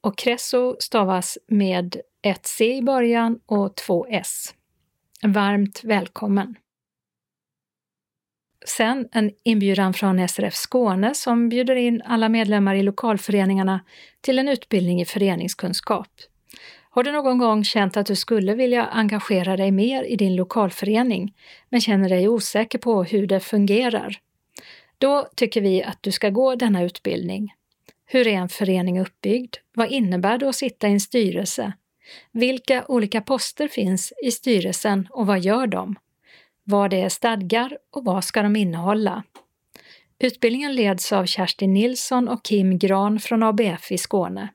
och 0.00 0.18
Kresso 0.18 0.76
stavas 0.78 1.38
med 1.46 1.96
ett 2.22 2.46
C 2.46 2.76
i 2.76 2.82
början 2.82 3.40
och 3.46 3.76
två 3.76 4.06
S. 4.10 4.54
Varmt 5.22 5.84
välkommen! 5.84 6.54
Sen 8.66 9.08
en 9.12 9.30
inbjudan 9.42 9.94
från 9.94 10.28
SRF 10.28 10.54
Skåne 10.54 11.14
som 11.14 11.48
bjuder 11.48 11.76
in 11.76 12.02
alla 12.04 12.28
medlemmar 12.28 12.74
i 12.74 12.82
lokalföreningarna 12.82 13.84
till 14.20 14.38
en 14.38 14.48
utbildning 14.48 15.00
i 15.00 15.04
föreningskunskap. 15.04 16.08
Har 16.94 17.02
du 17.02 17.12
någon 17.12 17.38
gång 17.38 17.64
känt 17.64 17.96
att 17.96 18.06
du 18.06 18.16
skulle 18.16 18.54
vilja 18.54 18.86
engagera 18.86 19.56
dig 19.56 19.70
mer 19.70 20.04
i 20.04 20.16
din 20.16 20.36
lokalförening 20.36 21.34
men 21.68 21.80
känner 21.80 22.08
dig 22.08 22.28
osäker 22.28 22.78
på 22.78 23.04
hur 23.04 23.26
det 23.26 23.40
fungerar? 23.40 24.18
Då 24.98 25.28
tycker 25.36 25.60
vi 25.60 25.82
att 25.82 26.02
du 26.02 26.12
ska 26.12 26.30
gå 26.30 26.54
denna 26.54 26.82
utbildning. 26.82 27.54
Hur 28.06 28.26
är 28.26 28.32
en 28.32 28.48
förening 28.48 29.00
uppbyggd? 29.00 29.56
Vad 29.74 29.90
innebär 29.90 30.38
det 30.38 30.48
att 30.48 30.56
sitta 30.56 30.88
i 30.88 30.92
en 30.92 31.00
styrelse? 31.00 31.72
Vilka 32.32 32.84
olika 32.88 33.20
poster 33.20 33.68
finns 33.68 34.12
i 34.24 34.30
styrelsen 34.30 35.08
och 35.10 35.26
vad 35.26 35.40
gör 35.40 35.66
de? 35.66 35.94
Vad 36.64 36.92
är 36.92 37.08
stadgar 37.08 37.78
och 37.90 38.04
vad 38.04 38.24
ska 38.24 38.42
de 38.42 38.56
innehålla? 38.56 39.22
Utbildningen 40.18 40.74
leds 40.74 41.12
av 41.12 41.26
Kerstin 41.26 41.74
Nilsson 41.74 42.28
och 42.28 42.44
Kim 42.44 42.78
Gran 42.78 43.18
från 43.18 43.42
ABF 43.42 43.92
i 43.92 43.98
Skåne. 43.98 44.48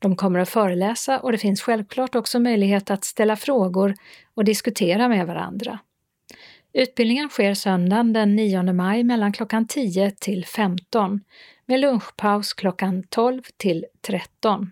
De 0.00 0.16
kommer 0.16 0.38
att 0.38 0.48
föreläsa 0.48 1.20
och 1.20 1.32
det 1.32 1.38
finns 1.38 1.62
självklart 1.62 2.14
också 2.14 2.40
möjlighet 2.40 2.90
att 2.90 3.04
ställa 3.04 3.36
frågor 3.36 3.94
och 4.34 4.44
diskutera 4.44 5.08
med 5.08 5.26
varandra. 5.26 5.78
Utbildningen 6.72 7.28
sker 7.28 7.54
söndagen 7.54 8.12
den 8.12 8.36
9 8.36 8.72
maj 8.72 9.04
mellan 9.04 9.32
klockan 9.32 9.66
10 9.66 10.10
till 10.10 10.46
15 10.46 11.20
med 11.66 11.80
lunchpaus 11.80 12.52
klockan 12.52 13.02
12 13.02 13.42
till 13.56 13.86
13. 14.06 14.70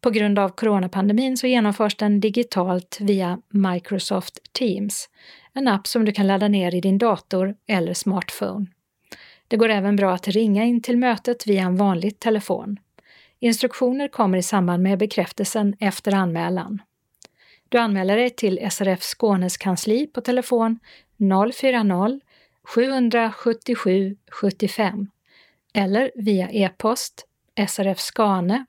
På 0.00 0.10
grund 0.10 0.38
av 0.38 0.48
coronapandemin 0.48 1.36
så 1.36 1.46
genomförs 1.46 1.96
den 1.96 2.20
digitalt 2.20 2.98
via 3.00 3.38
Microsoft 3.48 4.52
Teams, 4.52 5.08
en 5.52 5.68
app 5.68 5.86
som 5.86 6.04
du 6.04 6.12
kan 6.12 6.26
ladda 6.26 6.48
ner 6.48 6.74
i 6.74 6.80
din 6.80 6.98
dator 6.98 7.54
eller 7.66 7.94
smartphone. 7.94 8.66
Det 9.48 9.56
går 9.56 9.68
även 9.68 9.96
bra 9.96 10.14
att 10.14 10.28
ringa 10.28 10.64
in 10.64 10.82
till 10.82 10.98
mötet 10.98 11.46
via 11.46 11.62
en 11.62 11.76
vanlig 11.76 12.18
telefon. 12.18 12.78
Instruktioner 13.40 14.08
kommer 14.08 14.38
i 14.38 14.42
samband 14.42 14.82
med 14.82 14.98
bekräftelsen 14.98 15.76
efter 15.80 16.14
anmälan. 16.14 16.82
Du 17.68 17.78
anmäler 17.78 18.16
dig 18.16 18.30
till 18.30 18.70
SRF 18.70 19.02
Skånes 19.02 19.56
kansli 19.56 20.06
på 20.06 20.20
telefon 20.20 20.78
040-777 21.18 24.16
75 24.30 25.10
eller 25.74 26.10
via 26.14 26.50
e-post 26.50 27.26
srfskane 27.68 28.64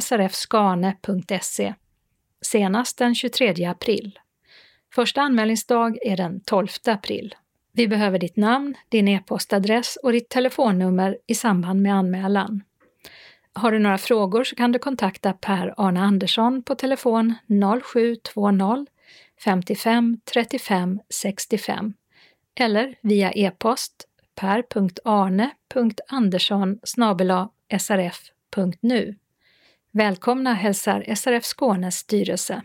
srfskane.se 0.00 1.74
senast 2.42 2.98
den 2.98 3.14
23 3.14 3.64
april. 3.64 4.18
Första 4.94 5.20
anmälningsdag 5.20 5.98
är 6.02 6.16
den 6.16 6.40
12 6.40 6.68
april. 6.86 7.34
Vi 7.72 7.88
behöver 7.88 8.18
ditt 8.18 8.36
namn, 8.36 8.74
din 8.88 9.08
e-postadress 9.08 9.98
och 10.02 10.12
ditt 10.12 10.28
telefonnummer 10.28 11.18
i 11.26 11.34
samband 11.34 11.82
med 11.82 11.94
anmälan. 11.94 12.62
Har 13.58 13.72
du 13.72 13.78
några 13.78 13.98
frågor 13.98 14.44
så 14.44 14.56
kan 14.56 14.72
du 14.72 14.78
kontakta 14.78 15.32
Per-Arne 15.32 16.00
Andersson 16.00 16.62
på 16.62 16.74
telefon 16.74 17.34
0720 17.82 18.86
55 19.44 20.20
35 20.24 21.00
65 21.10 21.94
eller 22.60 22.94
via 23.00 23.32
e-post 23.32 24.08
per.arne.andersson 24.34 26.78
srf.nu. 27.78 29.16
Välkomna 29.92 30.54
hälsar 30.54 31.14
SRF 31.14 31.44
Skånes 31.44 31.98
styrelse. 31.98 32.62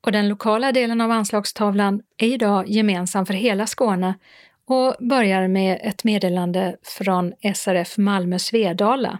Och 0.00 0.12
den 0.12 0.28
lokala 0.28 0.72
delen 0.72 1.00
av 1.00 1.10
anslagstavlan 1.10 2.02
är 2.16 2.28
idag 2.28 2.68
gemensam 2.68 3.26
för 3.26 3.34
hela 3.34 3.66
Skåne 3.66 4.14
och 4.66 4.96
börjar 4.98 5.48
med 5.48 5.80
ett 5.82 6.04
meddelande 6.04 6.76
från 6.82 7.32
SRF 7.54 7.98
Malmö 7.98 8.38
Svedala. 8.38 9.18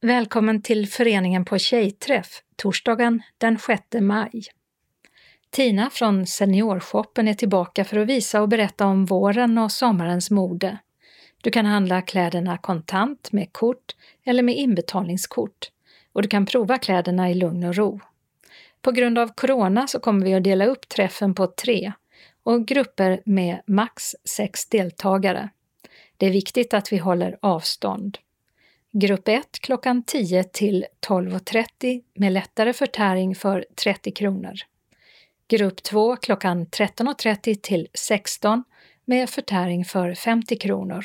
Välkommen 0.00 0.62
till 0.62 0.88
föreningen 0.88 1.44
på 1.44 1.58
tjejträff 1.58 2.42
torsdagen 2.56 3.22
den 3.38 3.58
6 3.58 3.82
maj. 4.00 4.42
Tina 5.50 5.90
från 5.90 6.26
Seniorshoppen 6.26 7.28
är 7.28 7.34
tillbaka 7.34 7.84
för 7.84 7.98
att 7.98 8.08
visa 8.08 8.42
och 8.42 8.48
berätta 8.48 8.86
om 8.86 9.06
våren 9.06 9.58
och 9.58 9.72
sommarens 9.72 10.30
mode. 10.30 10.78
Du 11.42 11.50
kan 11.50 11.66
handla 11.66 12.02
kläderna 12.02 12.58
kontant 12.58 13.32
med 13.32 13.52
kort 13.52 13.96
eller 14.24 14.42
med 14.42 14.56
inbetalningskort 14.56 15.70
och 16.12 16.22
du 16.22 16.28
kan 16.28 16.46
prova 16.46 16.78
kläderna 16.78 17.30
i 17.30 17.34
lugn 17.34 17.64
och 17.64 17.74
ro. 17.74 18.00
På 18.82 18.90
grund 18.90 19.18
av 19.18 19.32
corona 19.34 19.86
så 19.86 20.00
kommer 20.00 20.26
vi 20.26 20.34
att 20.34 20.44
dela 20.44 20.66
upp 20.66 20.88
träffen 20.88 21.34
på 21.34 21.46
tre 21.46 21.92
och 22.46 22.66
grupper 22.66 23.22
med 23.24 23.60
max 23.66 24.14
sex 24.24 24.66
deltagare. 24.66 25.48
Det 26.16 26.26
är 26.26 26.30
viktigt 26.30 26.74
att 26.74 26.92
vi 26.92 26.96
håller 26.96 27.38
avstånd. 27.42 28.18
Grupp 28.92 29.28
1 29.28 29.58
klockan 29.60 30.02
10 30.02 30.44
till 30.44 30.86
12.30 31.06 32.02
med 32.14 32.32
lättare 32.32 32.72
förtäring 32.72 33.34
för 33.34 33.66
30 33.74 34.10
kronor. 34.10 34.54
Grupp 35.48 35.82
2 35.82 36.16
klockan 36.16 36.66
13.30 36.66 37.54
till 37.54 37.88
16 37.94 38.64
med 39.04 39.30
förtäring 39.30 39.84
för 39.84 40.14
50 40.14 40.56
kronor. 40.56 41.04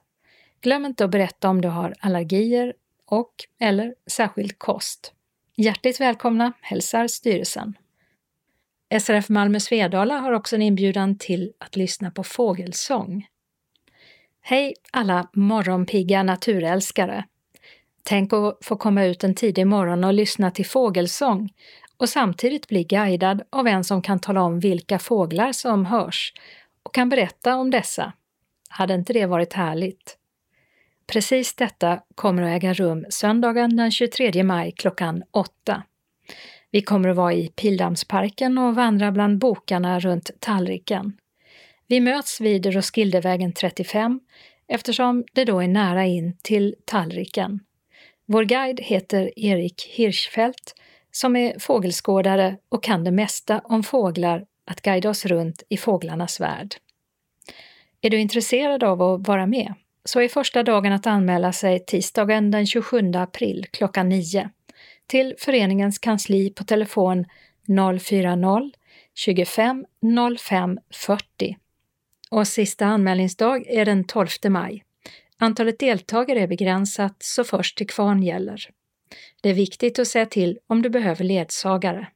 Glöm 0.61 0.85
inte 0.85 1.06
att 1.06 1.11
berätta 1.11 1.49
om 1.49 1.61
du 1.61 1.68
har 1.68 1.95
allergier 1.99 2.73
och 3.08 3.34
eller 3.60 3.96
särskild 4.12 4.60
kost. 4.60 5.14
Hjärtligt 5.56 6.02
välkomna 6.02 6.54
hälsar 6.62 7.08
styrelsen. 7.08 7.78
SRF 9.02 9.30
Malmö 9.30 9.60
Svedala 9.60 10.18
har 10.18 10.32
också 10.32 10.56
en 10.56 10.62
inbjudan 10.62 11.18
till 11.18 11.54
att 11.58 11.76
lyssna 11.76 12.12
på 12.12 12.24
fågelsång. 12.24 13.28
Hej 14.42 14.74
alla 14.92 15.30
morgonpigga 15.34 16.24
naturälskare! 16.24 17.26
Tänk 18.04 18.34
att 18.34 18.58
få 18.62 18.76
komma 18.76 19.06
ut 19.06 19.24
en 19.24 19.36
tidig 19.36 19.68
morgon 19.68 20.04
och 20.04 20.14
lyssna 20.14 20.52
till 20.52 20.66
fågelsång 20.66 21.54
och 21.98 22.10
samtidigt 22.10 22.68
bli 22.68 22.84
guidad 22.84 23.42
av 23.50 23.68
en 23.68 23.84
som 23.84 24.02
kan 24.02 24.20
tala 24.20 24.42
om 24.42 24.60
vilka 24.60 25.00
fåglar 25.00 25.52
som 25.52 25.86
hörs 25.86 26.34
och 26.84 26.94
kan 26.94 27.10
berätta 27.10 27.56
om 27.56 27.72
dessa. 27.72 28.14
Hade 28.70 28.94
inte 28.94 29.14
det 29.14 29.26
varit 29.26 29.54
härligt? 29.54 30.18
Precis 31.08 31.56
detta 31.56 32.02
kommer 32.16 32.44
att 32.44 32.64
äga 32.64 32.74
rum 32.74 33.06
söndagen 33.10 33.76
den 33.76 33.92
23 33.92 34.44
maj 34.44 34.72
klockan 34.72 35.24
8. 35.32 35.84
Vi 36.72 36.82
kommer 36.82 37.10
att 37.10 37.16
vara 37.16 37.34
i 37.34 37.48
Pildammsparken 37.48 38.58
och 38.58 38.76
vandra 38.76 39.12
bland 39.12 39.38
bokarna 39.38 40.00
runt 40.00 40.32
tallriken. 40.40 41.18
Vi 41.88 42.00
möts 42.00 42.42
vid 42.42 42.66
Roskildevägen 42.66 43.54
35 43.54 44.20
eftersom 44.68 45.26
det 45.34 45.46
då 45.46 45.60
är 45.60 45.68
nära 45.68 46.06
in 46.06 46.38
till 46.44 46.76
tallriken. 46.86 47.60
Vår 48.26 48.44
guide 48.44 48.80
heter 48.80 49.40
Erik 49.40 49.84
Hirschfeldt 49.96 50.74
som 51.12 51.36
är 51.36 51.60
fågelskådare 51.60 52.58
och 52.70 52.84
kan 52.84 53.04
det 53.04 53.12
mesta 53.12 53.60
om 53.64 53.84
fåglar 53.84 54.46
att 54.66 54.82
guida 54.82 55.10
oss 55.10 55.26
runt 55.26 55.64
i 55.70 55.78
fåglarnas 55.78 56.40
värld. 56.40 56.76
Är 58.02 58.10
du 58.10 58.18
intresserad 58.18 58.84
av 58.84 59.02
att 59.02 59.28
vara 59.28 59.46
med 59.46 59.74
så 60.10 60.22
är 60.22 60.28
första 60.28 60.64
dagen 60.64 60.94
att 60.94 61.08
anmäla 61.08 61.52
sig 61.52 61.86
tisdagen 61.86 62.52
den 62.52 62.66
27 62.66 63.12
april 63.16 63.66
klockan 63.72 64.10
9 64.10 64.50
till 65.08 65.36
föreningens 65.40 66.00
kansli 66.00 66.50
på 66.50 66.64
telefon 66.64 67.26
040 68.00 68.72
25 69.16 69.86
05 70.40 70.80
40. 70.94 71.58
Och 72.32 72.48
sista 72.48 72.86
anmälningsdag 72.86 73.68
är 73.68 73.86
den 73.86 74.04
12 74.04 74.28
maj. 74.50 74.84
Antalet 75.38 75.80
deltagare 75.80 76.40
är 76.40 76.48
begränsat 76.48 77.16
så 77.20 77.44
först 77.44 77.78
till 77.78 77.88
kvarn 77.88 78.24
gäller. 78.24 78.70
Det 79.42 79.50
är 79.50 79.54
viktigt 79.54 80.00
att 80.00 80.08
säga 80.08 80.26
till 80.26 80.60
om 80.68 80.82
du 80.82 80.90
behöver 80.90 81.24
ledsagare. 81.24 82.08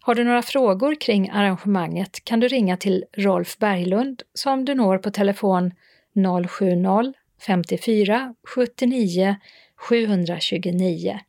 Har 0.00 0.14
du 0.14 0.24
några 0.24 0.42
frågor 0.42 0.94
kring 0.94 1.30
arrangemanget 1.30 2.24
kan 2.24 2.40
du 2.40 2.48
ringa 2.48 2.76
till 2.76 3.04
Rolf 3.16 3.58
Berglund 3.58 4.22
som 4.34 4.64
du 4.64 4.74
når 4.74 4.98
på 4.98 5.10
telefon 5.10 5.72
070 6.14 7.14
54 7.46 8.34
79 8.56 9.36
729. 9.76 11.20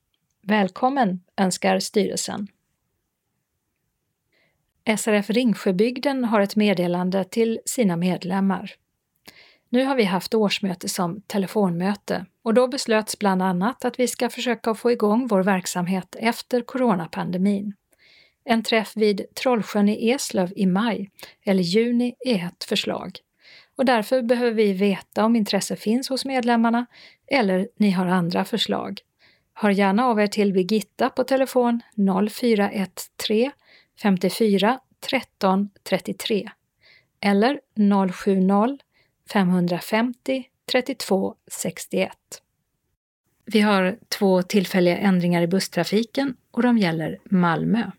Välkommen 0.42 1.22
önskar 1.38 1.80
styrelsen. 1.80 2.48
SRF 4.98 5.30
Ringsjöbygden 5.30 6.24
har 6.24 6.42
ett 6.42 6.56
meddelande 6.56 7.24
till 7.24 7.60
sina 7.66 7.98
medlemmar. 7.98 8.72
Nu 9.70 9.86
har 9.86 9.96
vi 9.96 10.04
haft 10.04 10.34
årsmöte 10.34 10.90
som 10.90 11.22
telefonmöte 11.22 12.26
och 12.44 12.54
då 12.54 12.68
beslöts 12.68 13.20
bland 13.20 13.42
annat 13.42 13.86
att 13.86 14.00
vi 14.00 14.08
ska 14.08 14.30
försöka 14.30 14.76
få 14.76 14.92
igång 14.92 15.28
vår 15.28 15.44
verksamhet 15.44 16.16
efter 16.20 16.62
coronapandemin. 16.62 17.74
En 18.44 18.64
träff 18.64 18.92
vid 18.96 19.26
Trollsjön 19.34 19.90
i 19.90 20.12
Eslöv 20.12 20.54
i 20.56 20.66
maj 20.66 21.10
eller 21.44 21.64
juni 21.64 22.16
är 22.20 22.48
ett 22.48 22.64
förslag. 22.64 23.20
Och 23.76 23.86
därför 23.86 24.22
behöver 24.22 24.52
vi 24.52 24.74
veta 24.74 25.26
om 25.26 25.36
intresse 25.36 25.76
finns 25.76 26.10
hos 26.10 26.26
medlemmarna 26.26 26.86
eller 27.28 27.68
ni 27.78 27.92
har 27.92 28.06
andra 28.06 28.46
förslag. 28.46 29.00
Hör 29.54 29.70
gärna 29.70 30.06
av 30.06 30.20
er 30.20 30.28
till 30.28 30.54
Birgitta 30.54 31.10
på 31.10 31.24
telefon 31.24 31.82
0413 32.32 33.52
54 34.02 34.80
13 35.10 35.70
33 35.84 36.50
eller 37.22 37.60
070 38.12 38.78
550 39.34 40.46
32 40.72 41.36
61. 41.52 42.12
Vi 43.46 43.62
har 43.62 43.98
två 44.20 44.42
tillfälliga 44.42 44.98
ändringar 44.98 45.42
i 45.42 45.48
busstrafiken 45.48 46.36
och 46.52 46.62
de 46.62 46.78
gäller 46.78 47.20
Malmö. 47.24 47.92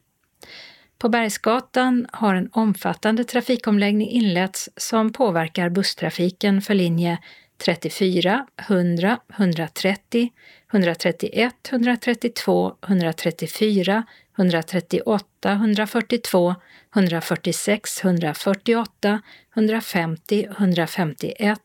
På 1.04 1.08
Bergsgatan 1.08 2.06
har 2.12 2.34
en 2.34 2.48
omfattande 2.52 3.24
trafikomläggning 3.24 4.08
inletts 4.08 4.68
som 4.76 5.12
påverkar 5.12 5.68
busstrafiken 5.68 6.60
för 6.62 6.74
linje 6.74 7.18
34, 7.64 8.46
100, 8.68 9.18
130, 9.36 10.32
131, 10.72 11.54
132, 11.72 12.74
134, 12.88 14.04
138, 14.38 15.52
142, 15.52 16.54
146, 16.96 18.04
148, 18.04 19.22
150, 19.56 20.46
151, 20.58 21.58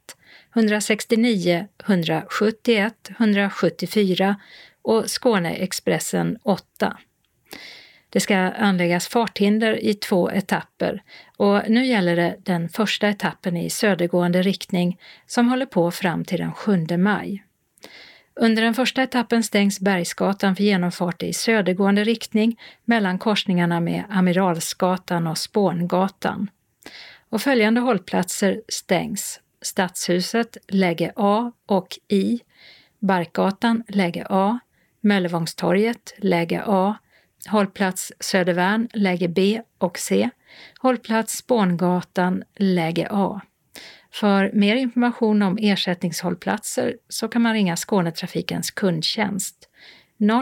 169, 0.56 1.68
171, 1.86 2.94
174 3.20 4.36
och 4.82 5.10
Skåneexpressen 5.10 6.38
8. 6.44 6.98
Det 8.10 8.20
ska 8.20 8.38
anläggas 8.38 9.08
farthinder 9.08 9.84
i 9.84 9.94
två 9.94 10.32
etapper 10.32 11.04
och 11.38 11.62
nu 11.70 11.86
gäller 11.86 12.16
det 12.16 12.36
den 12.44 12.70
första 12.70 13.10
etappen 13.10 13.58
i 13.58 13.70
södergående 13.70 14.42
riktning 14.42 15.00
som 15.28 15.50
håller 15.50 15.66
på 15.66 15.92
fram 15.92 16.26
till 16.26 16.40
den 16.40 16.54
7 16.54 16.86
maj. 16.98 17.44
Under 18.36 18.62
den 18.62 18.74
första 18.74 19.04
etappen 19.04 19.44
stängs 19.44 19.80
Bergsgatan 19.80 20.56
för 20.56 20.64
genomfart 20.64 21.24
i 21.24 21.34
södergående 21.34 22.04
riktning 22.04 22.60
mellan 22.86 23.20
korsningarna 23.20 23.80
med 23.80 24.04
Amiralsgatan 24.10 25.28
och 25.28 25.38
Spångatan. 25.38 26.50
Och 27.30 27.42
följande 27.42 27.82
hållplatser 27.82 28.62
stängs. 28.68 29.40
Stadshuset, 29.62 30.58
läge 30.68 31.12
A 31.16 31.52
och 31.66 32.00
I, 32.08 32.40
Barkgatan, 33.00 33.84
läge 33.88 34.26
A, 34.30 34.60
Möllevångstorget, 35.02 36.14
läge 36.18 36.64
A, 36.66 36.98
hållplats 37.48 38.14
Södervärn, 38.20 38.90
läge 38.94 39.28
B 39.28 39.62
och 39.78 39.98
C, 39.98 40.30
hållplats 40.80 41.38
Spångatan, 41.38 42.44
läge 42.56 43.08
A. 43.12 43.42
För 44.12 44.52
mer 44.54 44.76
information 44.76 45.42
om 45.42 45.58
ersättningshållplatser 45.62 46.98
så 47.10 47.28
kan 47.28 47.42
man 47.42 47.54
ringa 47.54 47.76
Skånetrafikens 47.76 48.72
kundtjänst 48.72 49.70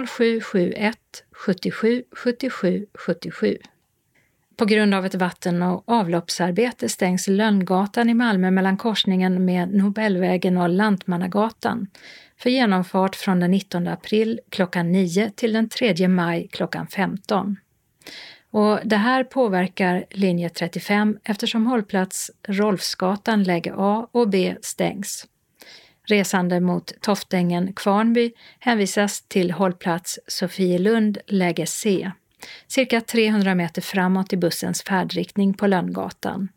0771 0.08 0.98
77 1.32 2.04
77 2.12 2.86
77. 2.94 3.58
På 4.58 4.66
grund 4.66 4.94
av 4.94 5.06
ett 5.06 5.16
vatten 5.16 5.64
och 5.64 5.84
avloppsarbete 5.86 6.90
stängs 6.90 7.28
Lönngatan 7.28 8.10
i 8.10 8.14
Malmö 8.14 8.52
mellan 8.52 8.78
korsningen 8.78 9.46
med 9.46 9.74
Nobelvägen 9.74 10.58
och 10.58 10.70
Lantmannagatan 10.70 11.88
för 12.38 12.50
genomfart 12.50 13.16
från 13.16 13.40
den 13.40 13.52
19 13.52 13.88
april 13.88 14.40
klockan 14.50 14.92
9 14.92 15.32
till 15.36 15.54
den 15.54 15.70
3 15.70 16.08
maj 16.08 16.48
klockan 16.52 16.88
15. 16.88 17.58
Och 18.52 18.80
det 18.84 18.98
här 18.98 19.24
påverkar 19.24 20.06
linje 20.12 20.50
35 20.50 21.18
eftersom 21.24 21.68
hållplats 21.68 22.32
Rolfsgatan 22.48 23.44
läge 23.44 23.74
A 23.78 24.08
och 24.12 24.30
B 24.30 24.56
stängs. 24.62 25.28
Resande 26.08 26.60
mot 26.60 27.02
Toftängen 27.02 27.74
Kvarnby 27.74 28.32
hänvisas 28.60 29.22
till 29.22 29.52
hållplats 29.52 30.20
Sofielund 30.28 31.18
läge 31.28 31.66
C, 31.66 32.12
cirka 32.68 33.02
300 33.02 33.56
meter 33.56 33.82
framåt 33.82 34.34
i 34.34 34.38
bussens 34.38 34.84
färdriktning 34.84 35.54
på 35.54 35.68
Lönngatan 35.68 36.50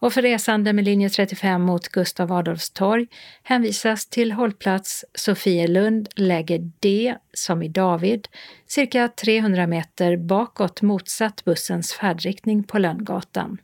och 0.00 0.12
för 0.12 0.22
resande 0.22 0.72
med 0.72 0.84
linje 0.84 1.08
35 1.10 1.62
mot 1.62 1.88
Gustav 1.88 2.32
Adolfs 2.32 2.70
torg 2.70 3.06
hänvisas 3.42 4.06
till 4.06 4.32
hållplats 4.32 5.04
Sofielund, 5.14 6.08
läge 6.16 6.58
D, 6.80 7.14
som 7.32 7.62
i 7.62 7.68
David, 7.68 8.28
cirka 8.66 9.08
300 9.08 9.66
meter 9.66 10.16
bakåt 10.16 10.82
motsatt 10.82 11.44
bussens 11.44 11.92
färdriktning 11.92 12.64
på 12.64 12.78
Lönngatan. 12.78 13.58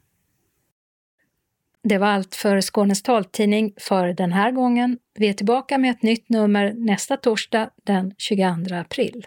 Det 1.82 1.98
var 1.98 2.06
allt 2.06 2.34
för 2.34 2.60
Skånes 2.60 3.02
taltidning 3.02 3.72
för 3.76 4.08
den 4.08 4.32
här 4.32 4.50
gången. 4.50 4.98
Vi 5.18 5.28
är 5.28 5.32
tillbaka 5.32 5.78
med 5.78 5.90
ett 5.90 6.02
nytt 6.02 6.28
nummer 6.28 6.72
nästa 6.76 7.16
torsdag 7.16 7.70
den 7.84 8.14
22 8.18 8.74
april. 8.74 9.26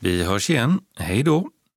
Vi 0.00 0.22
hörs 0.22 0.50
igen. 0.50 0.80
Hej 0.96 1.22
då! 1.22 1.50